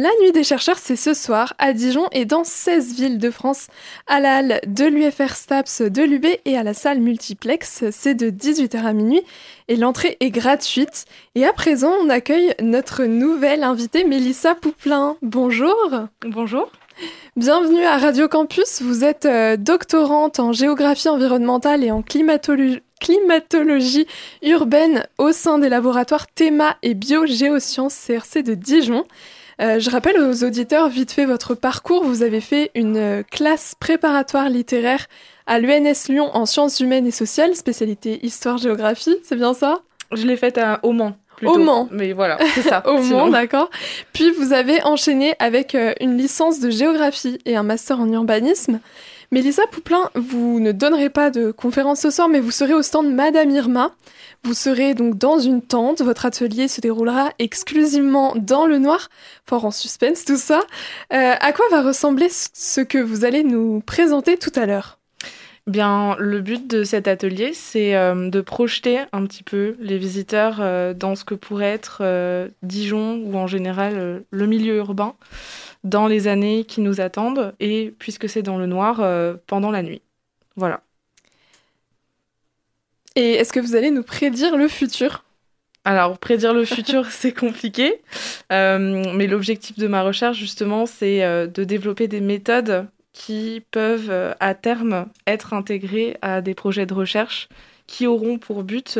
La 0.00 0.10
Nuit 0.22 0.30
des 0.30 0.44
chercheurs, 0.44 0.78
c'est 0.78 0.94
ce 0.94 1.12
soir 1.12 1.54
à 1.58 1.72
Dijon 1.72 2.06
et 2.12 2.24
dans 2.24 2.44
16 2.44 2.94
villes 2.94 3.18
de 3.18 3.32
France, 3.32 3.66
à 4.06 4.20
la 4.20 4.36
halle 4.36 4.60
de 4.64 4.84
l'UFR 4.84 5.34
STAPS 5.34 5.82
de 5.82 6.04
l'UB 6.04 6.24
et 6.44 6.56
à 6.56 6.62
la 6.62 6.72
salle 6.72 7.00
multiplex. 7.00 7.82
C'est 7.90 8.14
de 8.14 8.30
18h 8.30 8.76
à 8.84 8.92
minuit 8.92 9.22
et 9.66 9.74
l'entrée 9.74 10.16
est 10.20 10.30
gratuite. 10.30 11.06
Et 11.34 11.44
à 11.44 11.52
présent, 11.52 11.90
on 12.00 12.10
accueille 12.10 12.54
notre 12.62 13.06
nouvelle 13.06 13.64
invitée, 13.64 14.04
Mélissa 14.04 14.54
Pouplin. 14.54 15.16
Bonjour. 15.20 15.74
Bonjour. 16.24 16.70
Bienvenue 17.34 17.82
à 17.82 17.98
Radio 17.98 18.28
Campus. 18.28 18.82
Vous 18.82 19.02
êtes 19.02 19.26
euh, 19.26 19.56
doctorante 19.56 20.38
en 20.38 20.52
géographie 20.52 21.08
environnementale 21.08 21.82
et 21.82 21.90
en 21.90 22.02
climatologie, 22.02 22.82
climatologie 23.00 24.06
urbaine 24.42 25.08
au 25.18 25.32
sein 25.32 25.58
des 25.58 25.68
laboratoires 25.68 26.28
Théma 26.28 26.76
et 26.84 26.94
Biogéosciences 26.94 28.06
CRC 28.06 28.44
de 28.44 28.54
Dijon. 28.54 29.04
Euh, 29.60 29.80
je 29.80 29.90
rappelle 29.90 30.20
aux 30.20 30.44
auditeurs 30.44 30.88
vite 30.88 31.10
fait 31.10 31.24
votre 31.24 31.54
parcours. 31.54 32.04
Vous 32.04 32.22
avez 32.22 32.40
fait 32.40 32.70
une 32.74 32.96
euh, 32.96 33.22
classe 33.28 33.74
préparatoire 33.78 34.48
littéraire 34.48 35.06
à 35.46 35.58
l'UNS 35.58 36.08
Lyon 36.08 36.30
en 36.34 36.46
sciences 36.46 36.78
humaines 36.80 37.06
et 37.06 37.10
sociales, 37.10 37.56
spécialité 37.56 38.24
histoire-géographie, 38.24 39.16
c'est 39.24 39.36
bien 39.36 39.54
ça? 39.54 39.80
Je 40.12 40.26
l'ai 40.26 40.36
faite 40.36 40.58
à 40.58 40.78
Au 40.82 40.92
Mans. 40.92 41.16
Au 41.44 41.58
Mans. 41.58 41.88
Mais 41.90 42.12
voilà, 42.12 42.38
c'est 42.54 42.62
ça. 42.62 42.82
Au. 42.88 43.02
Mans, 43.02 43.28
d'accord. 43.28 43.70
Puis 44.12 44.30
vous 44.30 44.52
avez 44.52 44.82
enchaîné 44.82 45.34
avec 45.38 45.74
euh, 45.74 45.92
une 46.00 46.16
licence 46.16 46.60
de 46.60 46.70
géographie 46.70 47.38
et 47.46 47.56
un 47.56 47.62
master 47.62 48.00
en 48.00 48.10
urbanisme. 48.12 48.80
Mélissa 49.30 49.66
Pouplin, 49.70 50.08
vous 50.14 50.58
ne 50.58 50.72
donnerez 50.72 51.10
pas 51.10 51.30
de 51.30 51.50
conférence 51.50 52.00
ce 52.00 52.10
soir, 52.10 52.30
mais 52.30 52.40
vous 52.40 52.50
serez 52.50 52.72
au 52.72 52.80
stand 52.80 53.12
Madame 53.12 53.50
Irma. 53.50 53.94
Vous 54.42 54.54
serez 54.54 54.94
donc 54.94 55.18
dans 55.18 55.38
une 55.38 55.60
tente. 55.60 56.00
Votre 56.00 56.24
atelier 56.24 56.66
se 56.66 56.80
déroulera 56.80 57.32
exclusivement 57.38 58.32
dans 58.36 58.64
le 58.64 58.78
noir. 58.78 59.10
Fort 59.44 59.66
en 59.66 59.70
suspense 59.70 60.24
tout 60.24 60.38
ça. 60.38 60.60
Euh, 61.12 61.34
à 61.38 61.52
quoi 61.52 61.66
va 61.70 61.82
ressembler 61.82 62.28
ce 62.30 62.80
que 62.80 62.96
vous 62.96 63.26
allez 63.26 63.44
nous 63.44 63.80
présenter 63.80 64.38
tout 64.38 64.52
à 64.54 64.64
l'heure? 64.64 64.98
Bien, 65.66 66.16
le 66.18 66.40
but 66.40 66.66
de 66.66 66.82
cet 66.82 67.06
atelier, 67.06 67.52
c'est 67.52 67.94
euh, 67.94 68.30
de 68.30 68.40
projeter 68.40 69.00
un 69.12 69.26
petit 69.26 69.42
peu 69.42 69.76
les 69.78 69.98
visiteurs 69.98 70.56
euh, 70.60 70.94
dans 70.94 71.14
ce 71.14 71.26
que 71.26 71.34
pourrait 71.34 71.66
être 71.66 72.02
Dijon 72.62 73.20
ou 73.26 73.36
en 73.36 73.46
général 73.46 74.22
le 74.30 74.46
milieu 74.46 74.76
urbain 74.76 75.14
dans 75.84 76.06
les 76.06 76.28
années 76.28 76.64
qui 76.64 76.80
nous 76.80 77.00
attendent 77.00 77.54
et 77.60 77.94
puisque 77.98 78.28
c'est 78.28 78.42
dans 78.42 78.58
le 78.58 78.66
noir 78.66 79.00
euh, 79.00 79.34
pendant 79.46 79.70
la 79.70 79.82
nuit. 79.82 80.02
Voilà. 80.56 80.82
Et 83.16 83.32
est-ce 83.32 83.52
que 83.52 83.60
vous 83.60 83.74
allez 83.74 83.90
nous 83.90 84.02
prédire 84.02 84.56
le 84.56 84.68
futur? 84.68 85.24
Alors, 85.84 86.18
prédire 86.18 86.52
le 86.54 86.64
futur, 86.64 87.06
c'est 87.10 87.32
compliqué, 87.32 88.02
Euh, 88.50 89.04
mais 89.14 89.26
l'objectif 89.26 89.78
de 89.78 89.86
ma 89.86 90.02
recherche, 90.02 90.38
justement, 90.38 90.86
c'est 90.86 91.22
euh, 91.22 91.46
de 91.46 91.64
développer 91.64 92.08
des 92.08 92.20
méthodes 92.20 92.86
qui 93.12 93.62
peuvent, 93.72 94.34
à 94.40 94.54
terme, 94.54 95.06
être 95.26 95.52
intégrées 95.52 96.16
à 96.22 96.40
des 96.40 96.54
projets 96.54 96.86
de 96.86 96.94
recherche 96.94 97.48
qui 97.86 98.06
auront 98.06 98.38
pour 98.38 98.62
but 98.62 98.98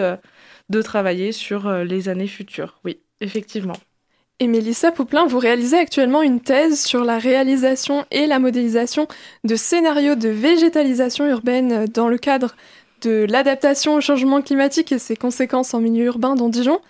de 0.68 0.82
travailler 0.82 1.30
sur 1.32 1.70
les 1.70 2.08
années 2.08 2.26
futures. 2.26 2.80
Oui, 2.84 3.00
effectivement. 3.20 3.76
Et 4.40 4.46
Mélissa 4.46 4.92
Pouplin, 4.92 5.26
vous 5.26 5.40
réalisez 5.40 5.76
actuellement 5.78 6.22
une 6.22 6.40
thèse 6.40 6.80
sur 6.80 7.04
la 7.04 7.18
réalisation 7.18 8.06
et 8.12 8.28
la 8.28 8.38
modélisation 8.38 9.08
de 9.42 9.56
scénarios 9.56 10.14
de 10.14 10.28
végétalisation 10.28 11.26
urbaine 11.26 11.86
dans 11.86 12.06
le 12.06 12.18
cadre 12.18 12.54
de 13.02 13.26
l'adaptation 13.28 13.94
au 13.94 14.00
changement 14.00 14.40
climatique 14.40 14.92
et 14.92 15.00
ses 15.00 15.16
conséquences 15.16 15.74
en 15.74 15.80
milieu 15.80 16.04
urbain 16.04 16.36
dans 16.36 16.48
Dijon. 16.48 16.80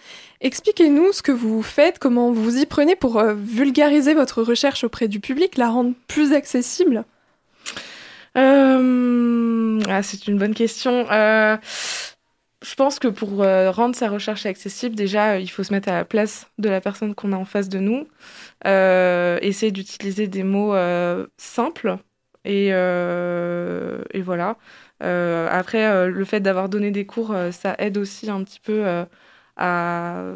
Expliquez-nous 0.43 1.13
ce 1.13 1.23
que 1.23 1.33
vous 1.33 1.63
faites, 1.63 1.99
comment 1.99 2.33
vous 2.33 2.59
y 2.59 2.67
prenez 2.67 2.97
pour 2.97 3.19
euh, 3.19 3.35
vulgariser 3.35 4.13
votre 4.13 4.43
recherche 4.43 4.85
auprès 4.85 5.09
du 5.09 5.19
public, 5.19 5.57
la 5.57 5.71
rendre 5.71 5.95
plus 6.07 6.35
accessible. 6.35 7.05
Euh, 8.37 9.81
ah, 9.89 10.03
c'est 10.03 10.29
une 10.29 10.39
bonne 10.39 10.55
question. 10.55 11.07
Euh, 11.11 11.57
je 12.63 12.75
pense 12.75 12.99
que 12.99 13.09
pour 13.09 13.43
euh, 13.43 13.71
rendre 13.71 13.95
sa 13.95 14.09
recherche 14.09 14.47
accessible, 14.47 14.95
déjà, 14.97 15.35
euh, 15.35 15.39
il 15.41 15.49
faut 15.49 15.63
se 15.63 15.73
mettre 15.73 15.89
à 15.89 15.93
la 15.93 16.05
place 16.05 16.51
de 16.59 16.69
la 16.69 16.81
personne 16.81 17.15
qu'on 17.15 17.33
a 17.33 17.37
en 17.37 17.45
face 17.45 17.69
de 17.69 17.79
nous, 17.79 18.09
euh, 18.67 19.39
essayer 19.43 19.73
d'utiliser 19.73 20.29
des 20.29 20.43
mots 20.45 20.75
simples 21.39 21.99
et, 22.45 22.69
et 22.69 24.23
voilà. 24.23 24.57
Après, 25.01 26.09
le 26.09 26.25
fait 26.25 26.41
d'avoir 26.41 26.69
donné 26.69 26.91
des 26.91 27.07
cours, 27.07 27.35
ça 27.53 27.75
aide 27.79 27.99
aussi 27.99 28.31
un 28.31 28.43
petit 28.45 28.61
peu 28.61 28.85
à, 29.57 30.35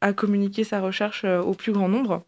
à 0.00 0.12
communiquer 0.12 0.64
sa 0.64 0.80
recherche 0.80 1.24
au 1.24 1.54
plus 1.54 1.72
grand 1.72 1.88
nombre. 1.88 2.24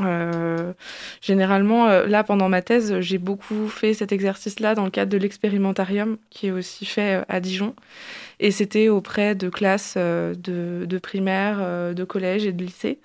Euh, 0.00 0.72
généralement, 1.20 1.88
euh, 1.88 2.06
là, 2.06 2.24
pendant 2.24 2.48
ma 2.48 2.62
thèse, 2.62 3.00
j'ai 3.00 3.18
beaucoup 3.18 3.68
fait 3.68 3.94
cet 3.94 4.12
exercice-là 4.12 4.74
dans 4.74 4.84
le 4.84 4.90
cadre 4.90 5.10
de 5.10 5.18
l'expérimentarium 5.18 6.18
qui 6.30 6.48
est 6.48 6.50
aussi 6.50 6.84
fait 6.86 7.20
euh, 7.20 7.24
à 7.28 7.40
Dijon. 7.40 7.74
Et 8.40 8.50
c'était 8.50 8.88
auprès 8.88 9.34
de 9.34 9.48
classes 9.48 9.94
euh, 9.96 10.34
de, 10.34 10.86
de 10.86 10.98
primaire, 10.98 11.58
de 11.94 12.04
collège 12.04 12.46
et 12.46 12.52
de 12.52 12.64
lycée. 12.64 12.98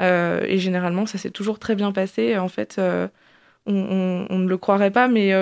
Euh, 0.00 0.44
et 0.46 0.58
généralement, 0.58 1.06
ça 1.06 1.18
s'est 1.18 1.30
toujours 1.30 1.58
très 1.58 1.74
bien 1.74 1.92
passé. 1.92 2.36
En 2.38 2.48
fait, 2.48 2.80
on, 3.66 4.26
ne 4.30 4.48
le 4.48 4.58
croirait 4.58 4.90
pas, 4.90 5.08
mais 5.08 5.32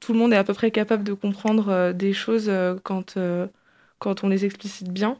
tout 0.00 0.12
le 0.12 0.18
monde 0.18 0.32
est 0.32 0.36
à 0.36 0.44
peu 0.44 0.54
près 0.54 0.70
capable 0.70 1.04
de 1.04 1.12
comprendre 1.14 1.92
des 1.92 2.12
choses 2.12 2.50
quand, 2.84 3.18
quand 3.98 4.24
on 4.24 4.28
les 4.28 4.44
explicite 4.44 4.90
bien. 4.90 5.18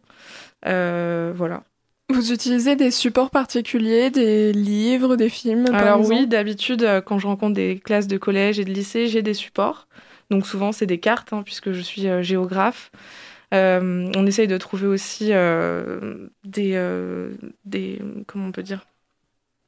Voilà. 0.64 1.62
Vous 2.12 2.33
utilisez 2.33 2.77
des 2.77 2.90
supports 2.90 3.31
particuliers, 3.31 4.11
des 4.11 4.53
livres, 4.53 5.16
des 5.16 5.29
films 5.29 5.64
par 5.64 5.75
Alors 5.77 6.01
exemple 6.01 6.20
oui, 6.20 6.27
d'habitude, 6.27 6.83
euh, 6.83 7.01
quand 7.01 7.18
je 7.18 7.27
rencontre 7.27 7.55
des 7.55 7.79
classes 7.79 8.07
de 8.07 8.18
collège 8.18 8.59
et 8.59 8.64
de 8.64 8.70
lycée, 8.70 9.07
j'ai 9.07 9.23
des 9.23 9.35
supports. 9.35 9.87
Donc 10.31 10.46
souvent, 10.46 10.73
c'est 10.73 10.87
des 10.87 10.99
cartes, 10.99 11.33
hein, 11.33 11.42
puisque 11.44 11.73
je 11.73 11.81
suis 11.81 12.09
euh, 12.09 12.23
géographe. 12.23 12.90
Euh, 13.53 14.11
on 14.16 14.27
essaye 14.27 14.46
de 14.46 14.57
trouver 14.59 14.87
aussi 14.87 15.31
euh, 15.33 16.29
des, 16.44 16.79
des, 17.64 18.01
comment 18.27 18.46
on 18.46 18.53
peut 18.53 18.62
dire, 18.62 18.87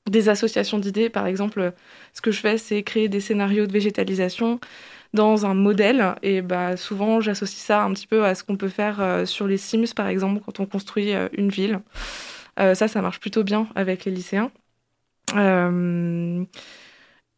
des 0.09 0.29
associations 0.29 0.79
d'idées. 0.79 1.11
Par 1.11 1.27
exemple, 1.27 1.73
ce 2.13 2.21
que 2.21 2.31
je 2.31 2.41
fais, 2.41 2.59
c'est 2.59 2.83
créer 2.85 3.09
des 3.09 3.21
scénarios 3.21 3.67
de 3.67 3.73
végétalisation 3.73 4.61
dans 5.14 5.46
un 5.46 5.55
modèle. 5.55 6.14
Et 6.22 6.42
bah, 6.42 6.77
souvent, 6.77 7.20
j'associe 7.20 7.61
ça 7.61 7.83
un 7.83 7.92
petit 7.92 8.07
peu 8.07 8.25
à 8.25 8.35
ce 8.35 8.44
qu'on 8.44 8.57
peut 8.57 8.68
faire 8.68 9.01
euh, 9.01 9.27
sur 9.27 9.46
les 9.46 9.57
Sims, 9.57 9.94
par 9.94 10.09
exemple, 10.09 10.40
quand 10.44 10.61
on 10.61 10.66
construit 10.66 11.14
euh, 11.14 11.29
une 11.33 11.48
ville. 11.48 11.81
Euh, 12.61 12.75
ça, 12.75 12.88
ça 12.88 13.03
marche 13.03 13.20
plutôt 13.20 13.44
bien 13.44 13.66
avec 13.75 14.05
les 14.05 14.12
lycéens. 14.12 14.51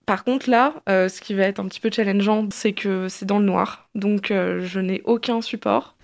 Par 0.07 0.25
contre, 0.25 0.51
là, 0.51 0.75
ce 0.87 1.21
qui 1.21 1.33
va 1.33 1.45
être 1.45 1.61
un 1.61 1.67
petit 1.67 1.81
peu 1.81 1.91
challengeant, 1.91 2.49
c'est 2.51 2.73
que 2.73 3.09
c'est 3.09 3.25
dans 3.25 3.39
le 3.39 3.45
noir. 3.45 3.89
Donc, 3.95 4.27
je 4.31 4.81
n'ai 4.81 5.01
aucun 5.05 5.41
support. 5.41 5.97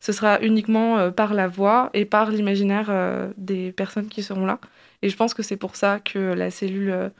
Ce 0.00 0.12
sera 0.12 0.40
uniquement 0.42 1.10
par 1.12 1.32
la 1.32 1.48
voix 1.48 1.88
et 1.94 2.04
par 2.04 2.30
l'imaginaire 2.30 2.92
des 3.36 3.72
personnes 3.72 4.08
qui 4.08 4.22
seront 4.22 4.44
là. 4.44 4.58
Et 5.02 5.08
je 5.08 5.16
pense 5.16 5.32
que 5.32 5.42
c'est 5.42 5.56
pour 5.56 5.76
ça 5.76 6.00
que 6.00 6.18
la 6.18 6.50
cellule 6.50 7.12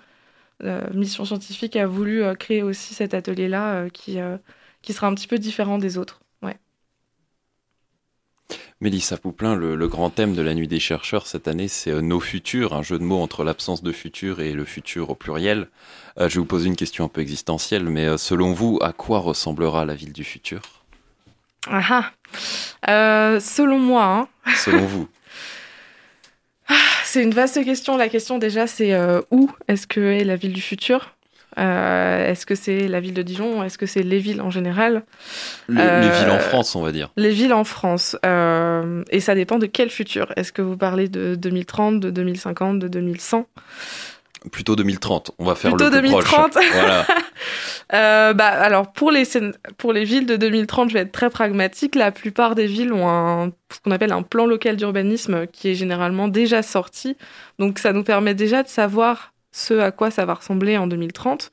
Mission 0.94 1.24
Scientifique 1.24 1.76
a 1.76 1.86
voulu 1.86 2.22
euh, 2.22 2.34
créer 2.34 2.62
aussi 2.62 2.94
cet 2.94 3.14
atelier-là 3.14 3.74
euh, 3.74 3.88
qui, 3.88 4.18
euh, 4.20 4.38
qui 4.82 4.92
sera 4.92 5.06
un 5.06 5.14
petit 5.14 5.26
peu 5.26 5.38
différent 5.38 5.78
des 5.78 5.98
autres. 5.98 6.20
Ouais. 6.42 6.56
Mélissa 8.80 9.16
Pouplin, 9.16 9.54
le, 9.56 9.74
le 9.74 9.88
grand 9.88 10.10
thème 10.10 10.34
de 10.34 10.42
la 10.42 10.54
nuit 10.54 10.68
des 10.68 10.80
chercheurs 10.80 11.26
cette 11.26 11.48
année, 11.48 11.68
c'est 11.68 11.90
euh, 11.90 12.00
nos 12.00 12.20
futurs, 12.20 12.74
un 12.74 12.82
jeu 12.82 12.98
de 12.98 13.04
mots 13.04 13.22
entre 13.22 13.44
l'absence 13.44 13.82
de 13.82 13.92
futur 13.92 14.40
et 14.40 14.52
le 14.52 14.64
futur 14.64 15.10
au 15.10 15.14
pluriel. 15.14 15.68
Euh, 16.18 16.28
je 16.28 16.34
vais 16.34 16.40
vous 16.40 16.46
poser 16.46 16.68
une 16.68 16.76
question 16.76 17.04
un 17.04 17.08
peu 17.08 17.20
existentielle, 17.20 17.84
mais 17.84 18.06
euh, 18.06 18.16
selon 18.16 18.52
vous, 18.52 18.78
à 18.82 18.92
quoi 18.92 19.18
ressemblera 19.20 19.84
la 19.84 19.94
ville 19.94 20.12
du 20.12 20.24
futur? 20.24 20.62
Ah 21.68 21.82
ah. 21.90 22.12
Euh, 22.88 23.40
selon 23.40 23.78
moi, 23.78 24.04
hein, 24.04 24.52
Selon 24.54 24.84
vous 24.86 25.08
C'est 27.16 27.22
une 27.22 27.32
vaste 27.32 27.64
question. 27.64 27.96
La 27.96 28.10
question 28.10 28.36
déjà, 28.36 28.66
c'est 28.66 28.92
euh, 28.92 29.22
où 29.30 29.50
est-ce 29.68 29.86
que 29.86 30.00
est 30.00 30.22
la 30.22 30.36
ville 30.36 30.52
du 30.52 30.60
futur? 30.60 31.14
Euh, 31.58 32.30
Est-ce 32.30 32.44
que 32.44 32.54
c'est 32.54 32.88
la 32.88 33.00
ville 33.00 33.14
de 33.14 33.22
Dijon? 33.22 33.62
Est-ce 33.64 33.78
que 33.78 33.86
c'est 33.86 34.02
les 34.02 34.18
villes 34.18 34.42
en 34.42 34.50
général? 34.50 35.02
Le- 35.66 35.80
Euh, 35.80 36.00
Les 36.02 36.10
villes 36.10 36.28
en 36.30 36.38
France, 36.38 36.76
on 36.76 36.82
va 36.82 36.92
dire. 36.92 37.08
Les 37.16 37.30
villes 37.30 37.54
en 37.54 37.64
France. 37.64 38.18
Euh, 38.26 39.02
et 39.10 39.20
ça 39.20 39.34
dépend 39.34 39.56
de 39.58 39.64
quel 39.64 39.88
futur. 39.88 40.30
Est-ce 40.36 40.52
que 40.52 40.60
vous 40.60 40.76
parlez 40.76 41.08
de 41.08 41.36
2030, 41.36 42.00
de 42.00 42.10
2050, 42.10 42.80
de 42.80 42.88
2100 42.88 43.46
Plutôt 44.50 44.76
2030. 44.76 45.32
On 45.38 45.44
va 45.44 45.54
faire 45.54 45.72
Plutôt 45.72 45.90
le 45.90 46.00
plus 46.00 46.10
2030. 46.10 46.52
proche. 46.52 46.64
Voilà. 46.72 47.06
Euh, 47.94 48.32
bah, 48.32 48.46
alors 48.46 48.90
pour 48.90 49.12
les, 49.12 49.22
pour 49.78 49.92
les 49.92 50.02
villes 50.02 50.26
de 50.26 50.34
2030, 50.34 50.88
je 50.88 50.94
vais 50.94 51.00
être 51.02 51.12
très 51.12 51.30
pragmatique. 51.30 51.94
La 51.94 52.10
plupart 52.10 52.56
des 52.56 52.66
villes 52.66 52.92
ont 52.92 53.08
un, 53.08 53.52
ce 53.72 53.78
qu'on 53.78 53.92
appelle 53.92 54.10
un 54.10 54.22
plan 54.22 54.46
local 54.46 54.74
d'urbanisme 54.74 55.46
qui 55.46 55.68
est 55.68 55.74
généralement 55.76 56.26
déjà 56.26 56.64
sorti. 56.64 57.16
Donc 57.60 57.78
ça 57.78 57.92
nous 57.92 58.02
permet 58.02 58.34
déjà 58.34 58.64
de 58.64 58.68
savoir 58.68 59.34
ce 59.52 59.74
à 59.74 59.92
quoi 59.92 60.10
ça 60.10 60.24
va 60.24 60.34
ressembler 60.34 60.76
en 60.76 60.88
2030. 60.88 61.52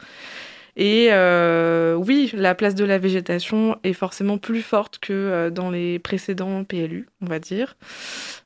Et 0.76 1.10
euh, 1.12 1.94
oui, 1.94 2.32
la 2.34 2.56
place 2.56 2.74
de 2.74 2.86
la 2.86 2.98
végétation 2.98 3.78
est 3.84 3.94
forcément 3.94 4.38
plus 4.38 4.64
forte 4.64 4.98
que 5.00 5.14
euh, 5.14 5.50
dans 5.52 5.70
les 5.70 6.00
précédents 6.00 6.64
PLU, 6.64 7.08
on 7.22 7.28
va 7.28 7.40
dire. 7.40 7.76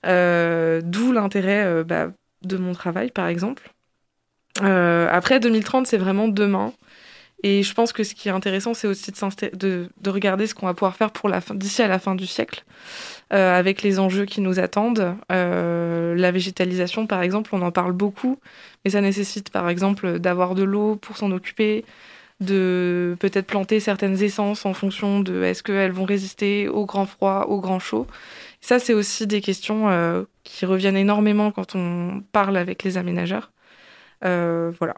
Euh, 0.06 0.82
d'où 0.84 1.14
l'intérêt 1.14 1.84
bah, 1.86 2.12
de 2.44 2.58
mon 2.58 2.74
travail, 2.74 3.12
par 3.12 3.28
exemple. 3.28 3.72
Après, 4.62 5.40
2030, 5.40 5.88
c'est 5.88 5.98
vraiment 5.98 6.28
demain. 6.28 6.74
Et 7.44 7.62
je 7.62 7.74
pense 7.74 7.94
que 7.94 8.04
ce 8.04 8.16
qui 8.16 8.30
est 8.30 8.32
intéressant, 8.32 8.74
c'est 8.74 8.88
aussi 8.88 9.12
de, 9.12 9.90
de, 10.02 10.10
regarder 10.10 10.48
ce 10.48 10.56
qu'on 10.56 10.66
va 10.66 10.74
pouvoir 10.74 10.96
faire 10.96 11.12
pour 11.12 11.30
d'ici 11.54 11.84
à 11.84 11.88
la 11.88 12.00
fin 12.00 12.16
du 12.16 12.26
siècle, 12.26 12.64
avec 13.30 13.84
les 13.84 14.00
enjeux 14.00 14.26
qui 14.26 14.42
nous 14.42 14.60
attendent. 14.60 15.16
la 15.30 16.32
végétalisation, 16.32 17.06
par 17.06 17.22
exemple, 17.22 17.52
on 17.54 17.62
en 17.62 17.72
parle 17.72 17.92
beaucoup, 17.92 18.40
mais 18.84 18.92
ça 18.92 19.02
nécessite, 19.02 19.52
par 19.52 19.70
exemple, 19.70 20.18
d'avoir 20.18 20.56
de 20.56 20.64
l'eau 20.64 20.96
pour 20.96 21.18
s'en 21.18 21.32
occuper, 21.32 21.86
de 22.40 23.16
peut-être 23.20 23.48
planter 23.48 23.80
certaines 23.80 24.22
essences 24.22 24.66
en 24.66 24.74
fonction 24.74 25.20
de 25.22 25.44
est-ce 25.44 25.64
qu'elles 25.64 25.92
vont 25.92 26.06
résister 26.06 26.68
au 26.68 26.86
grand 26.86 27.06
froid, 27.06 27.46
au 27.50 27.60
grand 27.60 27.80
chaud. 27.80 28.06
Ça, 28.62 28.80
c'est 28.80 28.94
aussi 28.94 29.28
des 29.28 29.42
questions 29.42 29.90
euh, 29.90 30.24
qui 30.44 30.66
reviennent 30.66 30.98
énormément 30.98 31.52
quand 31.52 31.76
on 31.76 32.22
parle 32.32 32.58
avec 32.58 32.84
les 32.84 32.98
aménageurs. 32.98 33.52
Euh, 34.26 34.72
voilà. 34.78 34.96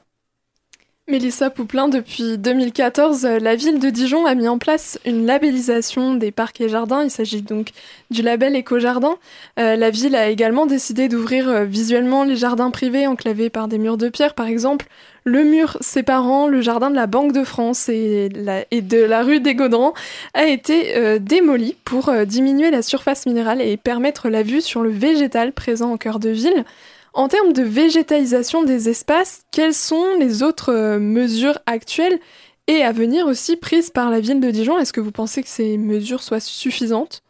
Mélissa 1.07 1.49
Pouplin, 1.49 1.87
depuis 1.87 2.37
2014, 2.37 3.25
la 3.25 3.55
ville 3.55 3.79
de 3.79 3.89
Dijon 3.89 4.27
a 4.27 4.35
mis 4.35 4.47
en 4.47 4.59
place 4.59 4.99
une 5.05 5.25
labellisation 5.25 6.13
des 6.13 6.31
parcs 6.31 6.61
et 6.61 6.69
jardins. 6.69 7.03
Il 7.03 7.09
s'agit 7.09 7.41
donc 7.41 7.71
du 8.11 8.21
label 8.21 8.55
Éco-Jardin. 8.55 9.17
Euh, 9.57 9.75
la 9.75 9.89
ville 9.89 10.15
a 10.15 10.29
également 10.29 10.67
décidé 10.67 11.07
d'ouvrir 11.07 11.65
visuellement 11.65 12.23
les 12.25 12.35
jardins 12.35 12.69
privés 12.69 13.07
enclavés 13.07 13.49
par 13.49 13.67
des 13.67 13.79
murs 13.79 13.97
de 13.97 14.09
pierre, 14.09 14.35
par 14.35 14.45
exemple, 14.45 14.85
le 15.29 15.43
mur 15.43 15.77
séparant 15.81 16.47
le 16.47 16.61
jardin 16.61 16.89
de 16.89 16.95
la 16.95 17.07
Banque 17.07 17.33
de 17.33 17.43
France 17.43 17.89
et, 17.89 18.29
de 18.29 19.03
la 19.03 19.23
rue 19.23 19.39
des 19.39 19.55
Gaudrans 19.55 19.93
a 20.33 20.45
été 20.45 20.97
euh, 20.97 21.19
démoli 21.19 21.75
pour 21.85 22.09
euh, 22.09 22.25
diminuer 22.25 22.71
la 22.71 22.81
surface 22.81 23.25
minérale 23.25 23.61
et 23.61 23.77
permettre 23.77 24.29
la 24.29 24.43
vue 24.43 24.61
sur 24.61 24.81
le 24.81 24.89
végétal 24.89 25.51
présent 25.51 25.93
au 25.93 25.97
cœur 25.97 26.19
de 26.19 26.29
ville. 26.29 26.65
En 27.13 27.27
termes 27.27 27.53
de 27.53 27.63
végétalisation 27.63 28.63
des 28.63 28.89
espaces, 28.89 29.43
quelles 29.51 29.73
sont 29.73 30.15
les 30.19 30.43
autres 30.43 30.71
euh, 30.71 30.99
mesures 30.99 31.59
actuelles 31.65 32.19
et 32.67 32.83
à 32.83 32.91
venir 32.91 33.25
aussi 33.25 33.55
prises 33.55 33.89
par 33.89 34.09
la 34.09 34.19
ville 34.19 34.39
de 34.39 34.51
Dijon? 34.51 34.77
Est-ce 34.77 34.93
que 34.93 35.01
vous 35.01 35.11
pensez 35.11 35.41
que 35.41 35.49
ces 35.49 35.77
mesures 35.77 36.21
soient 36.21 36.39
suffisantes? 36.39 37.23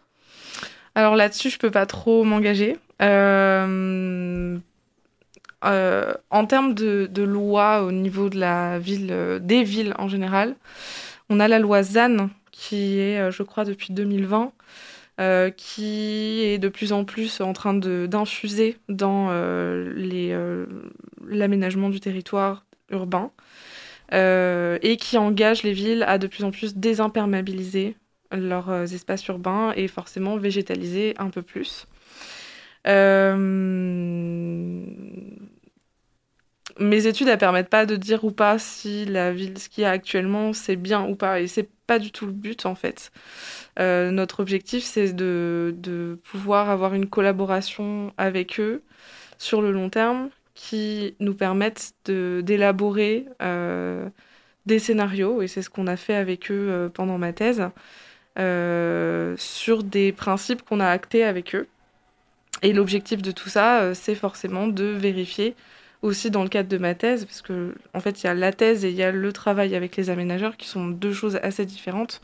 Alors 0.96 1.16
là-dessus, 1.16 1.50
je 1.50 1.58
peux 1.58 1.72
pas 1.72 1.86
trop 1.86 2.24
m'engager. 2.26 2.78
Euh, 3.02 4.58
euh, 5.64 6.14
en 6.30 6.46
termes 6.46 6.74
de, 6.74 7.24
loi 7.24 7.84
au 7.84 7.94
niveau 7.94 8.30
de 8.30 8.38
la 8.38 8.80
ville, 8.80 9.40
des 9.42 9.64
villes 9.64 9.94
en 9.98 10.10
général, 10.10 10.56
on 11.30 11.40
a 11.40 11.48
la 11.48 11.60
loi 11.60 11.84
ZAN 11.84 12.30
qui 12.52 13.00
est, 13.00 13.32
je 13.32 13.44
crois, 13.44 13.64
depuis 13.64 13.94
2020, 13.94 14.52
qui 15.58 16.42
est 16.44 16.60
de 16.60 16.70
plus 16.70 16.94
en 16.94 17.04
plus 17.06 17.42
en 17.42 17.54
train 17.54 17.74
d'infuser 17.74 18.78
dans 18.88 19.30
l'aménagement 21.28 21.90
du 21.90 22.00
territoire 22.00 22.66
urbain 22.90 23.32
et 24.12 24.98
qui 25.00 25.18
engage 25.18 25.64
les 25.64 25.74
villes 25.74 26.04
à 26.04 26.18
de 26.18 26.28
plus 26.28 26.44
en 26.44 26.52
plus 26.52 26.76
désimperméabiliser 26.76 27.98
leurs 28.32 28.94
espaces 28.94 29.28
urbains 29.28 29.74
et 29.76 29.88
forcément 29.88 30.38
végétaliser 30.38 31.16
un 31.18 31.30
peu 31.30 31.42
plus. 31.42 31.88
Euh, 32.88 33.36
mes 36.80 37.08
études, 37.08 37.28
elles 37.28 37.38
permettent 37.38 37.70
pas 37.70 37.86
de 37.86 37.96
dire 37.96 38.24
ou 38.24 38.32
pas 38.32 38.58
si 38.60 39.06
la 39.06 39.32
ville, 39.32 39.58
ce 39.58 39.70
qu'il 39.70 39.84
y 39.84 39.86
a 39.86 39.92
actuellement, 39.92 40.54
c'est 40.54 40.76
bien 40.76 41.06
ou 41.08 41.16
pas. 41.16 41.42
Pas 41.90 41.98
du 41.98 42.12
tout 42.12 42.28
le 42.28 42.32
but, 42.32 42.68
en 42.68 42.76
fait. 42.76 43.12
Euh, 43.80 44.12
notre 44.12 44.42
objectif, 44.42 44.84
c'est 44.84 45.12
de, 45.12 45.74
de, 45.76 46.20
pouvoir 46.24 46.70
avoir 46.70 46.94
une 46.94 47.08
collaboration 47.08 48.14
avec 48.20 48.60
eux 48.60 48.84
sur 49.40 49.60
le 49.64 49.72
long 49.72 49.90
terme 49.90 50.30
qui 50.54 51.16
nous 51.20 51.34
permettent 51.34 51.96
d'élaborer 52.06 53.26
euh, 53.42 54.08
des 54.68 54.78
scénarios. 54.78 55.42
Et 55.42 55.48
c'est 55.48 55.64
ce 55.64 55.72
qu'on 55.72 55.88
a 55.88 55.98
fait 55.98 56.14
avec 56.14 56.52
eux 56.52 56.68
euh, 56.70 56.90
pendant 56.90 57.18
ma 57.18 57.34
thèse, 57.34 57.64
sur 59.40 59.84
des 59.84 60.12
principes 60.12 60.62
qu'on 60.62 60.80
a 60.82 60.90
actés 60.90 61.24
avec 61.24 61.56
eux. 61.56 61.68
Et 62.62 62.72
l'objectif 62.72 63.24
de 63.24 63.32
tout 63.32 63.50
ça, 63.50 63.96
c'est 63.96 64.14
forcément 64.14 64.68
de 64.68 64.86
vérifier 64.86 65.56
aussi 66.02 66.32
dans 66.32 66.44
le 66.44 66.50
cadre 66.50 66.70
de 66.70 66.78
ma 66.78 66.96
thèse, 66.96 67.26
parce 67.26 67.42
que 67.42 67.76
en 67.94 68.00
fait, 68.00 68.24
il 68.24 68.28
y 68.28 68.30
a 68.30 68.34
la 68.34 68.52
thèse 68.54 68.86
et 68.86 68.90
il 68.90 68.96
y 68.96 69.04
a 69.04 69.12
le 69.12 69.34
travail 69.34 69.76
avec 69.76 69.98
les 69.98 70.10
aménageurs 70.10 70.58
qui 70.58 70.68
sont 70.68 70.88
deux 70.88 71.14
choses 71.14 71.38
assez 71.44 71.66
différentes. 71.66 72.22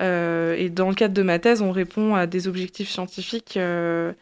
Euh, 0.00 0.54
et 0.54 0.70
dans 0.70 0.88
le 0.88 0.94
cadre 0.94 1.14
de 1.14 1.22
ma 1.22 1.38
thèse, 1.38 1.62
on 1.62 1.72
répond 1.72 2.14
à 2.14 2.26
des 2.26 2.48
objectifs 2.48 2.90
scientifiques 2.90 3.56
euh, 3.56 4.12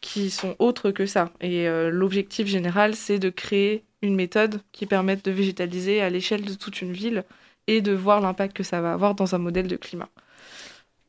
qui 0.00 0.30
sont 0.30 0.56
autres 0.58 0.90
que 0.90 1.06
ça. 1.06 1.30
Et 1.40 1.68
euh, 1.68 1.90
l'objectif 1.90 2.46
général, 2.46 2.94
c'est 2.94 3.18
de 3.18 3.30
créer 3.30 3.84
une 4.02 4.14
méthode 4.14 4.62
qui 4.72 4.86
permette 4.86 5.24
de 5.24 5.30
végétaliser 5.30 6.00
à 6.00 6.10
l'échelle 6.10 6.44
de 6.44 6.54
toute 6.54 6.82
une 6.82 6.92
ville 6.92 7.24
et 7.66 7.80
de 7.82 7.92
voir 7.92 8.20
l'impact 8.20 8.56
que 8.56 8.62
ça 8.62 8.80
va 8.80 8.92
avoir 8.92 9.14
dans 9.14 9.34
un 9.34 9.38
modèle 9.38 9.68
de 9.68 9.76
climat. 9.76 10.08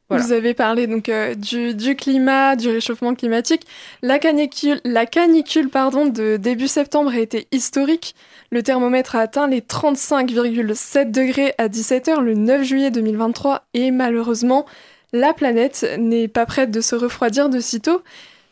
Vous 0.10 0.32
avez 0.32 0.56
parlé 0.56 0.88
donc 0.88 1.08
euh, 1.08 1.36
du, 1.36 1.96
climat, 1.96 2.56
du 2.56 2.68
réchauffement 2.70 3.14
climatique. 3.14 3.68
La 4.02 4.18
canicule, 4.18 4.82
la 4.84 5.06
canicule 5.06 5.70
pardon, 5.70 6.08
de 6.08 6.38
début 6.38 6.68
septembre 6.68 7.12
a 7.12 7.20
été 7.20 7.48
historique. 7.52 8.16
Le 8.52 8.64
thermomètre 8.64 9.16
a 9.16 9.20
atteint 9.20 9.48
les 9.48 9.62
35,7 9.62 11.12
degrés 11.12 11.54
à 11.60 11.68
17h 11.68 12.22
le 12.22 12.34
9 12.34 12.64
juillet 12.64 12.90
2023 12.90 13.66
et 13.76 13.92
malheureusement, 13.92 14.66
la 15.14 15.34
planète 15.34 15.86
n'est 16.00 16.28
pas 16.28 16.48
prête 16.48 16.72
de 16.72 16.82
se 16.82 16.96
refroidir 16.96 17.50
de 17.50 17.60
sitôt. 17.60 18.02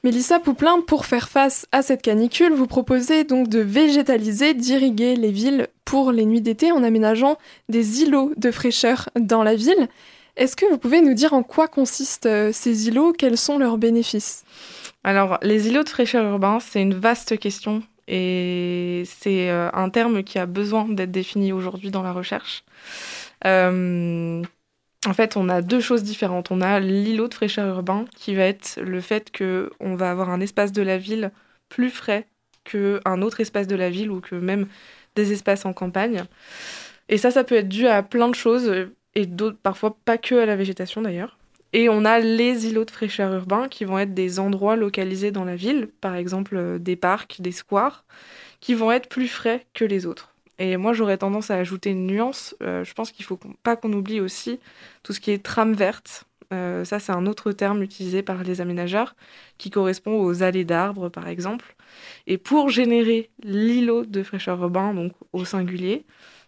Mélissa 0.03 0.39
Pouplin, 0.39 0.81
pour 0.81 1.07
faire 1.07 1.27
face 1.27 1.65
à 1.71 1.81
cette 1.81 2.03
canicule, 2.03 2.53
vous 2.53 2.67
proposez 2.67 3.23
donc 3.23 3.47
de 3.49 3.59
végétaliser, 3.59 4.53
d'irriguer 4.53 5.15
les 5.15 5.31
villes 5.31 5.67
pour 5.85 6.11
les 6.11 6.25
nuits 6.25 6.41
d'été 6.41 6.71
en 6.71 6.83
aménageant 6.83 7.37
des 7.67 8.03
îlots 8.03 8.31
de 8.37 8.51
fraîcheur 8.51 9.09
dans 9.19 9.41
la 9.41 9.55
ville. 9.55 9.87
Est-ce 10.37 10.55
que 10.55 10.67
vous 10.69 10.77
pouvez 10.77 11.01
nous 11.01 11.15
dire 11.15 11.33
en 11.33 11.41
quoi 11.41 11.67
consistent 11.67 12.27
euh, 12.27 12.51
ces 12.53 12.87
îlots? 12.87 13.11
Quels 13.11 13.39
sont 13.39 13.57
leurs 13.57 13.79
bénéfices? 13.79 14.45
Alors, 15.03 15.39
les 15.41 15.67
îlots 15.67 15.83
de 15.83 15.89
fraîcheur 15.89 16.23
urbain, 16.29 16.59
c'est 16.59 16.79
une 16.79 16.93
vaste 16.93 17.39
question 17.39 17.81
et 18.07 19.01
c'est 19.05 19.49
euh, 19.49 19.71
un 19.73 19.89
terme 19.89 20.23
qui 20.23 20.37
a 20.37 20.45
besoin 20.45 20.87
d'être 20.87 21.09
défini 21.09 21.51
aujourd'hui 21.51 21.89
dans 21.89 22.03
la 22.03 22.11
recherche. 22.11 22.63
Euh, 23.45 24.43
en 25.07 25.13
fait, 25.13 25.37
on 25.37 25.49
a 25.49 25.63
deux 25.63 25.79
choses 25.79 26.03
différentes. 26.03 26.51
On 26.51 26.61
a 26.61 26.79
l'îlot 26.79 27.29
de 27.29 27.33
fraîcheur 27.33 27.67
urbain 27.75 28.05
qui 28.15 28.35
va 28.35 28.43
être 28.43 28.79
le 28.79 29.01
fait 29.01 29.35
qu'on 29.35 29.95
va 29.95 30.11
avoir 30.11 30.29
un 30.29 30.39
espace 30.39 30.71
de 30.71 30.83
la 30.83 30.99
ville 30.99 31.31
plus 31.67 31.89
frais 31.89 32.27
qu'un 32.63 33.21
autre 33.23 33.39
espace 33.39 33.65
de 33.65 33.75
la 33.75 33.89
ville 33.89 34.11
ou 34.11 34.21
que 34.21 34.35
même 34.35 34.67
des 35.15 35.31
espaces 35.31 35.65
en 35.65 35.73
campagne. 35.73 36.25
Et 37.09 37.17
ça, 37.17 37.31
ça 37.31 37.43
peut 37.43 37.55
être 37.55 37.69
dû 37.69 37.87
à 37.87 38.03
plein 38.03 38.27
de 38.27 38.35
choses 38.35 38.87
et 39.17 39.25
d'autres 39.25 39.57
parfois 39.57 39.97
pas 40.05 40.19
que 40.19 40.35
à 40.35 40.45
la 40.45 40.55
végétation 40.55 41.01
d'ailleurs. 41.01 41.37
Et 41.73 41.89
on 41.89 42.05
a 42.05 42.19
les 42.19 42.67
îlots 42.67 42.85
de 42.85 42.91
fraîcheur 42.91 43.33
urbain 43.33 43.67
qui 43.67 43.83
vont 43.83 43.97
être 43.97 44.13
des 44.13 44.39
endroits 44.39 44.75
localisés 44.75 45.31
dans 45.31 45.43
la 45.43 45.55
ville, 45.55 45.89
par 46.01 46.15
exemple 46.15 46.55
euh, 46.55 46.77
des 46.77 46.95
parcs, 46.95 47.41
des 47.41 47.51
squares, 47.51 48.05
qui 48.61 48.75
vont 48.75 48.91
être 48.91 49.09
plus 49.09 49.27
frais 49.27 49.65
que 49.73 49.83
les 49.83 50.05
autres. 50.05 50.33
Et 50.59 50.77
moi, 50.77 50.93
j'aurais 50.93 51.17
tendance 51.17 51.49
à 51.51 51.55
ajouter 51.55 51.91
une 51.91 52.05
nuance. 52.05 52.55
Euh, 52.61 52.83
je 52.83 52.93
pense 52.93 53.11
qu'il 53.11 53.25
faut 53.25 53.39
pas 53.63 53.75
qu'on 53.75 53.91
oublie 53.91 54.19
aussi 54.19 54.59
tout 55.01 55.13
ce 55.13 55.19
qui 55.19 55.31
est 55.31 55.43
trame 55.43 55.73
verte. 55.73 56.25
Euh, 56.53 56.85
ça, 56.85 56.99
c'est 56.99 57.11
un 57.11 57.25
autre 57.25 57.51
terme 57.51 57.81
utilisé 57.81 58.21
par 58.21 58.43
les 58.43 58.61
aménageurs 58.61 59.15
qui 59.57 59.71
correspond 59.71 60.21
aux 60.21 60.43
allées 60.43 60.63
d'arbres, 60.63 61.09
par 61.09 61.27
exemple. 61.27 61.75
Et 62.27 62.37
pour 62.37 62.69
générer 62.69 63.29
l'îlot 63.43 64.05
de 64.05 64.21
fraîcheur 64.23 64.61
urbain, 64.61 64.93
donc 64.93 65.13
au 65.33 65.43
singulier, 65.43 66.05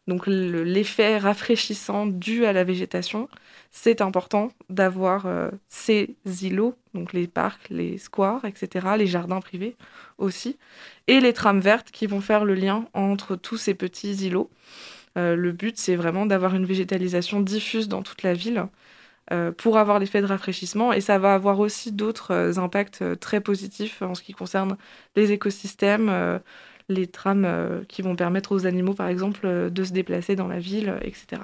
donc 0.10 0.26
l'effet 0.26 1.20
rafraîchissant 1.20 2.08
dû 2.08 2.46
à 2.46 2.52
la 2.52 2.64
végétation, 2.64 3.30
c'est 3.70 4.02
important 4.02 4.52
d'avoir 4.70 5.28
euh, 5.28 5.52
ces 5.70 6.16
îlots, 6.42 6.76
donc 6.96 7.14
les 7.14 7.28
parcs, 7.28 7.70
les 7.70 8.00
squares, 8.00 8.44
etc., 8.44 8.88
les 8.98 9.06
jardins 9.06 9.40
privés 9.40 9.76
aussi, 10.18 10.58
et 11.08 11.20
les 11.20 11.32
trames 11.32 11.60
vertes 11.60 11.92
qui 11.92 12.08
vont 12.08 12.22
faire 12.22 12.44
le 12.44 12.56
lien 12.56 12.86
entre 12.94 13.36
tous 13.36 13.58
ces 13.58 13.76
petits 13.76 14.16
îlots. 14.26 14.50
Euh, 15.18 15.36
le 15.36 15.52
but, 15.52 15.78
c'est 15.78 15.96
vraiment 15.96 16.26
d'avoir 16.26 16.56
une 16.56 16.66
végétalisation 16.66 17.40
diffuse 17.40 17.88
dans 17.88 18.02
toute 18.02 18.24
la 18.24 18.34
ville 18.34 18.66
euh, 19.32 19.52
pour 19.52 19.78
avoir 19.78 20.00
l'effet 20.00 20.22
de 20.22 20.26
rafraîchissement, 20.26 20.92
et 20.92 21.02
ça 21.02 21.20
va 21.20 21.36
avoir 21.36 21.60
aussi 21.60 21.92
d'autres 21.92 22.58
impacts 22.58 23.04
très 23.20 23.42
positifs 23.42 24.02
en 24.02 24.16
ce 24.16 24.24
qui 24.24 24.34
concerne 24.34 24.76
les 25.16 25.32
écosystèmes 25.32 26.42
les 26.90 27.08
trames 27.08 27.46
euh, 27.46 27.82
qui 27.88 28.02
vont 28.02 28.16
permettre 28.16 28.54
aux 28.54 28.66
animaux, 28.66 28.94
par 28.94 29.08
exemple, 29.08 29.42
euh, 29.46 29.70
de 29.70 29.84
se 29.84 29.94
déplacer 29.94 30.36
dans 30.36 30.48
la 30.48 30.60
ville, 30.60 30.96
etc. 31.02 31.42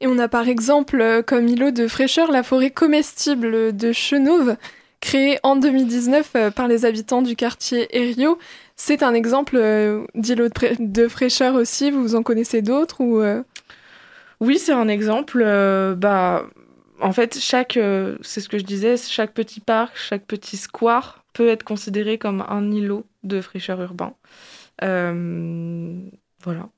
Et 0.00 0.06
on 0.06 0.18
a 0.18 0.28
par 0.28 0.48
exemple 0.48 1.00
euh, 1.00 1.22
comme 1.22 1.46
îlot 1.46 1.70
de 1.70 1.86
fraîcheur 1.86 2.30
la 2.32 2.42
forêt 2.42 2.70
comestible 2.70 3.76
de 3.76 3.92
Chenauve, 3.92 4.56
créée 5.00 5.38
en 5.42 5.56
2019 5.56 6.32
euh, 6.34 6.50
par 6.50 6.68
les 6.68 6.86
habitants 6.86 7.20
du 7.22 7.36
quartier 7.36 7.86
Erio. 7.96 8.38
C'est 8.76 9.02
un 9.02 9.12
exemple 9.12 9.56
euh, 9.56 10.06
d'îlot 10.14 10.48
de 10.78 11.08
fraîcheur 11.08 11.54
aussi, 11.54 11.90
vous 11.90 12.14
en 12.14 12.22
connaissez 12.22 12.62
d'autres 12.62 13.02
ou 13.02 13.22
Oui, 14.40 14.58
c'est 14.58 14.72
un 14.72 14.88
exemple. 14.88 15.44
bah, 15.98 16.46
en 17.02 17.12
fait, 17.12 17.38
chaque, 17.38 17.78
c'est 18.22 18.40
ce 18.40 18.48
que 18.48 18.58
je 18.58 18.64
disais, 18.64 18.96
chaque 18.96 19.34
petit 19.34 19.60
parc, 19.60 19.92
chaque 19.96 20.24
petit 20.24 20.56
square 20.56 21.24
peut 21.34 21.48
être 21.48 21.62
considéré 21.62 22.16
comme 22.16 22.42
un 22.48 22.70
îlot 22.70 23.04
de 23.22 23.42
fraîcheur 23.42 23.82
urbain. 23.82 24.14
Voilà. 24.80 26.68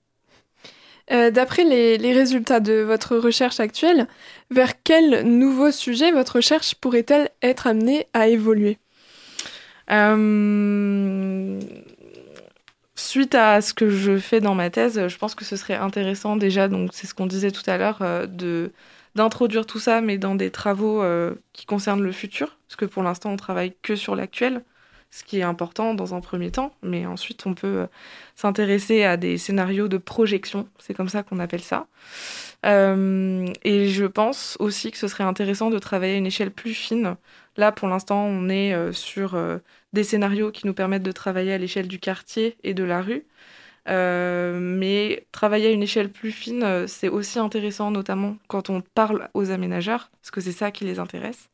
Euh, 1.11 1.30
d'après 1.30 1.64
les, 1.64 2.12
résultats 2.12 2.61
de 2.61 2.74
votre 2.74 3.16
recherche 3.16 3.61
actuelle, 3.61 4.07
vers 4.50 4.82
quel 4.82 5.26
nouveau 5.26 5.70
sujet 5.70 6.12
votre 6.12 6.36
recherche 6.36 6.74
pourrait-elle 6.74 7.28
être 7.42 7.66
amenée 7.66 8.07
à 8.14 8.28
évoluer? 8.28 8.78
Euh, 9.90 11.61
Suite 12.94 13.34
à 13.34 13.61
ce 13.61 13.74
que 13.74 13.90
je 13.90 14.16
fais 14.16 14.40
dans 14.40 14.55
ma 14.55 14.70
thèse, 14.70 15.09
je 15.09 15.18
pense 15.18 15.34
que 15.34 15.44
ce 15.44 15.57
serait 15.57 15.74
intéressant 15.74 16.36
déjà, 16.36 16.68
donc 16.68 16.90
c'est 16.92 17.07
ce 17.07 17.14
qu'on 17.14 17.26
disait 17.26 17.50
tout 17.50 17.68
à 17.68 17.76
l'heure, 17.76 17.98
euh, 18.00 18.26
de 18.26 18.70
d'introduire 19.14 19.66
tout 19.66 19.78
ça, 19.78 20.00
mais 20.00 20.16
dans 20.16 20.34
des 20.34 20.50
travaux 20.50 21.05
qui 21.53 21.66
concernent 21.66 22.00
le 22.03 22.12
futur, 22.12 22.57
parce 22.66 22.76
que 22.76 22.86
pour 22.86 23.03
l'instant 23.03 23.30
on 23.30 23.36
travaille 23.36 23.74
que 23.82 23.94
sur 23.94 24.16
l'actuel 24.16 24.62
ce 25.12 25.24
qui 25.24 25.38
est 25.38 25.42
important 25.42 25.92
dans 25.92 26.14
un 26.14 26.20
premier 26.20 26.50
temps, 26.50 26.72
mais 26.82 27.04
ensuite 27.04 27.44
on 27.46 27.52
peut 27.52 27.66
euh, 27.80 27.86
s'intéresser 28.34 29.04
à 29.04 29.18
des 29.18 29.36
scénarios 29.36 29.86
de 29.86 29.98
projection, 29.98 30.66
c'est 30.78 30.94
comme 30.94 31.10
ça 31.10 31.22
qu'on 31.22 31.38
appelle 31.38 31.60
ça. 31.60 31.86
Euh, 32.64 33.46
et 33.62 33.88
je 33.88 34.06
pense 34.06 34.56
aussi 34.58 34.90
que 34.90 34.96
ce 34.96 35.08
serait 35.08 35.24
intéressant 35.24 35.68
de 35.68 35.78
travailler 35.78 36.14
à 36.14 36.16
une 36.16 36.26
échelle 36.26 36.50
plus 36.50 36.72
fine. 36.72 37.16
Là, 37.58 37.72
pour 37.72 37.88
l'instant, 37.88 38.24
on 38.24 38.48
est 38.48 38.72
euh, 38.72 38.92
sur 38.92 39.36
des 39.92 40.04
scénarios 40.04 40.50
qui 40.50 40.66
nous 40.66 40.72
permettent 40.72 41.02
de 41.02 41.12
travailler 41.12 41.52
à 41.52 41.58
l'échelle 41.58 41.88
du 41.88 41.98
quartier 41.98 42.56
et 42.64 42.72
de 42.72 42.84
la 42.84 43.02
rue. 43.02 43.26
mais 43.86 45.26
travailler 45.32 45.68
à 45.68 45.72
une 45.72 45.82
échelle 45.82 46.10
plus 46.10 46.32
fine, 46.32 46.86
c'est 46.88 47.08
aussi 47.10 47.38
intéressant, 47.38 47.90
notamment 47.90 48.36
quand 48.48 48.70
on 48.70 48.80
parle 48.80 49.28
aux 49.34 49.50
aménageurs, 49.50 50.10
parce 50.22 50.30
que 50.30 50.40
c'est 50.40 50.52
ça 50.52 50.70
qui 50.70 50.84
les 50.84 50.98
intéresse. 50.98 51.50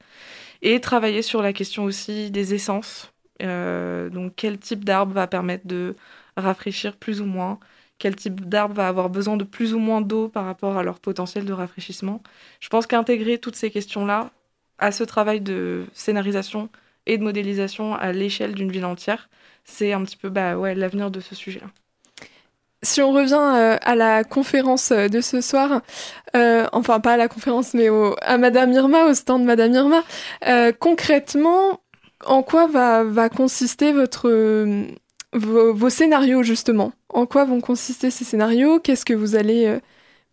Et 0.63 0.81
travailler 0.81 1.23
sur 1.23 1.43
la 1.43 1.53
question 1.53 1.85
aussi 1.85 2.31
des 2.31 2.55
essences, 2.55 3.13
donc 3.41 4.33
quel 4.37 4.59
type 4.59 4.85
d'arbre 4.85 5.13
va 5.13 5.27
permettre 5.27 5.67
de 5.67 5.95
rafraîchir 6.37 6.97
plus 6.97 7.21
ou 7.21 7.25
moins? 7.25 7.59
Quel 7.99 8.15
type 8.15 8.49
d'arbre 8.49 8.75
va 8.75 8.87
avoir 8.89 9.11
besoin 9.11 9.37
de 9.37 9.45
plus 9.45 9.75
ou 9.75 9.81
moins 9.81 10.01
d'eau 10.01 10.29
par 10.29 10.45
rapport 10.45 10.77
à 10.77 10.85
leur 10.85 11.01
potentiel 11.01 11.45
de 11.45 11.53
rafraîchissement? 11.53 12.23
Je 12.61 12.69
pense 12.69 12.87
qu'intégrer 12.87 13.39
toutes 13.39 13.57
ces 13.57 13.71
questions-là 13.71 14.31
à 14.79 14.93
ce 14.93 15.03
travail 15.03 15.41
de 15.41 15.85
scénarisation 15.95 16.69
et 17.07 17.19
de 17.19 17.25
modélisation 17.25 17.95
à 17.95 18.13
l'échelle 18.13 18.55
d'une 18.55 18.71
ville 18.71 18.85
entière, 18.85 19.29
c'est 19.65 19.93
un 19.93 20.05
petit 20.05 20.17
peu 20.17 20.29
bah, 20.29 20.57
ouais, 20.57 20.75
l'avenir 20.75 21.11
de 21.11 21.21
ce 21.21 21.35
sujet-là. 21.35 21.67
Si 22.83 23.03
on 23.03 23.13
revient 23.13 23.35
euh, 23.35 23.77
à 23.83 23.97
la 23.97 24.23
conférence 24.23 24.93
euh, 24.93 25.09
de 25.09 25.21
ce 25.21 25.41
soir, 25.41 25.83
enfin 26.73 27.01
pas 27.01 27.15
à 27.15 27.17
la 27.17 27.27
conférence, 27.27 27.75
mais 27.75 27.89
à 28.23 28.39
Madame 28.39 28.71
Irma, 28.73 29.07
au 29.07 29.15
stand 29.15 29.43
Madame 29.43 29.73
Irma, 29.73 30.05
concrètement, 30.79 31.81
en 32.25 32.43
quoi 32.43 32.67
va, 32.67 33.29
consister 33.29 33.93
votre, 33.93 34.29
vos, 35.33 35.91
scénarios, 35.91 36.43
justement? 36.43 36.93
En 37.09 37.27
quoi 37.27 37.45
vont 37.45 37.61
consister 37.61 38.11
ces 38.11 38.25
scénarios? 38.25 38.81
Qu'est-ce 38.81 39.05
que 39.05 39.15
vous 39.15 39.37
allez 39.37 39.67
euh, 39.67 39.81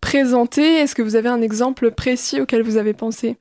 présenter? 0.01 0.75
Est-ce 0.77 0.95
que 0.95 1.01
vous 1.01 1.15
avez 1.15 1.29
un 1.29 1.41
exemple 1.41 1.91
précis 1.91 2.41
auquel 2.41 2.63
vous 2.63 2.77
avez 2.77 2.93
pensé? 2.93 3.37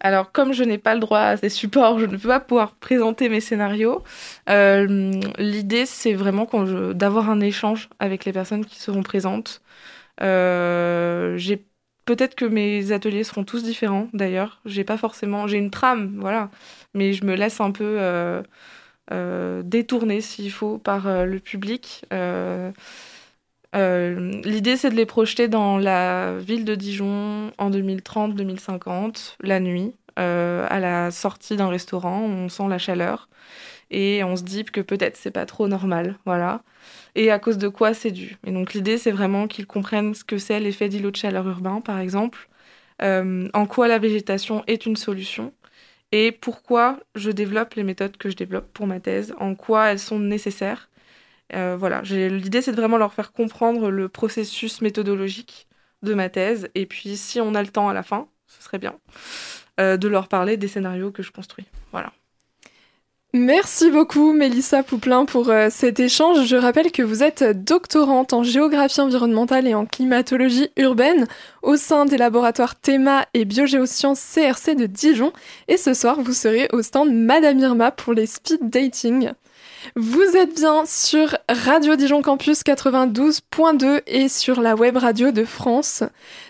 Alors, 0.00 0.30
comme 0.30 0.52
je 0.52 0.62
n'ai 0.62 0.78
pas 0.78 0.94
le 0.94 1.00
droit 1.00 1.20
à 1.20 1.36
ces 1.36 1.48
supports, 1.48 1.98
je 1.98 2.06
ne 2.06 2.16
peux 2.16 2.28
pas 2.28 2.40
pouvoir 2.40 2.76
présenter 2.76 3.28
mes 3.28 3.40
scénarios. 3.40 4.02
Euh, 4.48 5.10
l'idée, 5.38 5.86
c'est 5.86 6.14
vraiment 6.14 6.48
d'avoir 6.94 7.30
un 7.30 7.40
échange 7.40 7.88
avec 7.98 8.24
les 8.24 8.32
personnes 8.32 8.64
qui 8.64 8.78
seront 8.78 9.02
présentes. 9.02 9.60
Euh, 10.22 11.36
j'ai 11.36 11.64
Peut-être 12.08 12.34
que 12.34 12.46
mes 12.46 12.92
ateliers 12.92 13.22
seront 13.22 13.44
tous 13.44 13.62
différents 13.62 14.08
d'ailleurs. 14.14 14.62
J'ai 14.64 14.82
pas 14.82 14.96
forcément, 14.96 15.46
j'ai 15.46 15.58
une 15.58 15.70
trame, 15.70 16.16
voilà, 16.18 16.48
mais 16.94 17.12
je 17.12 17.22
me 17.26 17.34
laisse 17.34 17.60
un 17.60 17.70
peu 17.70 17.84
euh, 17.98 18.42
euh, 19.12 19.60
détourner 19.62 20.22
s'il 20.22 20.50
faut 20.50 20.78
par 20.78 21.06
euh, 21.06 21.26
le 21.26 21.38
public. 21.38 22.06
L'idée 23.74 24.76
c'est 24.78 24.88
de 24.88 24.94
les 24.94 25.04
projeter 25.04 25.48
dans 25.48 25.76
la 25.76 26.38
ville 26.38 26.64
de 26.64 26.74
Dijon 26.74 27.52
en 27.58 27.70
2030-2050, 27.70 29.36
la 29.42 29.60
nuit, 29.60 29.92
à 30.16 30.80
la 30.80 31.10
sortie 31.10 31.56
d'un 31.56 31.68
restaurant, 31.68 32.22
on 32.22 32.48
sent 32.48 32.68
la 32.70 32.78
chaleur 32.78 33.28
et 33.90 34.24
on 34.24 34.34
se 34.34 34.44
dit 34.44 34.64
que 34.64 34.80
peut-être 34.80 35.18
c'est 35.18 35.30
pas 35.30 35.44
trop 35.44 35.68
normal, 35.68 36.16
voilà. 36.24 36.62
Et 37.18 37.32
à 37.32 37.40
cause 37.40 37.58
de 37.58 37.66
quoi 37.66 37.94
c'est 37.94 38.12
dû. 38.12 38.36
Et 38.46 38.52
donc 38.52 38.74
l'idée 38.74 38.96
c'est 38.96 39.10
vraiment 39.10 39.48
qu'ils 39.48 39.66
comprennent 39.66 40.14
ce 40.14 40.22
que 40.22 40.38
c'est 40.38 40.60
l'effet 40.60 40.88
d'îlot 40.88 41.10
de 41.10 41.16
chaleur 41.16 41.48
urbain, 41.48 41.80
par 41.80 41.98
exemple, 41.98 42.48
euh, 43.02 43.48
en 43.54 43.66
quoi 43.66 43.88
la 43.88 43.98
végétation 43.98 44.62
est 44.68 44.86
une 44.86 44.94
solution 44.94 45.52
et 46.12 46.30
pourquoi 46.30 47.00
je 47.16 47.32
développe 47.32 47.74
les 47.74 47.82
méthodes 47.82 48.16
que 48.16 48.30
je 48.30 48.36
développe 48.36 48.72
pour 48.72 48.86
ma 48.86 49.00
thèse, 49.00 49.34
en 49.40 49.56
quoi 49.56 49.86
elles 49.88 49.98
sont 49.98 50.20
nécessaires. 50.20 50.90
Euh, 51.54 51.76
voilà, 51.76 52.02
l'idée 52.02 52.62
c'est 52.62 52.70
de 52.70 52.76
vraiment 52.76 52.98
leur 52.98 53.12
faire 53.12 53.32
comprendre 53.32 53.90
le 53.90 54.08
processus 54.08 54.80
méthodologique 54.80 55.66
de 56.02 56.14
ma 56.14 56.28
thèse 56.28 56.68
et 56.76 56.86
puis 56.86 57.16
si 57.16 57.40
on 57.40 57.56
a 57.56 57.62
le 57.62 57.68
temps 57.68 57.88
à 57.88 57.94
la 57.94 58.04
fin, 58.04 58.28
ce 58.46 58.62
serait 58.62 58.78
bien, 58.78 58.96
euh, 59.80 59.96
de 59.96 60.06
leur 60.06 60.28
parler 60.28 60.56
des 60.56 60.68
scénarios 60.68 61.10
que 61.10 61.24
je 61.24 61.32
construis. 61.32 61.66
Voilà. 61.90 62.12
Merci 63.34 63.90
beaucoup 63.90 64.32
Mélissa 64.32 64.82
Pouplin 64.82 65.26
pour 65.26 65.50
euh, 65.50 65.68
cet 65.70 66.00
échange. 66.00 66.46
Je 66.46 66.56
rappelle 66.56 66.90
que 66.90 67.02
vous 67.02 67.22
êtes 67.22 67.44
doctorante 67.44 68.32
en 68.32 68.42
géographie 68.42 69.02
environnementale 69.02 69.66
et 69.66 69.74
en 69.74 69.84
climatologie 69.84 70.70
urbaine 70.78 71.26
au 71.62 71.76
sein 71.76 72.06
des 72.06 72.16
laboratoires 72.16 72.74
Théma 72.74 73.26
et 73.34 73.44
Biogéosciences 73.44 74.24
CRC 74.34 74.76
de 74.76 74.86
Dijon. 74.86 75.34
Et 75.68 75.76
ce 75.76 75.92
soir, 75.92 76.18
vous 76.22 76.32
serez 76.32 76.70
au 76.72 76.80
stand 76.80 77.12
Madame 77.12 77.58
Irma 77.58 77.90
pour 77.90 78.14
les 78.14 78.24
speed 78.24 78.70
dating. 78.70 79.32
Vous 79.96 80.36
êtes 80.36 80.54
bien 80.54 80.84
sur 80.86 81.36
Radio 81.48 81.96
Dijon 81.96 82.22
Campus 82.22 82.62
92.2 82.62 84.02
et 84.06 84.28
sur 84.28 84.60
la 84.60 84.74
web 84.74 84.96
radio 84.96 85.30
de 85.30 85.44
France, 85.44 86.02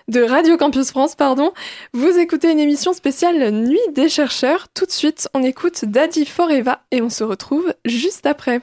de 0.08 0.22
Radio 0.22 0.56
Campus 0.56 0.90
France, 0.90 1.14
pardon. 1.14 1.52
Vous 1.92 2.18
écoutez 2.18 2.50
une 2.50 2.60
émission 2.60 2.92
spéciale 2.92 3.50
Nuit 3.50 3.78
des 3.92 4.08
chercheurs. 4.08 4.68
Tout 4.74 4.86
de 4.86 4.90
suite, 4.90 5.28
on 5.34 5.42
écoute 5.42 5.84
Daddy 5.84 6.24
Foreva 6.26 6.82
et 6.90 7.02
on 7.02 7.10
se 7.10 7.24
retrouve 7.24 7.74
juste 7.84 8.26
après. 8.26 8.60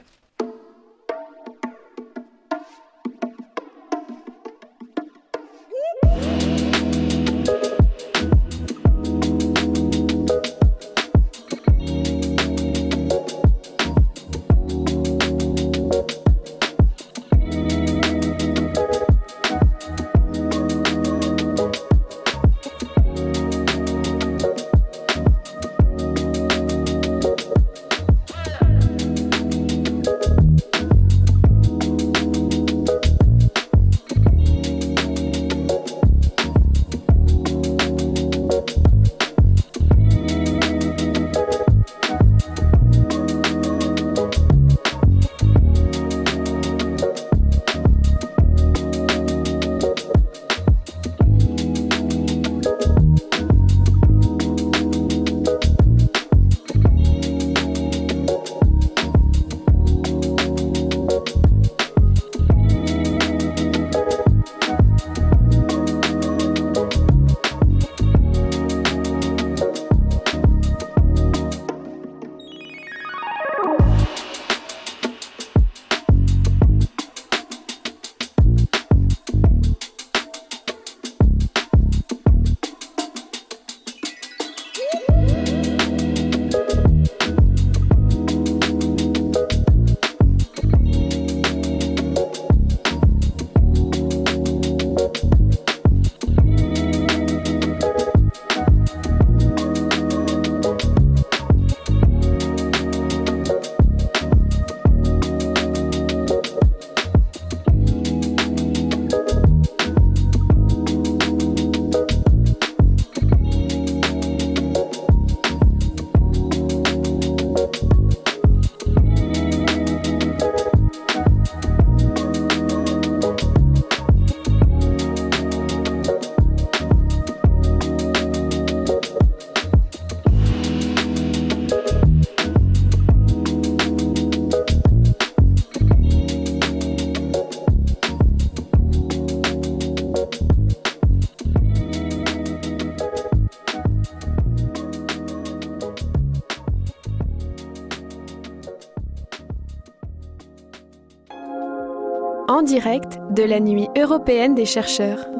Direct 152.66 153.20
de 153.30 153.44
la 153.44 153.60
Nuit 153.60 153.88
européenne 153.96 154.56
des 154.56 154.66
chercheurs. 154.66 155.35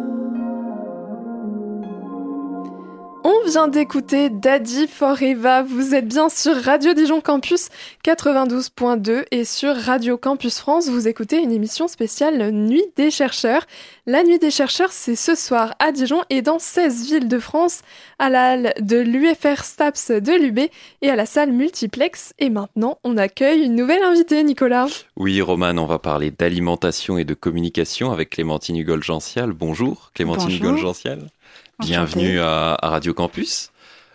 Vient 3.57 3.69
d'écouter 3.69 4.29
Daddy 4.29 4.87
for 4.87 5.23
Eva. 5.23 5.63
Vous 5.63 5.95
êtes 5.95 6.07
bien 6.07 6.29
sur 6.29 6.55
Radio 6.55 6.93
Dijon 6.93 7.23
Campus 7.23 7.71
92.2 8.05 9.25
et 9.31 9.47
sur 9.47 9.75
Radio 9.75 10.19
Campus 10.19 10.59
France, 10.59 10.91
vous 10.91 11.09
écoutez 11.09 11.39
une 11.39 11.53
émission 11.53 11.89
spéciale 11.89 12.51
Nuit 12.51 12.85
des 12.97 13.11
chercheurs. 13.11 13.65
La 14.05 14.25
Nuit 14.25 14.39
des 14.39 14.51
chercheurs, 14.51 14.93
c'est 14.93 15.17
ce 15.17 15.35
soir 15.35 15.75
à 15.79 15.91
Dijon 15.91 16.21
et 16.29 16.43
dans 16.43 16.59
16 16.59 17.11
villes 17.11 17.29
de 17.29 17.39
France, 17.39 17.81
à 18.19 18.29
la 18.29 18.51
halle 18.51 18.75
de 18.79 18.99
l'UFR 18.99 19.65
STAPS 19.65 20.11
de 20.11 20.33
l'UB 20.33 20.59
et 21.01 21.09
à 21.09 21.17
la 21.17 21.25
salle 21.25 21.51
multiplex. 21.51 22.35
Et 22.39 22.51
maintenant, 22.51 22.99
on 23.05 23.17
accueille 23.17 23.65
une 23.65 23.75
nouvelle 23.75 24.03
invitée, 24.03 24.45
Nicolas. 24.45 24.87
Oui, 25.17 25.41
Roman, 25.41 25.79
on 25.79 25.87
va 25.87 25.99
parler 25.99 26.31
d'alimentation 26.31 27.17
et 27.17 27.25
de 27.25 27.33
communication 27.33 28.13
avec 28.13 28.29
Clémentine 28.29 28.77
Hugol-Gential. 28.77 29.55
Bonjour, 29.55 30.11
Clémentine 30.13 30.51
Hugol-Gential. 30.51 31.31
Bienvenue 31.79 32.41
à, 32.41 32.79
Radio 32.83 33.13
Campus. 33.13 33.71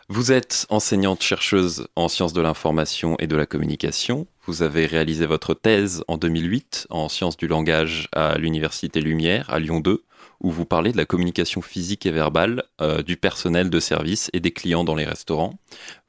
Vous 0.10 0.32
êtes 0.32 0.66
enseignante 0.70 1.22
chercheuse 1.22 1.88
en 1.96 2.08
sciences 2.08 2.34
de 2.34 2.42
l'information 2.42 3.16
et 3.20 3.28
de 3.28 3.36
la 3.36 3.46
communication. 3.46 4.26
Vous 4.48 4.64
avez 4.64 4.88
réalisé 4.88 5.28
votre 5.28 5.54
thèse 5.54 6.04
en 6.08 6.18
2008 6.18 6.88
en 6.90 7.08
sciences 7.08 7.38
du 7.38 7.48
langage 7.48 8.10
à 8.14 8.40
l'Université 8.40 9.00
Lumière 9.00 9.48
à 9.50 9.60
Lyon 9.60 9.80
2, 9.80 10.04
où 10.42 10.50
vous 10.50 10.66
parlez 10.66 10.92
de 10.92 10.98
la 10.98 11.06
communication 11.06 11.62
physique 11.62 12.08
et 12.08 12.12
verbale 12.12 12.64
euh, 12.82 13.04
du 13.04 13.16
personnel 13.16 13.70
de 13.70 13.80
service 13.80 14.32
et 14.34 14.40
des 14.40 14.52
clients 14.52 14.84
dans 14.84 14.96
les 14.96 15.06
restaurants. 15.06 15.54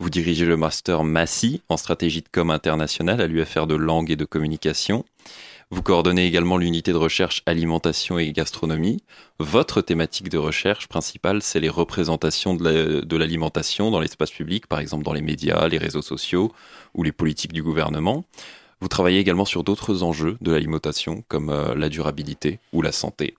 Vous 0.00 0.09
dirigez 0.09 0.46
le 0.46 0.57
master 0.57 1.05
MASSI 1.05 1.61
en 1.68 1.76
stratégie 1.76 2.22
de 2.22 2.28
com 2.32 2.50
internationale 2.50 3.20
à 3.20 3.26
l'UFR 3.26 3.66
de 3.66 3.74
langue 3.74 4.11
et 4.11 4.16
de 4.16 4.24
communication. 4.24 5.05
Vous 5.72 5.82
coordonnez 5.82 6.26
également 6.26 6.58
l'unité 6.58 6.92
de 6.92 6.98
recherche 6.98 7.42
alimentation 7.46 8.18
et 8.18 8.30
gastronomie. 8.30 9.02
Votre 9.38 9.80
thématique 9.80 10.28
de 10.28 10.36
recherche 10.36 10.86
principale, 10.86 11.40
c'est 11.40 11.60
les 11.60 11.70
représentations 11.70 12.52
de 12.52 13.16
l'alimentation 13.16 13.90
dans 13.90 13.98
l'espace 13.98 14.30
public, 14.30 14.66
par 14.66 14.80
exemple 14.80 15.02
dans 15.02 15.14
les 15.14 15.22
médias, 15.22 15.66
les 15.68 15.78
réseaux 15.78 16.02
sociaux 16.02 16.52
ou 16.92 17.02
les 17.02 17.10
politiques 17.10 17.54
du 17.54 17.62
gouvernement. 17.62 18.26
Vous 18.82 18.88
travaillez 18.88 19.18
également 19.18 19.46
sur 19.46 19.64
d'autres 19.64 20.02
enjeux 20.02 20.36
de 20.42 20.52
l'alimentation, 20.52 21.24
comme 21.28 21.48
euh, 21.48 21.74
la 21.74 21.88
durabilité 21.88 22.60
ou 22.74 22.82
la 22.82 22.92
santé. 22.92 23.34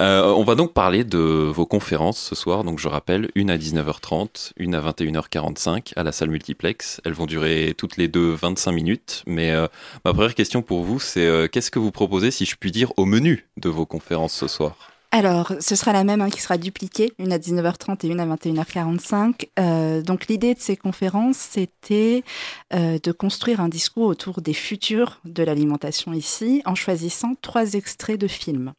Euh, 0.00 0.32
on 0.32 0.42
va 0.42 0.56
donc 0.56 0.72
parler 0.72 1.04
de 1.04 1.18
vos 1.18 1.66
conférences 1.66 2.18
ce 2.18 2.34
soir. 2.34 2.64
Donc 2.64 2.78
je 2.78 2.88
rappelle, 2.88 3.30
une 3.34 3.50
à 3.50 3.56
19h30, 3.56 4.52
une 4.56 4.74
à 4.74 4.80
21h45 4.80 5.92
à 5.96 6.02
la 6.02 6.12
salle 6.12 6.30
multiplex. 6.30 7.00
Elles 7.04 7.12
vont 7.12 7.26
durer 7.26 7.74
toutes 7.76 7.96
les 7.96 8.08
deux 8.08 8.32
25 8.32 8.72
minutes. 8.72 9.22
Mais 9.26 9.52
euh, 9.52 9.68
ma 10.04 10.12
première 10.12 10.34
question 10.34 10.62
pour 10.62 10.82
vous, 10.82 10.98
c'est 10.98 11.26
euh, 11.26 11.46
qu'est-ce 11.48 11.70
que 11.70 11.78
vous 11.78 11.92
proposez, 11.92 12.30
si 12.30 12.44
je 12.44 12.56
puis 12.56 12.72
dire, 12.72 12.92
au 12.96 13.04
menu 13.04 13.46
de 13.56 13.68
vos 13.68 13.86
conférences 13.86 14.34
ce 14.34 14.48
soir? 14.48 14.90
Alors, 15.12 15.52
ce 15.60 15.76
sera 15.76 15.92
la 15.92 16.02
même 16.02 16.20
hein, 16.22 16.28
qui 16.28 16.40
sera 16.40 16.58
dupliquée, 16.58 17.12
une 17.20 17.32
à 17.32 17.38
19h30 17.38 18.04
et 18.04 18.08
une 18.08 18.18
à 18.18 18.26
21h45. 18.26 20.02
donc 20.02 20.26
l'idée 20.26 20.54
de 20.54 20.58
ces 20.58 20.76
conférences, 20.76 21.36
c'était 21.36 22.24
de 22.72 23.12
construire 23.12 23.60
un 23.60 23.68
discours 23.68 24.08
autour 24.08 24.40
des 24.40 24.54
futurs 24.54 25.20
de 25.24 25.44
l'alimentation 25.44 26.12
ici, 26.12 26.62
en 26.64 26.74
choisissant 26.74 27.34
trois 27.40 27.74
extraits 27.74 28.20
de 28.20 28.26
films. 28.26 28.72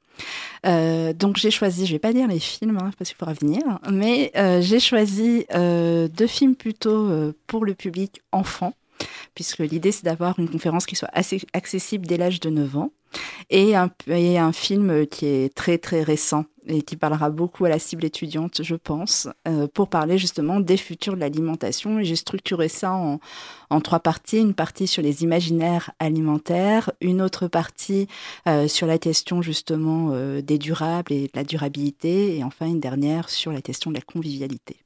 Euh, 0.66 1.14
donc 1.14 1.38
j'ai 1.38 1.52
choisi, 1.52 1.86
je 1.86 1.94
vais 1.94 2.00
pas 2.00 2.14
dire 2.14 2.28
les 2.28 2.40
films 2.40 2.78
hein, 2.78 2.92
parce 2.98 3.10
qu'il 3.10 3.18
faudra 3.18 3.34
venir, 3.34 3.62
mais 3.92 4.32
euh, 4.36 4.62
j'ai 4.62 4.80
choisi 4.80 5.46
euh, 5.54 6.08
deux 6.08 6.28
films 6.28 6.56
plutôt 6.56 7.34
pour 7.48 7.66
le 7.66 7.74
public 7.74 8.22
enfant, 8.32 8.74
puisque 9.34 9.60
l'idée 9.60 9.92
c'est 9.92 10.06
d'avoir 10.06 10.40
une 10.40 10.50
conférence 10.50 10.86
qui 10.86 10.96
soit 10.96 11.10
assez 11.14 11.42
accessible 11.54 12.06
dès 12.06 12.18
l'âge 12.18 12.40
de 12.40 12.50
9 12.50 12.78
ans, 12.78 12.92
et 13.50 13.76
un, 13.76 14.52
film 14.52 15.06
qui 15.08 15.26
est 15.26 15.54
très 15.54 15.78
très 15.78 16.04
récent 16.04 16.46
et 16.68 16.82
qui 16.82 16.96
parlera 16.96 17.30
beaucoup 17.30 17.66
à 17.66 17.70
la 17.70 17.78
cible 17.78 18.06
étudiante, 18.06 18.62
je 18.64 18.76
pense, 18.76 19.28
euh, 19.48 19.68
pour 19.72 19.88
parler 19.88 20.18
justement 20.18 20.60
des 20.60 20.78
futurs 20.78 21.14
de 21.14 21.20
l'alimentation. 21.20 22.02
J'ai 22.02 22.16
structuré 22.16 22.70
ça 22.70 22.94
en, 22.94 23.20
en, 23.70 23.82
trois 23.82 24.00
parties. 24.00 24.40
Une 24.40 24.56
partie 24.56 24.88
sur 24.88 25.04
les 25.04 25.22
imaginaires 25.22 25.92
alimentaires, 26.00 26.92
une 27.02 27.22
autre 27.22 27.48
partie 27.48 28.08
euh, 28.48 28.68
sur 28.68 28.88
la 28.88 28.98
question 28.98 29.44
justement 29.44 30.10
euh, 30.12 30.42
des 30.42 30.58
durables 30.58 31.14
et 31.14 31.24
de 31.24 31.32
la 31.36 31.44
durabilité, 31.44 32.38
et 32.38 32.44
enfin 32.44 32.66
une 32.66 32.80
dernière 32.80 33.30
sur 33.30 33.52
la 33.52 33.62
question 33.62 33.92
de 33.92 33.96
la 33.96 34.02
convivialité. 34.02 34.85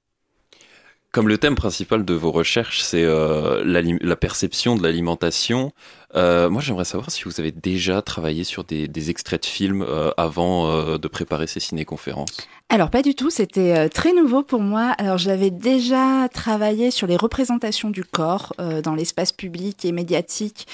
Comme 1.12 1.28
le 1.28 1.40
thème 1.40 1.56
principal 1.56 2.06
de 2.06 2.14
vos 2.14 2.32
recherches, 2.32 2.82
c'est 2.82 3.04
euh, 3.04 3.64
la, 3.66 4.16
perception 4.16 4.76
de 4.76 4.84
l'alimentation, 4.84 5.72
euh, 6.16 6.52
moi 6.52 6.62
j'aimerais 6.62 6.86
savoir 6.86 7.10
si 7.10 7.24
vous 7.24 7.40
avez 7.40 7.52
déjà 7.52 8.04
travaillé 8.04 8.44
sur 8.44 8.64
des, 8.64 9.10
extraits 9.10 9.42
de 9.42 9.48
films 9.48 9.82
euh, 9.82 10.12
avant 10.18 10.68
de 11.00 11.08
préparer 11.08 11.48
ces 11.48 11.60
ciné-conférences. 11.60 12.48
Alors 12.70 12.92
pas 12.92 13.02
du 13.02 13.16
tout, 13.16 13.32
c'était 13.32 13.90
très 13.90 14.14
nouveau 14.14 14.44
pour 14.44 14.62
moi. 14.62 14.94
Alors 15.00 15.18
j'avais 15.18 15.50
déjà 15.50 16.30
travaillé 16.32 16.92
sur 16.92 17.08
les 17.08 17.18
représentations 17.18 17.90
du 17.90 18.04
corps 18.04 18.54
dans 18.84 18.94
l'espace 18.94 19.32
public 19.32 19.86
et 19.86 19.92
médiatique. 19.92 20.68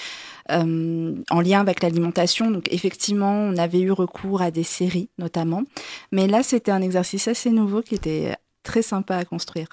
en 0.50 1.42
lien 1.42 1.62
avec 1.62 1.82
l'alimentation. 1.82 2.52
Donc 2.52 2.68
effectivement, 2.74 3.32
on 3.32 3.56
avait 3.56 3.80
eu 3.80 3.92
recours 3.94 4.42
à 4.42 4.52
des 4.52 4.64
séries 4.64 5.08
notamment. 5.18 5.64
Mais 6.12 6.28
là, 6.28 6.44
c'était 6.44 6.72
un 6.72 6.82
exercice 6.82 7.30
assez 7.30 7.52
nouveau 7.52 7.82
qui 7.82 7.96
était 7.96 8.36
très 8.64 8.82
sympa 8.82 9.16
à 9.16 9.24
construire. 9.24 9.70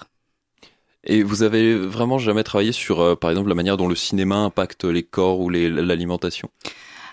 Et 1.05 1.21
vous 1.23 1.43
avez 1.43 1.75
vraiment 1.75 2.17
jamais 2.17 2.43
travaillé 2.43 2.71
sur, 2.71 3.01
euh, 3.01 3.15
par 3.15 3.29
exemple, 3.29 3.49
la 3.49 3.55
manière 3.55 3.77
dont 3.77 3.87
le 3.87 3.95
cinéma 3.95 4.37
impacte 4.37 4.85
les 4.85 5.03
corps 5.03 5.39
ou 5.39 5.49
l'alimentation? 5.49 6.49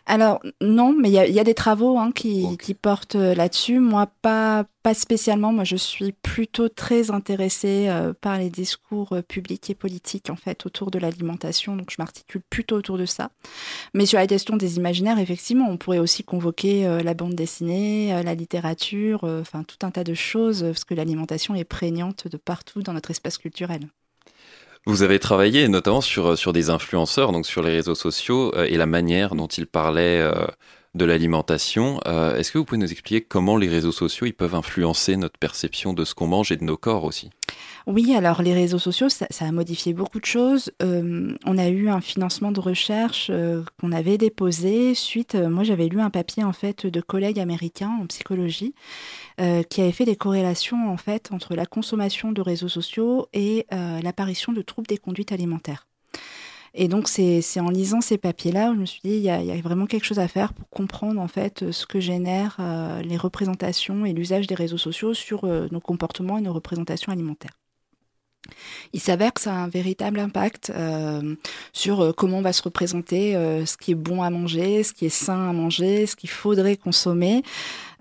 Alors 0.07 0.41
non, 0.61 0.93
mais 0.93 1.09
il 1.09 1.35
y, 1.35 1.41
a 1.41 1.45
des 1.45 1.55
travaux 1.55 1.99
hein, 1.99 2.13
qui, 2.13 2.75
portent 2.81 3.17
euh, 3.17 3.35
là-dessus. 3.35 3.79
Moi, 3.79 4.09
pas, 4.23 4.65
pas 4.83 4.95
spécialement. 4.95 5.53
Moi, 5.53 5.65
je 5.65 5.77
suis 5.77 6.13
plutôt 6.13 6.69
très 6.69 7.11
intéressée 7.11 7.87
euh, 7.89 8.13
par 8.19 8.39
les 8.39 8.51
discours 8.51 9.13
euh, 9.13 9.23
publics 9.23 9.71
et 9.71 9.75
politiques 9.75 10.31
en 10.31 10.37
fait 10.37 10.67
autour 10.67 10.91
de 10.91 10.99
l'alimentation. 10.99 11.77
Donc, 11.77 11.91
je 11.91 11.97
m'articule 11.99 12.43
plutôt 12.49 12.77
autour 12.77 12.99
de 12.99 13.07
ça. 13.07 13.31
Mais 13.95 14.07
sur 14.07 14.19
la 14.19 14.27
question 14.27 14.57
des 14.57 14.77
imaginaires, 14.77 15.19
effectivement, 15.19 15.69
on 15.69 15.77
pourrait 15.77 15.99
aussi 15.99 16.25
convoquer 16.25 17.01
la 17.03 17.15
bande 17.15 17.35
dessinée, 17.35 18.23
la 18.23 18.35
littérature, 18.35 19.25
enfin 19.25 19.63
tout 19.65 19.85
un 19.87 19.91
tas 19.91 20.05
de 20.05 20.15
choses, 20.15 20.63
parce 20.63 20.85
que 20.85 20.95
l'alimentation 20.95 21.55
est 21.55 21.65
prégnante 21.65 22.29
de 22.29 22.37
partout 22.37 22.83
dans 22.83 22.93
notre 22.93 23.11
espace 23.11 23.39
culturel. 23.39 23.89
Vous 24.87 25.03
avez 25.03 25.19
travaillé 25.19 25.69
notamment 25.69 26.01
sur, 26.01 26.29
euh, 26.29 26.37
sur 26.37 26.53
des 26.53 26.71
influenceurs, 26.71 27.33
donc 27.33 27.47
sur 27.47 27.63
les 27.63 27.71
réseaux 27.71 27.95
sociaux, 27.95 28.53
euh, 28.57 28.65
et 28.65 28.77
la 28.77 28.87
manière 28.87 29.35
dont 29.35 29.47
ils 29.47 29.67
parlaient 29.67 30.21
euh, 30.21 30.47
de 30.95 31.05
l'alimentation. 31.05 32.01
Est-ce 32.01 32.53
que 32.53 32.59
vous 32.59 32.65
pouvez 32.65 32.79
nous 32.79 32.91
expliquer 32.91 33.21
comment 33.21 33.57
les 33.57 33.69
réseaux 33.69 33.93
sociaux 33.93 34.27
ils 34.27 34.33
peuvent 34.33 34.55
influencer 34.55 35.17
notre 35.17 35.39
perception 35.39 35.93
de 35.93 36.05
ce 36.05 36.15
qu'on 36.15 36.27
mange 36.27 36.53
et 36.53 36.57
de 36.57 36.65
nos 36.65 36.77
corps 36.77 37.05
aussi? 37.05 37.31
Oui, 37.87 38.15
alors 38.15 38.43
les 38.43 38.53
réseaux 38.53 38.79
sociaux, 38.79 39.09
ça, 39.09 39.27
a 39.41 39.53
modifié 39.53 39.93
beaucoup 39.93 40.21
de 40.21 40.25
choses. 40.25 40.71
Euh, 40.83 41.35
on 41.47 41.59
a 41.59 41.69
eu 41.69 41.89
un 41.89 42.01
financement 42.01 42.53
de 42.53 42.61
recherche 42.61 43.29
euh, 43.31 43.63
qu'on 43.81 43.93
avait 43.93 44.19
déposé 44.19 44.95
suite. 44.95 45.35
Euh, 45.35 45.49
moi, 45.49 45.65
j'avais 45.65 45.89
lu 45.89 46.01
un 46.01 46.11
papier 46.11 46.45
en 46.45 46.53
fait 46.53 46.87
de 46.87 47.01
collègues 47.01 47.41
américains 47.41 47.99
en 48.01 48.07
psychologie 48.07 48.75
qui 49.71 49.81
avait 49.81 49.93
fait 49.93 50.05
des 50.05 50.17
corrélations 50.17 50.91
en 50.91 50.99
fait 50.99 51.31
entre 51.33 51.55
la 51.55 51.65
consommation 51.65 52.31
de 52.31 52.43
réseaux 52.43 52.69
sociaux 52.69 53.27
et 53.33 53.65
l'apparition 54.03 54.53
de 54.53 54.61
troubles 54.61 54.87
des 54.87 54.99
conduites 54.99 55.33
alimentaires. 55.33 55.87
Et 56.75 56.89
donc, 56.89 57.09
c'est 57.09 57.43
en 57.61 57.71
lisant 57.71 58.01
ces 58.01 58.19
papiers-là 58.19 58.71
où 58.71 58.75
je 58.75 58.81
me 58.81 58.87
suis 58.87 59.01
dit, 59.03 59.17
il 59.17 59.23
y, 59.23 59.31
a, 59.31 59.41
il 59.41 59.47
y, 59.47 59.53
a, 59.53 59.61
vraiment 59.61 59.87
quelque 59.87 60.05
chose 60.05 60.21
à 60.21 60.29
faire 60.29 60.53
pour 60.53 60.69
comprendre 60.69 61.21
en 61.21 61.29
fait 61.29 61.71
ce 61.73 61.87
que 61.87 62.01
génèrent 62.01 62.59
les 63.05 63.17
représentations 63.17 64.05
et 64.05 64.13
l'usage 64.13 64.47
des 64.47 64.55
réseaux 64.55 64.79
sociaux 64.79 65.15
sur 65.15 65.45
nos 65.47 65.81
comportements 65.81 66.39
et 66.39 66.43
nos 66.43 66.53
représentations 66.53 67.13
alimentaires. 67.13 67.61
Il 68.93 69.01
s'avère 69.01 69.33
que 69.33 69.41
ça 69.41 69.55
a 69.55 69.59
un 69.59 69.69
véritable 69.69 70.19
impact 70.19 70.73
euh, 70.75 71.35
sur 71.73 72.01
euh, 72.01 72.13
comment 72.13 72.39
on 72.39 72.43
va 72.43 72.53
se 72.53 72.63
représenter, 72.63 73.37
euh, 73.37 73.67
ce 73.67 73.77
qui 73.77 73.93
est 73.93 73.97
bon 73.97 74.23
à 74.23 74.31
manger, 74.31 74.83
ce 74.83 74.93
qui 74.93 75.07
est 75.07 75.11
sain 75.11 75.49
à 75.49 75.53
manger, 75.53 76.07
ce 76.07 76.17
qu'il 76.17 76.31
faudrait 76.31 76.77
consommer. 76.77 77.43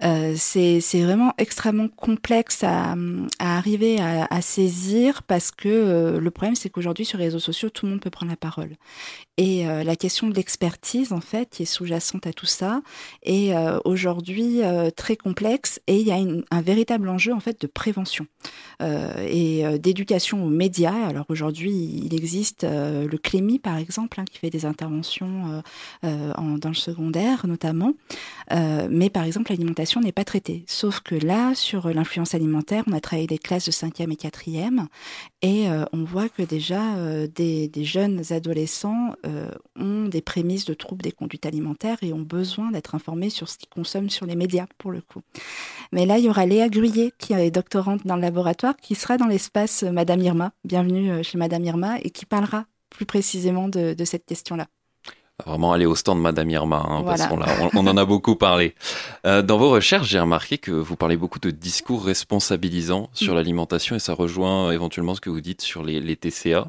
Euh, 0.04 0.34
c'est 0.38 0.80
vraiment 1.04 1.34
extrêmement 1.38 1.90
complexe 1.90 2.64
à, 2.64 2.96
à 3.40 3.58
arriver 3.58 4.00
à, 4.00 4.26
à, 4.30 4.42
saisir 4.42 5.24
parce 5.24 5.52
que 5.52 5.68
euh, 5.68 6.20
le 6.20 6.32
problème, 6.32 6.56
c'est 6.56 6.70
qu'aujourd'hui, 6.70 7.06
sur 7.06 7.18
les 7.18 7.26
réseaux 7.26 7.40
sociaux, 7.40 7.70
tout 7.70 7.86
le 7.86 7.92
monde 7.92 8.02
peut 8.02 8.10
prendre 8.10 8.32
la 8.32 8.38
parole. 8.38 8.76
Et 9.40 9.66
euh, 9.66 9.86
la 9.86 9.96
question 9.96 10.28
de 10.28 10.34
l'expertise, 10.34 11.14
en 11.14 11.22
fait, 11.22 11.50
qui 11.52 11.64
est 11.64 11.66
sous-jacente 11.66 12.28
à 12.28 12.34
tout 12.34 12.46
ça, 12.46 12.82
est 13.24 13.54
aujourd'hui 13.86 14.62
très 14.96 15.16
complexe 15.16 15.80
et 15.88 16.00
il 16.00 16.08
y 16.08 16.12
a 16.12 16.18
un 16.18 16.62
véritable 16.62 17.08
enjeu, 17.08 17.34
en 17.34 17.40
fait, 17.40 17.62
de 17.62 17.68
prévention 17.68 18.28
et 18.82 19.64
d'éducation 19.80 20.44
aux 20.44 20.50
médias. 20.50 21.08
Alors 21.08 21.26
aujourd'hui, 21.30 21.72
il 21.72 22.14
existe 22.14 22.64
le 22.64 23.18
Clémy, 23.18 23.60
par 23.60 23.78
exemple, 23.78 24.20
hein, 24.20 24.26
qui 24.30 24.40
fait 24.40 24.50
des 24.50 24.66
interventions 24.66 25.62
en, 26.04 26.58
dans 26.58 26.70
le 26.70 26.76
secondaire, 26.76 27.48
notamment. 27.48 27.94
mais 28.52 29.10
par 29.10 29.24
exemple, 29.24 29.52
l'alimentation 29.52 30.02
n'est 30.02 30.12
pas 30.12 30.26
traitée. 30.26 30.64
Sauf 30.68 31.00
que 31.00 31.16
là, 31.16 31.56
sur 31.56 31.90
l'influence 31.90 32.34
alimentaire, 32.36 32.84
on 32.88 32.94
a 32.94 33.00
travaillé 33.00 33.28
des 33.28 33.38
classes 33.38 33.66
de 33.66 33.72
5e 33.72 34.12
et 34.12 34.16
4e 34.16 34.88
et 35.42 35.70
euh, 35.70 35.86
on 35.94 36.04
voit 36.04 36.28
que 36.28 36.42
déjà 36.42 36.98
euh, 36.98 37.28
des, 37.28 37.72
jeunes 37.86 38.22
adolescents 38.32 39.14
euh, 39.26 39.50
ont 39.78 40.06
des 40.06 40.22
prémices 40.22 40.66
de 40.66 40.74
troubles 40.74 41.02
des 41.02 41.14
conduites 41.14 41.46
alimentaires 41.46 41.98
et 42.02 42.12
ont 42.12 42.22
besoin 42.22 42.72
d'être 42.72 42.94
informés 42.94 43.30
sur 43.30 43.48
ce 43.48 43.58
qu'ils 43.58 43.70
consomment 43.70 44.10
sur 44.10 44.26
les 44.26 44.36
médias, 44.36 44.68
pour 44.78 44.92
le 44.92 45.00
coup. 45.00 45.22
Mais 45.94 46.06
là, 46.06 46.18
il 46.18 46.26
y 46.26 46.30
aura 46.30 46.46
Léa 46.46 46.68
Gruyer, 46.68 47.14
qui 47.18 47.34
est 47.34 47.52
doctorante 47.52 48.06
dans 48.06 48.16
le 48.16 48.22
laboratoire, 48.22 48.76
qui 48.76 48.96
sera 48.96 49.18
dans 49.18 49.28
l'espace 49.28 49.84
Madame 49.84 50.22
Irma. 50.22 50.52
Bienvenue 50.66 51.24
chez 51.24 51.38
Madame 51.38 51.64
Irma 51.64 52.00
et 52.02 52.10
qui 52.10 52.26
parlera 52.26 52.66
plus 52.90 53.06
précisément 53.06 53.70
de 53.70 54.04
cette 54.04 54.26
question-là. 54.26 54.68
Vraiment 55.46 55.72
aller 55.72 55.86
au 55.86 55.96
stand 55.96 56.20
Madame 56.20 56.50
Irma, 56.50 56.86
hein, 56.86 57.04
parce 57.04 57.26
qu'on 57.28 57.40
on, 57.74 57.88
en 57.88 57.98
a 57.98 58.06
beaucoup 58.06 58.36
parlé. 58.36 58.76
Euh, 59.26 59.42
dans 59.42 59.58
vos 59.58 59.70
recherches, 59.70 60.10
j'ai 60.10 60.20
remarqué 60.20 60.58
que 60.58 60.72
vous 60.72 60.98
parlez 60.98 61.16
beaucoup 61.16 61.40
de 61.40 61.50
discours 61.50 62.04
responsabilisants 62.04 63.10
sur 63.14 63.34
mm. 63.34 63.38
l'alimentation 63.38 63.96
et 63.96 64.00
ça 64.00 64.14
rejoint 64.14 64.72
éventuellement 64.72 65.16
ce 65.16 65.22
que 65.22 65.30
vous 65.30 65.40
dites 65.40 65.62
sur 65.62 65.84
les, 65.84 66.16
TCA. 66.18 66.68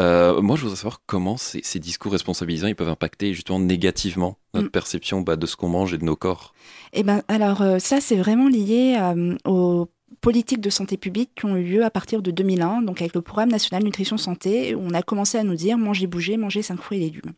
Euh, 0.00 0.42
moi, 0.42 0.56
je 0.56 0.62
voudrais 0.62 0.76
savoir 0.76 1.00
comment 1.06 1.36
ces, 1.38 1.78
discours 1.78 2.12
responsabilisants 2.12 2.66
ils 2.66 2.76
peuvent 2.76 2.88
impacter 2.88 3.32
justement 3.32 3.58
négativement 3.58 4.36
notre 4.52 4.68
mm. 4.68 4.70
perception 4.70 5.20
bah, 5.22 5.36
de 5.36 5.46
ce 5.46 5.56
qu'on 5.56 5.68
mange 5.68 5.94
et 5.94 5.98
de 5.98 6.04
nos 6.04 6.16
corps. 6.16 6.52
Eh 6.92 7.04
ben, 7.04 7.22
alors 7.28 7.62
euh, 7.62 7.78
ça, 7.78 8.02
c'est 8.02 8.16
vraiment 8.16 8.48
lié 8.48 8.98
aux 9.46 9.88
politiques 10.20 10.60
de 10.60 10.70
santé 10.70 10.98
publique 10.98 11.30
qui 11.36 11.46
ont 11.46 11.56
eu 11.56 11.64
lieu 11.64 11.84
à 11.84 11.90
partir 11.90 12.20
de 12.20 12.30
2001, 12.30 12.82
donc 12.82 13.00
avec 13.00 13.14
le 13.14 13.22
programme 13.22 13.50
national 13.50 13.82
nutrition 13.82 14.18
santé, 14.18 14.74
où 14.74 14.82
on 14.82 14.92
a 14.92 15.02
commencé 15.02 15.38
à 15.38 15.42
nous 15.42 15.54
dire 15.54 15.78
manger, 15.78 16.06
bouger, 16.06 16.36
manger 16.36 16.60
5 16.60 16.80
fruits 16.80 16.98
et 16.98 17.00
légumes 17.00 17.32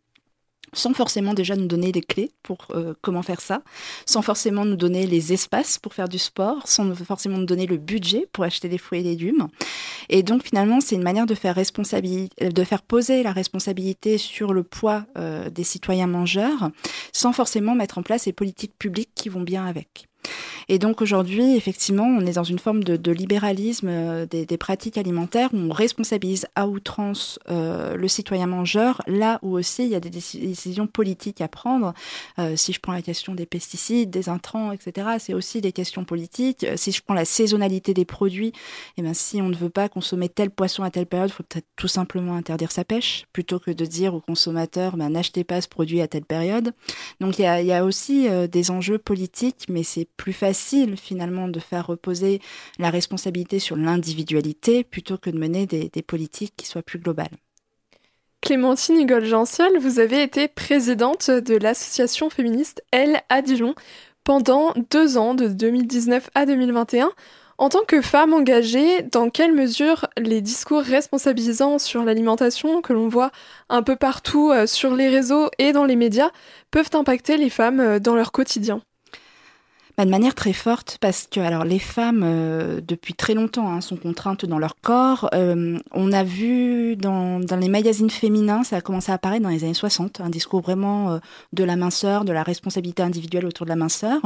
sans 0.73 0.93
forcément 0.95 1.35
déjà 1.35 1.57
nous 1.57 1.67
donner 1.67 1.93
les 1.93 2.01
clés 2.01 2.31
pour 2.43 2.59
euh, 2.71 2.95
comment 3.03 3.23
faire 3.23 3.41
ça, 3.41 3.63
sans 4.05 4.23
forcément 4.23 4.65
nous 4.65 4.77
donner 4.77 5.07
les 5.07 5.33
espaces 5.33 5.79
pour 5.79 5.95
faire 5.95 6.09
du 6.09 6.19
sport, 6.19 6.67
sans 6.67 6.95
forcément 6.95 7.39
nous 7.39 7.47
donner 7.47 7.67
le 7.67 7.77
budget 7.77 8.29
pour 8.33 8.45
acheter 8.45 8.69
des 8.69 8.79
fruits 8.79 9.01
et 9.01 9.03
légumes. 9.03 9.49
Et 10.09 10.23
donc 10.23 10.45
finalement, 10.45 10.81
c'est 10.81 10.95
une 10.95 11.03
manière 11.03 11.27
de 11.27 11.35
faire, 11.35 11.57
de 11.57 12.65
faire 12.65 12.83
poser 12.83 13.23
la 13.23 13.33
responsabilité 13.33 14.19
sur 14.19 14.53
le 14.53 14.63
poids 14.63 15.05
euh, 15.19 15.51
des 15.51 15.65
citoyens 15.65 16.07
mangeurs, 16.07 16.71
sans 17.13 17.33
forcément 17.33 17.75
mettre 17.75 17.99
en 17.99 18.03
place 18.03 18.27
les 18.27 18.33
politiques 18.33 18.77
publiques 18.79 19.11
qui 19.15 19.29
vont 19.29 19.43
bien 19.43 19.67
avec. 19.67 20.09
Et 20.69 20.81
donc 20.81 21.01
aujourd'hui, 21.01 21.55
effectivement, 21.55 22.07
on 22.07 22.27
est 22.27 22.33
dans 22.33 22.45
une 22.45 22.59
forme 22.59 22.83
de, 22.83 23.13
libéralisme 23.13 23.89
euh, 23.89 24.27
des, 24.27 24.57
pratiques 24.57 24.99
alimentaires 24.99 25.51
où 25.53 25.59
on 25.59 25.71
responsabilise 25.71 26.47
à 26.57 26.67
outrance 26.67 27.39
euh, 27.49 27.97
le 27.97 28.09
citoyen 28.09 28.49
mangeur, 28.49 29.01
là 29.07 29.39
où 29.43 29.57
aussi 29.57 29.85
il 29.85 29.91
y 29.91 29.95
a 29.95 30.01
des 30.01 30.11
décisions 30.11 30.89
politiques 30.89 31.41
à 31.41 31.47
prendre. 31.47 31.95
Euh, 32.41 32.57
si 32.57 32.73
je 32.73 32.81
prends 32.81 32.93
la 32.93 33.03
question 33.03 33.35
des 33.35 33.47
pesticides, 33.47 34.11
des 34.11 34.29
intrants, 34.29 34.73
etc., 34.73 35.09
c'est 35.21 35.35
aussi 35.35 35.61
des 35.61 35.71
questions 35.71 36.05
politiques. 36.05 36.67
Si 36.75 36.91
je 36.91 37.01
prends 37.01 37.15
la 37.15 37.25
saisonnalité 37.25 37.95
des 37.95 38.05
produits, 38.05 38.53
eh 38.97 39.03
bien, 39.03 39.15
si 39.15 39.41
on 39.41 39.49
ne 39.49 39.57
veut 39.57 39.71
pas 39.71 39.89
consommer 39.89 40.29
tel 40.29 40.51
poisson 40.51 40.83
à 40.83 40.91
telle 40.91 41.07
période, 41.07 41.31
il 41.31 41.35
faut 41.35 41.45
peut-être 41.45 41.69
tout 41.77 41.89
simplement 41.89 42.35
interdire 42.35 42.73
sa 42.73 42.85
pêche, 42.85 43.27
plutôt 43.33 43.61
que 43.61 43.71
de 43.71 43.85
dire 43.85 44.15
aux 44.15 44.21
consommateurs, 44.21 44.97
ben, 44.97 45.11
n'achetez 45.11 45.45
pas 45.45 45.61
ce 45.61 45.69
produit 45.69 46.01
à 46.01 46.09
telle 46.09 46.25
période. 46.25 46.73
Donc 47.21 47.39
il 47.39 47.43
y 47.43 47.73
a 47.73 47.85
aussi 47.85 48.27
des 48.51 48.71
enjeux 48.73 48.99
politiques, 48.99 49.67
mais 49.69 49.85
c'est 49.85 50.09
plus 50.17 50.33
facile 50.33 50.56
finalement 50.97 51.49
de 51.49 51.61
faire 51.61 51.87
reposer 51.87 52.41
la 52.79 52.91
responsabilité 52.91 53.59
sur 53.59 53.77
l'individualité 53.77 54.85
plutôt 54.85 55.19
que 55.19 55.31
de 55.31 55.39
mener 55.39 55.67
des, 55.67 56.03
politiques 56.03 56.55
qui 56.57 56.67
soient 56.67 56.83
plus 56.83 56.99
globales. 56.99 57.37
Clémentine 58.41 58.99
Igol-Genciel, 58.99 59.79
vous 59.79 59.99
avez 59.99 60.23
été 60.23 60.47
présidente 60.49 61.31
de 61.31 61.57
l'association 61.57 62.31
féministe 62.31 62.83
Elle 62.93 63.21
à 63.29 63.43
Dijon 63.43 63.75
pendant 64.25 64.73
deux 64.91 65.19
ans, 65.19 65.35
de 65.35 65.49
2019 65.49 66.31
à 66.35 66.47
2021. 66.47 67.11
En 67.59 67.71
tant 67.71 67.85
que 67.85 68.03
femme 68.03 68.35
engagée, 68.35 69.03
dans 69.03 69.31
quelle 69.31 69.55
mesure 69.55 70.07
les 70.19 70.43
discours 70.43 70.83
responsabilisants 70.83 71.79
sur 71.79 72.05
l'alimentation 72.05 72.83
que 72.83 72.93
l'on 72.93 73.09
voit 73.09 73.31
un 73.71 73.83
peu 73.83 73.97
partout 73.97 74.51
euh, 74.51 74.67
sur 74.67 74.95
les 74.95 75.09
réseaux 75.09 75.49
et 75.59 75.73
dans 75.73 75.87
les 75.87 75.97
médias 75.97 76.31
peuvent 76.71 76.91
impacter 76.93 77.39
les 77.39 77.49
femmes 77.49 77.81
euh, 77.81 77.99
dans 77.99 78.15
leur 78.15 78.31
quotidien? 78.31 78.83
Bah, 79.97 80.05
de 80.05 80.11
manière 80.11 80.35
très 80.35 80.53
forte 80.53 80.99
parce 81.01 81.27
que 81.27 81.41
alors 81.41 81.65
les 81.65 81.79
femmes 81.79 82.23
euh, 82.23 82.83
depuis 82.87 83.15
très 83.15 83.33
longtemps 83.33 83.73
hein, 83.73 83.81
sont 83.81 83.97
contraintes 83.97 84.45
dans 84.45 84.59
leur 84.59 84.77
corps. 84.83 85.31
Euh, 85.33 85.79
on 85.93 86.13
a 86.13 86.23
vu 86.23 86.97
dans, 86.97 87.41
dans, 87.41 87.57
les 87.57 87.71
magazines 87.71 88.11
féminins, 88.11 88.63
ça 88.63 88.77
a 88.77 88.81
commencé 88.83 89.11
à 89.11 89.15
apparaître 89.15 89.43
dans 89.43 89.49
les 89.49 89.65
années 89.65 89.73
60, 89.73 90.21
un 90.21 90.29
discours 90.29 90.61
vraiment 90.61 91.13
euh, 91.13 91.19
de 91.55 91.65
la 91.65 91.77
minceur, 91.77 92.27
de 92.27 92.33
la 92.33 92.43
responsabilité 92.43 93.03
individuelle 93.03 93.47
autour 93.47 93.65
de 93.65 93.71
la 93.71 93.77
minceur. 93.77 94.21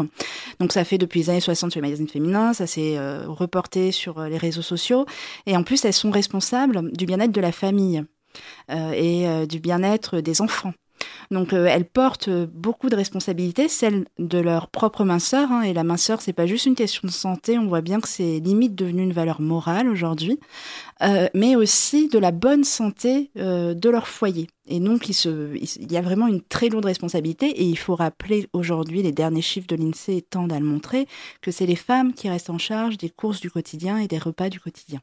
Donc 0.59 0.73
ça 0.73 0.83
fait 0.83 0.99
depuis 0.99 1.21
les 1.21 1.31
années 1.31 1.41
60 1.41 1.71
sur 1.71 1.81
les 1.81 1.87
magazines 1.87 2.09
féminins, 2.09 2.53
ça 2.53 2.67
s'est 2.67 2.99
reporté 3.27 3.93
sur 3.93 4.21
les 4.23 4.39
réseaux 4.39 4.63
sociaux 4.63 5.07
et 5.47 5.57
en 5.57 5.63
plus 5.63 5.85
elles 5.85 5.93
sont 5.93 6.11
responsables 6.11 6.91
du 6.93 7.07
bien-être 7.07 7.33
de 7.33 7.41
la 7.41 7.53
famille. 7.53 8.03
et 8.69 9.47
du 9.49 9.61
bien-être 9.61 10.21
des 10.21 10.41
enfants. 10.41 10.73
Donc 11.31 11.53
euh, 11.53 11.67
elles 11.67 11.85
portent 11.85 12.29
beaucoup 12.29 12.89
de 12.89 12.97
responsabilités, 12.97 13.69
celles 13.69 14.07
de 14.19 14.39
leur 14.39 14.69
propre 14.69 15.05
minceur. 15.05 15.53
Hein, 15.53 15.63
et 15.63 15.73
la 15.73 15.85
minceur, 15.85 16.21
c'est 16.21 16.33
pas 16.33 16.47
juste 16.47 16.67
une 16.67 16.75
question 16.75 17.07
de 17.07 17.13
santé. 17.13 17.59
On 17.59 17.67
voit 17.67 17.81
bien 17.81 18.01
que 18.01 18.09
c'est 18.09 18.41
limite 18.41 18.75
devenu 18.75 19.03
une 19.03 19.13
valeur 19.13 19.41
morale 19.41 19.89
aujourd'hui, 19.89 20.41
euh, 21.03 21.29
mais 21.35 21.57
aussi 21.57 22.09
de 22.09 22.19
la 22.19 22.33
bonne 22.33 22.65
santé 22.65 23.31
euh, 23.37 23.75
de 23.75 23.89
leur 23.89 24.09
foyer. 24.09 24.49
Et 24.67 24.81
donc 24.81 25.09
il 25.09 25.93
y 25.93 25.97
a 25.97 26.03
vraiment 26.03 26.27
une 26.27 26.43
très 26.43 26.69
lourde 26.69 26.87
responsabilité. 26.87 27.47
Et 27.47 27.65
il 27.65 27.79
faut 27.79 27.95
rappeler 27.95 28.49
aujourd'hui, 28.53 29.03
les 29.03 29.13
derniers 29.13 29.43
chiffres 29.43 29.69
de 29.69 29.77
l'Insee 29.77 30.23
tendent 30.23 30.53
à 30.53 30.59
le 30.59 30.67
montrer, 30.67 31.07
que 31.43 31.51
c'est 31.51 31.67
les 31.67 31.77
femmes 31.77 32.13
qui 32.13 32.29
restent 32.29 32.51
en 32.51 32.59
charge 32.59 32.99
des 32.99 33.11
courses 33.11 33.41
du 33.41 33.51
quotidien 33.51 33.99
et 33.99 34.09
des 34.09 34.19
repas 34.19 34.49
du 34.49 34.59
quotidien. 34.59 35.01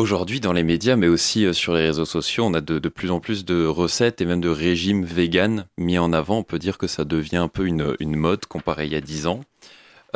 Aujourd'hui, 0.00 0.40
dans 0.40 0.54
les 0.54 0.62
médias, 0.62 0.96
mais 0.96 1.08
aussi 1.08 1.44
euh, 1.44 1.52
sur 1.52 1.74
les 1.74 1.82
réseaux 1.84 2.06
sociaux, 2.06 2.44
on 2.46 2.54
a 2.54 2.62
de, 2.62 2.88
plus 2.88 3.10
en 3.10 3.20
plus 3.20 3.44
de 3.44 3.66
recettes 3.66 4.22
et 4.22 4.24
même 4.24 4.40
de 4.40 4.48
régimes 4.48 5.04
véganes 5.04 5.66
mis 5.76 5.98
en 5.98 6.14
avant. 6.14 6.38
On 6.38 6.42
peut 6.42 6.58
dire 6.58 6.78
que 6.78 6.86
ça 6.86 7.04
devient 7.04 7.36
un 7.36 7.48
peu 7.48 7.66
une, 7.66 8.16
mode 8.16 8.46
comparé 8.46 8.86
il 8.86 8.92
y 8.92 8.96
a 8.96 9.02
10 9.02 9.26
ans. 9.26 9.40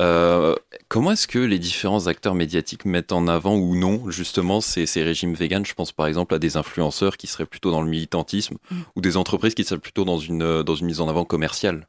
Euh, 0.00 0.54
comment 0.88 1.12
est-ce 1.12 1.28
que 1.28 1.38
les 1.38 1.58
différents 1.58 2.06
acteurs 2.06 2.34
médiatiques 2.34 2.86
mettent 2.86 3.12
en 3.12 3.28
avant 3.28 3.56
ou 3.56 3.76
non 3.76 4.10
justement 4.10 4.62
ces, 4.62 4.86
régimes 5.02 5.34
véganes? 5.34 5.66
Je 5.66 5.74
pense 5.74 5.92
par 5.92 6.06
exemple 6.06 6.34
à 6.34 6.38
des 6.38 6.56
influenceurs 6.56 7.18
qui 7.18 7.26
seraient 7.26 7.44
plutôt 7.44 7.70
dans 7.70 7.82
le 7.82 7.90
militantisme 7.90 8.56
mmh. 8.70 8.76
ou 8.96 9.02
des 9.02 9.18
entreprises 9.18 9.54
qui 9.54 9.64
seraient 9.64 9.78
plutôt 9.78 10.06
dans 10.06 10.18
une, 10.18 10.62
dans 10.62 10.74
une 10.76 10.86
mise 10.86 11.02
en 11.02 11.08
avant 11.10 11.26
commerciale. 11.26 11.86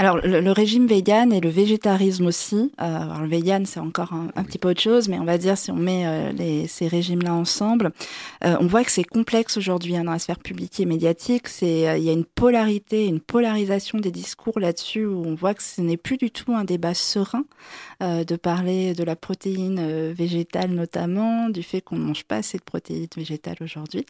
Alors, 0.00 0.18
le, 0.18 0.52
régime 0.52 0.86
vegan 0.86 1.32
et 1.32 1.40
le 1.40 1.48
végétarisme 1.48 2.26
aussi. 2.26 2.70
Euh, 2.80 3.02
alors, 3.02 3.20
le 3.20 3.26
vegan, 3.26 3.66
c'est 3.66 3.80
encore 3.80 4.12
un, 4.12 4.44
petit 4.44 4.56
peu 4.56 4.70
autre 4.70 4.80
chose, 4.80 5.08
mais 5.08 5.18
on 5.18 5.24
va 5.24 5.38
dire 5.38 5.58
si 5.58 5.72
on 5.72 5.76
met 5.76 6.06
euh, 6.06 6.66
ces 6.68 6.86
régimes-là 6.86 7.34
ensemble, 7.34 7.90
euh, 8.44 8.56
on 8.60 8.68
voit 8.68 8.84
que 8.84 8.92
c'est 8.92 9.02
complexe 9.02 9.56
aujourd'hui 9.56 9.96
hein, 9.96 10.04
dans 10.04 10.12
la 10.12 10.20
sphère 10.20 10.38
publique 10.38 10.78
et 10.78 10.84
médiatique. 10.84 11.48
Il 11.62 11.68
y 11.68 12.08
a 12.08 12.12
une 12.12 12.24
polarité, 12.24 13.06
une 13.06 13.18
polarisation 13.18 13.98
des 13.98 14.12
discours 14.12 14.60
là-dessus 14.60 15.04
où 15.04 15.24
on 15.26 15.34
voit 15.34 15.54
que 15.54 15.64
ce 15.64 15.80
n'est 15.80 15.96
plus 15.96 16.16
du 16.16 16.30
tout 16.30 16.54
un 16.54 16.62
débat 16.62 16.94
serein 16.94 17.42
de 18.00 18.36
parler 18.36 18.94
de 18.94 19.02
la 19.02 19.16
protéine 19.16 20.12
végétale 20.12 20.70
notamment, 20.70 21.48
du 21.48 21.64
fait 21.64 21.80
qu'on 21.80 21.96
ne 21.96 22.04
mange 22.04 22.22
pas 22.22 22.36
assez 22.36 22.56
de 22.56 22.62
protéines 22.62 23.08
végétales 23.16 23.56
aujourd'hui. 23.60 24.06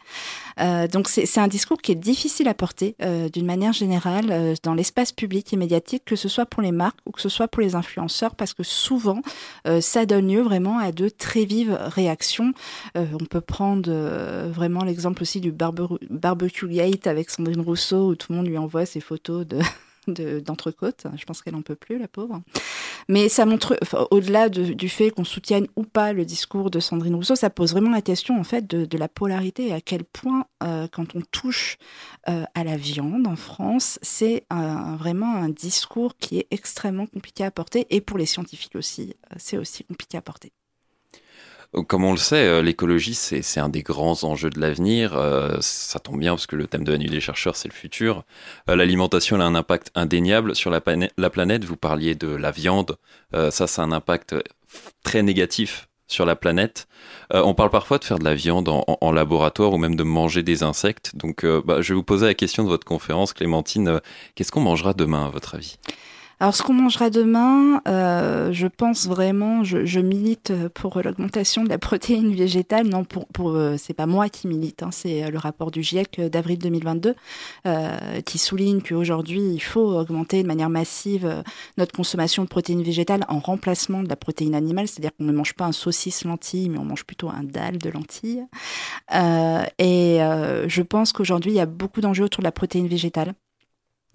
donc, 0.92 1.08
c'est 1.08 1.38
un 1.38 1.48
discours 1.48 1.80
qui 1.80 1.92
est 1.92 1.94
difficile 1.94 2.48
à 2.48 2.54
porter 2.54 2.94
d'une 3.32 3.46
manière 3.46 3.72
générale 3.72 4.54
dans 4.62 4.74
l'espace 4.74 5.12
public 5.12 5.54
et 5.54 5.56
médiatique 5.56 5.77
que 6.04 6.16
ce 6.16 6.28
soit 6.28 6.46
pour 6.46 6.62
les 6.62 6.72
marques 6.72 6.98
ou 7.06 7.10
que 7.10 7.20
ce 7.20 7.28
soit 7.28 7.48
pour 7.48 7.62
les 7.62 7.74
influenceurs, 7.74 8.34
parce 8.34 8.54
que 8.54 8.62
souvent, 8.62 9.22
euh, 9.66 9.80
ça 9.80 10.06
donne 10.06 10.28
lieu 10.28 10.42
vraiment 10.42 10.78
à 10.78 10.92
de 10.92 11.08
très 11.08 11.44
vives 11.44 11.78
réactions. 11.80 12.52
Euh, 12.96 13.06
on 13.20 13.24
peut 13.24 13.40
prendre 13.40 13.90
euh, 13.92 14.50
vraiment 14.52 14.84
l'exemple 14.84 15.22
aussi 15.22 15.40
du 15.40 15.52
barbecue 15.52 16.68
gate 16.68 17.06
avec 17.06 17.30
Sandrine 17.30 17.60
Rousseau, 17.60 18.10
où 18.10 18.14
tout 18.14 18.32
le 18.32 18.38
monde 18.38 18.46
lui 18.46 18.58
envoie 18.58 18.86
ses 18.86 19.00
photos 19.00 19.46
de 19.46 19.58
d'entrecôte. 20.12 21.06
Je 21.16 21.24
pense 21.24 21.42
qu'elle 21.42 21.54
en 21.54 21.62
peut 21.62 21.74
plus, 21.74 21.98
la 21.98 22.08
pauvre. 22.08 22.42
Mais 23.08 23.28
ça 23.28 23.46
montre, 23.46 23.78
au-delà 24.10 24.48
du 24.48 24.88
fait 24.88 25.10
qu'on 25.10 25.24
soutienne 25.24 25.66
ou 25.76 25.84
pas 25.84 26.12
le 26.12 26.24
discours 26.24 26.70
de 26.70 26.80
Sandrine 26.80 27.14
Rousseau, 27.14 27.36
ça 27.36 27.50
pose 27.50 27.72
vraiment 27.72 27.90
la 27.90 28.02
question 28.02 28.38
en 28.38 28.44
fait 28.44 28.66
de, 28.66 28.98
la 28.98 29.08
polarité 29.08 29.68
et 29.68 29.72
à 29.72 29.80
quel 29.80 30.04
point, 30.04 30.46
euh, 30.62 30.88
quand 30.90 31.14
on 31.14 31.20
touche 31.30 31.78
euh, 32.28 32.44
à 32.54 32.64
la 32.64 32.76
viande 32.76 33.26
en 33.26 33.36
France, 33.36 33.98
c'est 34.02 34.44
vraiment 34.98 35.36
un 35.36 35.48
discours 35.48 36.16
qui 36.16 36.38
est 36.38 36.48
extrêmement 36.50 37.06
compliqué 37.06 37.44
à 37.44 37.50
porter 37.50 37.86
et 37.90 38.00
pour 38.00 38.18
les 38.18 38.26
scientifiques 38.26 38.76
aussi, 38.76 39.14
euh, 39.32 39.36
c'est 39.38 39.56
aussi 39.56 39.84
compliqué 39.84 40.16
à 40.16 40.22
porter. 40.22 40.52
Comme 41.86 42.04
on 42.04 42.12
le 42.12 42.18
sait, 42.18 42.46
euh, 42.46 42.62
l'écologie, 42.62 43.14
c'est 43.14 43.60
un 43.60 43.68
des 43.68 43.82
grands 43.82 44.24
enjeux 44.24 44.50
de 44.50 44.58
l'avenir. 44.58 45.14
Euh, 45.16 45.58
ça 45.60 45.98
tombe 45.98 46.18
bien 46.18 46.32
parce 46.32 46.46
que 46.46 46.56
le 46.56 46.66
thème 46.66 46.84
de 46.84 46.92
la 46.92 46.98
nuit 46.98 47.10
des 47.10 47.20
chercheurs, 47.20 47.56
c'est 47.56 47.68
le 47.68 47.74
futur. 47.74 48.24
Euh, 48.70 48.76
l'alimentation 48.76 49.38
a 49.40 49.44
un 49.44 49.54
impact 49.54 49.90
indéniable 49.94 50.54
sur 50.56 50.70
la, 50.70 50.80
planète. 50.80 51.64
Vous 51.64 51.76
parliez 51.76 52.14
de 52.14 52.28
la 52.28 52.50
viande. 52.50 52.96
ça, 53.32 53.66
c'est 53.66 53.82
un 53.82 53.92
impact 53.92 54.34
très 55.02 55.22
négatif 55.22 55.88
sur 56.08 56.24
la 56.24 56.34
planète. 56.34 56.88
Euh, 57.32 57.42
on 57.44 57.54
parle 57.54 57.70
parfois 57.70 57.98
de 57.98 58.04
faire 58.04 58.18
de 58.18 58.24
la 58.24 58.34
viande 58.34 58.68
en, 58.68 59.12
laboratoire 59.12 59.72
ou 59.72 59.78
même 59.78 59.94
de 59.94 60.02
manger 60.02 60.42
des 60.42 60.62
insectes. 60.62 61.14
Donc, 61.14 61.44
euh, 61.44 61.62
bah, 61.64 61.80
je 61.80 61.92
vais 61.92 61.96
vous 61.96 62.02
poser 62.02 62.26
la 62.26 62.34
question 62.34 62.64
de 62.64 62.68
votre 62.68 62.86
conférence, 62.86 63.34
Clémentine. 63.34 64.00
Qu'est-ce 64.34 64.50
qu'on 64.50 64.60
mangera 64.60 64.94
demain, 64.94 65.26
à 65.26 65.28
votre 65.28 65.54
avis? 65.54 65.78
Alors, 66.40 66.54
ce 66.54 66.62
qu'on 66.62 66.74
mangera 66.74 67.10
demain, 67.10 67.82
euh, 67.88 68.52
je 68.52 68.68
pense 68.68 69.08
vraiment, 69.08 69.64
je, 69.64 69.84
je 69.84 69.98
milite 69.98 70.52
pour 70.68 71.02
l'augmentation 71.02 71.64
de 71.64 71.68
la 71.68 71.78
protéine 71.78 72.32
végétale. 72.32 72.86
Non, 72.86 73.02
pour, 73.02 73.26
pour 73.26 73.50
euh, 73.50 73.74
c'est 73.76 73.92
pas 73.92 74.06
moi 74.06 74.28
qui 74.28 74.46
milite, 74.46 74.84
hein, 74.84 74.90
c'est 74.92 75.24
euh, 75.24 75.30
le 75.30 75.38
rapport 75.38 75.72
du 75.72 75.82
GIEC 75.82 76.20
d'avril 76.20 76.58
2022 76.58 77.16
euh, 77.66 78.20
qui 78.24 78.38
souligne 78.38 78.80
qu'aujourd'hui, 78.82 79.40
il 79.40 79.58
faut 79.58 79.98
augmenter 79.98 80.42
de 80.44 80.46
manière 80.46 80.70
massive 80.70 81.26
euh, 81.26 81.42
notre 81.76 81.92
consommation 81.92 82.44
de 82.44 82.48
protéines 82.48 82.84
végétales 82.84 83.24
en 83.28 83.40
remplacement 83.40 84.04
de 84.04 84.08
la 84.08 84.16
protéine 84.16 84.54
animale. 84.54 84.86
C'est-à-dire 84.86 85.10
qu'on 85.18 85.24
ne 85.24 85.32
mange 85.32 85.54
pas 85.54 85.64
un 85.64 85.72
saucisse 85.72 86.24
lentille, 86.24 86.68
mais 86.68 86.78
on 86.78 86.84
mange 86.84 87.04
plutôt 87.04 87.30
un 87.30 87.42
dalle 87.42 87.78
de 87.78 87.90
lentilles. 87.90 88.46
Euh, 89.12 89.64
et 89.78 90.18
je 90.68 90.82
pense 90.82 91.12
qu'aujourd'hui, 91.12 91.52
il 91.52 91.56
y 91.56 91.60
a 91.60 91.66
beaucoup 91.66 92.00
d'enjeux 92.00 92.24
autour 92.24 92.42
de 92.42 92.46
la 92.46 92.52
protéine 92.52 92.86
végétale 92.86 93.34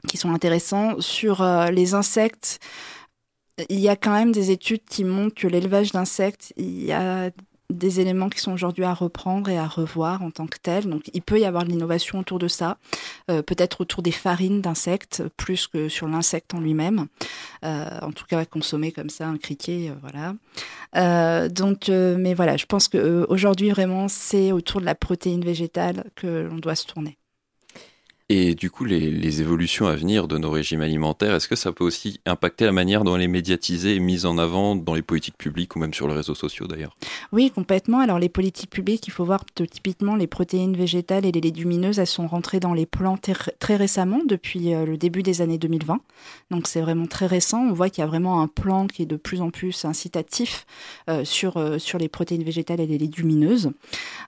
qui 0.08 0.18
sont 0.18 0.34
intéressants. 0.34 1.00
Sur 1.00 1.42
euh, 1.42 1.70
les 1.70 1.94
insectes, 1.94 2.60
il 3.70 3.80
y 3.80 3.90
a 3.90 3.96
quand 3.96 4.14
même 4.14 4.32
des 4.32 4.52
études 4.52 4.84
qui 4.90 5.04
montrent 5.04 5.36
que 5.36 5.48
l'élevage 5.48 5.92
d'insectes, 5.92 6.54
il 6.58 6.84
y 6.84 6.92
a 6.92 7.32
des 7.70 8.00
éléments 8.00 8.30
qui 8.30 8.40
sont 8.40 8.52
aujourd'hui 8.52 8.84
à 8.84 8.94
reprendre 8.94 9.50
et 9.50 9.58
à 9.58 9.66
revoir 9.66 10.22
en 10.22 10.30
tant 10.30 10.46
que 10.46 10.58
tel. 10.62 10.88
Donc 10.88 11.10
il 11.14 11.22
peut 11.22 11.40
y 11.40 11.46
avoir 11.46 11.64
de 11.64 11.70
l'innovation 11.70 12.20
autour 12.20 12.38
de 12.38 12.48
ça, 12.48 12.78
euh, 13.32 13.42
peut-être 13.42 13.82
autour 13.82 14.04
des 14.04 14.12
farines 14.12 14.62
d'insectes 14.62 15.24
plus 15.38 15.68
que 15.68 15.90
sur 15.90 16.08
l'insecte 16.08 16.54
en 16.54 16.60
lui-même. 16.60 17.08
Euh, 17.66 18.00
en 18.02 18.12
tout 18.12 18.26
cas, 18.26 18.46
consommer 18.46 18.92
comme 18.92 19.10
ça 19.10 19.28
un 19.28 19.38
criquet, 19.38 19.92
voilà. 20.02 20.36
Donc, 21.50 21.88
mais 21.90 22.36
voilà, 22.36 22.58
je 22.58 22.66
pense 22.66 22.88
que 22.88 23.26
aujourd'hui 23.30 23.72
vraiment 23.72 24.08
c'est 24.08 24.52
autour 24.52 24.82
de 24.82 24.86
la 24.86 24.96
protéine 24.96 25.44
végétale 25.44 26.12
que 26.16 26.48
l'on 26.48 26.58
doit 26.58 26.76
se 26.76 26.86
tourner. 26.86 27.18
Et 28.30 28.56
du 28.56 28.72
coup, 28.72 28.86
les, 28.86 29.42
évolutions 29.42 29.88
à 29.88 29.96
venir 29.96 30.28
de 30.28 30.38
nos 30.38 30.50
régimes 30.50 30.82
alimentaires, 30.82 31.36
est-ce 31.36 31.48
que 31.48 31.56
ça 31.56 31.72
peut 31.74 31.84
aussi 31.84 32.22
impacter 32.26 32.66
la 32.66 32.72
manière 32.72 33.04
dont 33.04 33.16
elle 33.16 33.24
est 33.24 33.28
médiatisée 33.28 33.96
et 33.96 34.00
mise 34.00 34.26
en 34.26 34.38
avant 34.38 34.76
dans 34.76 34.94
les 34.94 35.02
politiques 35.02 35.38
publiques 35.38 35.76
ou 35.76 35.80
même 35.80 35.94
sur 35.94 36.08
les 36.08 36.14
réseaux 36.14 36.36
sociaux 36.36 36.66
d'ailleurs? 36.66 36.96
Oui, 37.32 37.52
complètement. 37.52 38.00
Alors 38.00 38.20
les 38.20 38.30
politiques 38.30 38.70
publiques, 38.70 39.08
il 39.08 39.12
faut 39.12 39.26
voir 39.26 39.44
typiquement 39.46 40.16
les 40.16 40.28
protéines 40.28 40.78
végétales 40.78 41.26
et 41.26 41.32
les 41.32 41.42
légumineuses, 41.42 42.00
elles 42.00 42.08
sont 42.08 42.28
rentrées 42.28 42.60
dans 42.60 42.74
les 42.74 42.86
plans 42.86 43.18
très 43.60 43.76
récemment, 43.76 44.22
depuis 44.26 44.74
euh, 44.74 44.86
le 44.86 44.98
début 44.98 45.24
des 45.24 45.42
années 45.42 45.58
2020. 45.58 46.00
Donc 46.50 46.68
c'est 46.68 46.82
vraiment 46.82 47.08
très 47.08 47.26
récent. 47.26 47.60
On 47.60 47.74
voit 47.74 47.90
qu'il 47.90 48.02
y 48.02 48.06
a 48.06 48.08
vraiment 48.08 48.42
un 48.42 48.48
plan 48.48 48.88
qui 48.88 49.02
est 49.02 49.08
de 49.08 49.18
plus 49.18 49.42
en 49.42 49.50
plus 49.50 49.84
incitatif 49.84 50.66
euh, 51.10 51.26
sur, 51.26 51.58
euh, 51.58 51.78
sur 51.78 52.00
les 52.00 52.08
protéines 52.08 52.44
végétales 52.44 52.80
et 52.80 52.88
les 52.88 52.98
légumineuses. 52.98 53.72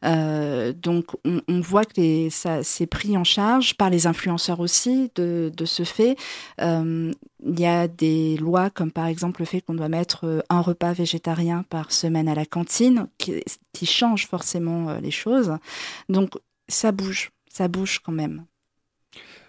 Donc 0.04 1.06
on, 1.24 1.62
voit 1.62 1.86
que 1.86 2.30
ça 2.30 2.64
c'est 2.64 2.86
pris 2.86 3.18
en 3.18 3.24
charge 3.24 3.76
les 3.90 4.08
influenceurs 4.08 4.60
aussi 4.60 5.12
de, 5.16 5.52
de 5.56 5.66
ce 5.66 5.84
fait. 5.84 6.16
Euh, 6.62 7.12
il 7.44 7.60
y 7.60 7.66
a 7.66 7.88
des 7.88 8.38
lois 8.38 8.70
comme 8.70 8.92
par 8.92 9.08
exemple 9.08 9.42
le 9.42 9.46
fait 9.46 9.62
qu'on 9.62 9.76
doit 9.76 9.90
mettre 9.90 10.26
euh, 10.26 10.42
un 10.50 10.62
repas 10.62 10.94
végétarien 10.94 11.64
par 11.70 11.92
semaine 11.92 12.28
à 12.28 12.36
la 12.36 12.46
cantine 12.46 13.08
qui, 13.18 13.44
qui 13.74 13.86
change 13.86 14.28
forcément 14.28 14.90
euh, 14.90 15.00
les 15.00 15.12
choses. 15.12 15.58
Donc 16.10 16.32
ça 16.68 16.92
bouge, 16.92 17.32
ça 17.52 17.68
bouge 17.68 18.00
quand 18.00 18.12
même. 18.12 18.46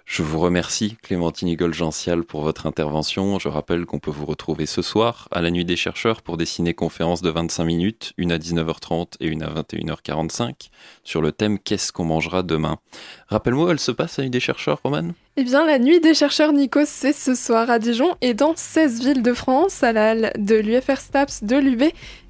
Je 0.07 0.23
vous 0.23 0.39
remercie, 0.39 0.97
Clémentine 1.03 1.49
Igol-Gential, 1.49 2.23
pour 2.23 2.43
votre 2.43 2.67
intervention. 2.67 3.41
Je 3.41 3.49
rappelle 3.49 3.87
qu'on 3.87 3.99
peut 3.99 4.13
vous 4.13 4.25
retrouver 4.25 4.65
ce 4.65 4.81
soir 4.81 5.27
à 5.33 5.43
la 5.43 5.51
Nuit 5.51 5.65
des 5.65 5.75
chercheurs 5.75 6.23
pour 6.23 6.37
des 6.37 6.47
ciné-conférences 6.47 7.23
de 7.23 7.31
25 7.31 7.65
minutes, 7.65 8.13
une 8.17 8.31
à 8.31 8.39
19h30 8.39 9.15
et 9.19 9.27
une 9.27 9.43
à 9.43 9.53
21h45, 9.53 10.71
sur 11.03 11.21
le 11.21 11.33
thème 11.33 11.59
Qu'est-ce 11.59 11.93
qu'on 11.93 12.05
mangera 12.05 12.45
demain? 12.45 12.79
Rappelle-moi, 13.27 13.73
elle 13.73 13.81
se 13.81 13.91
passe 13.91 14.21
à 14.21 14.23
la 14.23 14.27
Nuit 14.27 14.31
des 14.31 14.41
chercheurs, 14.41 14.79
Romane 14.85 15.13
eh 15.39 15.45
bien, 15.45 15.67
la 15.67 15.79
nuit 15.79 16.01
des 16.01 16.15
chercheurs 16.15 16.55
Nikos, 16.55 16.87
c'est 16.87 17.13
ce 17.13 17.35
soir 17.35 17.69
à 17.69 17.79
Dijon 17.79 18.15
et 18.23 18.33
dans 18.33 18.55
16 18.57 19.05
villes 19.05 19.23
de 19.23 19.35
France, 19.35 19.83
à 19.83 19.93
la 19.93 20.31
de 20.31 20.55
l'UFR 20.55 20.99
STAPS 20.99 21.45
de 21.45 21.57
l'UB 21.57 21.83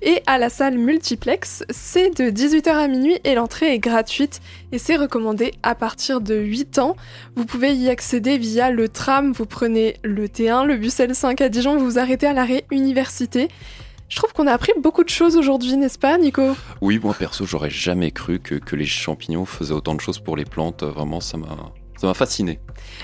et 0.03 0.23
à 0.27 0.39
la 0.39 0.49
salle 0.49 0.77
multiplex. 0.77 1.63
C'est 1.71 2.21
de 2.21 2.31
18h 2.31 2.69
à 2.69 2.89
minuit 2.89 3.17
et 3.23 3.37
l'entrée 3.37 3.73
est 3.73 3.79
gratuite 3.79 4.41
et 4.73 4.79
c'est 4.79 4.97
recommandé 4.97 5.53
à 5.63 5.77
partir 5.77 6.21
de 6.21 6.35
8 6.35 6.81
ans. 6.81 6.97
Vous 7.37 7.45
pouvez 7.45 7.75
y 7.77 7.89
accéder 7.91 8.39
via 8.39 8.73
le 8.73 8.89
tram, 8.89 9.31
vous 9.31 9.47
prenez 9.47 9.99
le 10.03 10.27
T1, 10.27 10.67
le 10.67 10.77
bus 10.77 10.99
L5 10.99 11.41
à 11.41 11.49
Dijon, 11.49 11.77
vous 11.77 11.85
vous 11.85 11.99
arrêtez 12.01 12.27
à 12.27 12.33
l'arrêt 12.33 12.65
université. 12.73 13.47
Je 14.09 14.17
trouve 14.17 14.33
qu'on 14.33 14.49
a 14.49 14.53
appris 14.53 14.73
beaucoup 14.83 15.05
de 15.05 15.11
choses 15.11 15.37
aujourd'hui, 15.37 15.77
n'est-ce 15.77 15.99
pas, 15.99 16.19
Nico? 16.19 16.57
Oui, 16.81 16.99
moi 17.01 17.15
perso, 17.15 17.47
j'aurais 17.47 17.71
jamais 17.71 18.11
cru 18.11 18.41
que, 18.41 18.57
que 18.57 18.75
les 18.75 18.87
champignons 18.87 19.45
faisaient 19.45 19.75
autant 19.75 19.95
de 19.95 20.01
choses 20.01 20.19
pour 20.19 20.37
les 20.37 20.45
plantes. 20.45 20.83
Vraiment, 20.83 21.21
ça 21.21 21.37
m'a 21.37 21.73
ça 21.97 22.07
m'a 22.07 22.14
fasciné. 22.14 22.61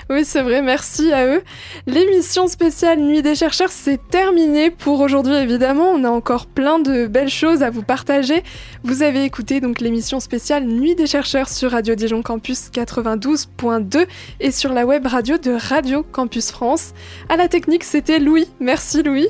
Oui, 0.09 0.25
c'est 0.25 0.41
vrai, 0.41 0.61
merci 0.61 1.11
à 1.13 1.25
eux. 1.27 1.43
L'émission 1.87 2.47
spéciale 2.47 2.99
Nuit 2.99 3.21
des 3.21 3.35
chercheurs, 3.35 3.71
c'est 3.71 3.99
terminé 4.09 4.69
pour 4.69 4.99
aujourd'hui, 4.99 5.35
évidemment. 5.35 5.89
On 5.89 6.03
a 6.03 6.09
encore 6.09 6.45
plein 6.45 6.79
de 6.79 7.07
belles 7.07 7.29
choses 7.29 7.63
à 7.63 7.69
vous 7.69 7.83
partager. 7.83 8.43
Vous 8.83 9.01
avez 9.01 9.23
écouté 9.23 9.61
donc 9.61 9.79
l'émission 9.79 10.19
spéciale 10.19 10.65
Nuit 10.65 10.95
des 10.95 11.07
chercheurs 11.07 11.49
sur 11.49 11.71
Radio 11.71 11.95
Dijon 11.95 12.21
Campus 12.21 12.69
92.2 12.71 14.05
et 14.39 14.51
sur 14.51 14.73
la 14.73 14.85
web 14.85 15.07
radio 15.07 15.37
de 15.37 15.51
Radio 15.51 16.03
Campus 16.03 16.51
France. 16.51 16.93
À 17.29 17.37
la 17.37 17.47
technique, 17.47 17.83
c'était 17.83 18.19
Louis. 18.19 18.47
Merci 18.59 19.03
Louis. 19.03 19.27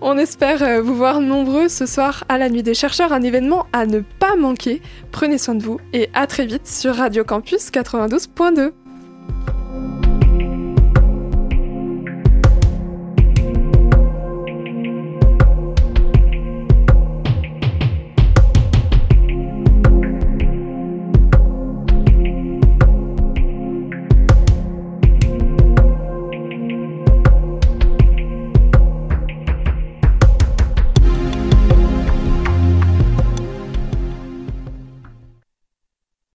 On 0.00 0.18
espère 0.18 0.62
euh, 0.62 0.82
vous 0.82 0.96
voir 0.96 1.20
nombreux 1.20 1.68
ce 1.68 1.86
soir 1.86 2.24
à 2.28 2.38
la 2.38 2.48
Nuit 2.48 2.62
des 2.62 2.74
chercheurs, 2.74 3.12
un 3.12 3.22
événement 3.22 3.66
à 3.72 3.86
ne 3.86 4.00
pas 4.00 4.36
manquer. 4.36 4.82
Prenez 5.10 5.38
soin 5.38 5.54
de 5.54 5.62
vous 5.62 5.78
et 5.92 6.10
à 6.14 6.26
très 6.26 6.46
vite 6.46 6.66
sur 6.66 6.96
Radio 6.96 7.24
Campus 7.24 7.70
92.2. 7.70 8.72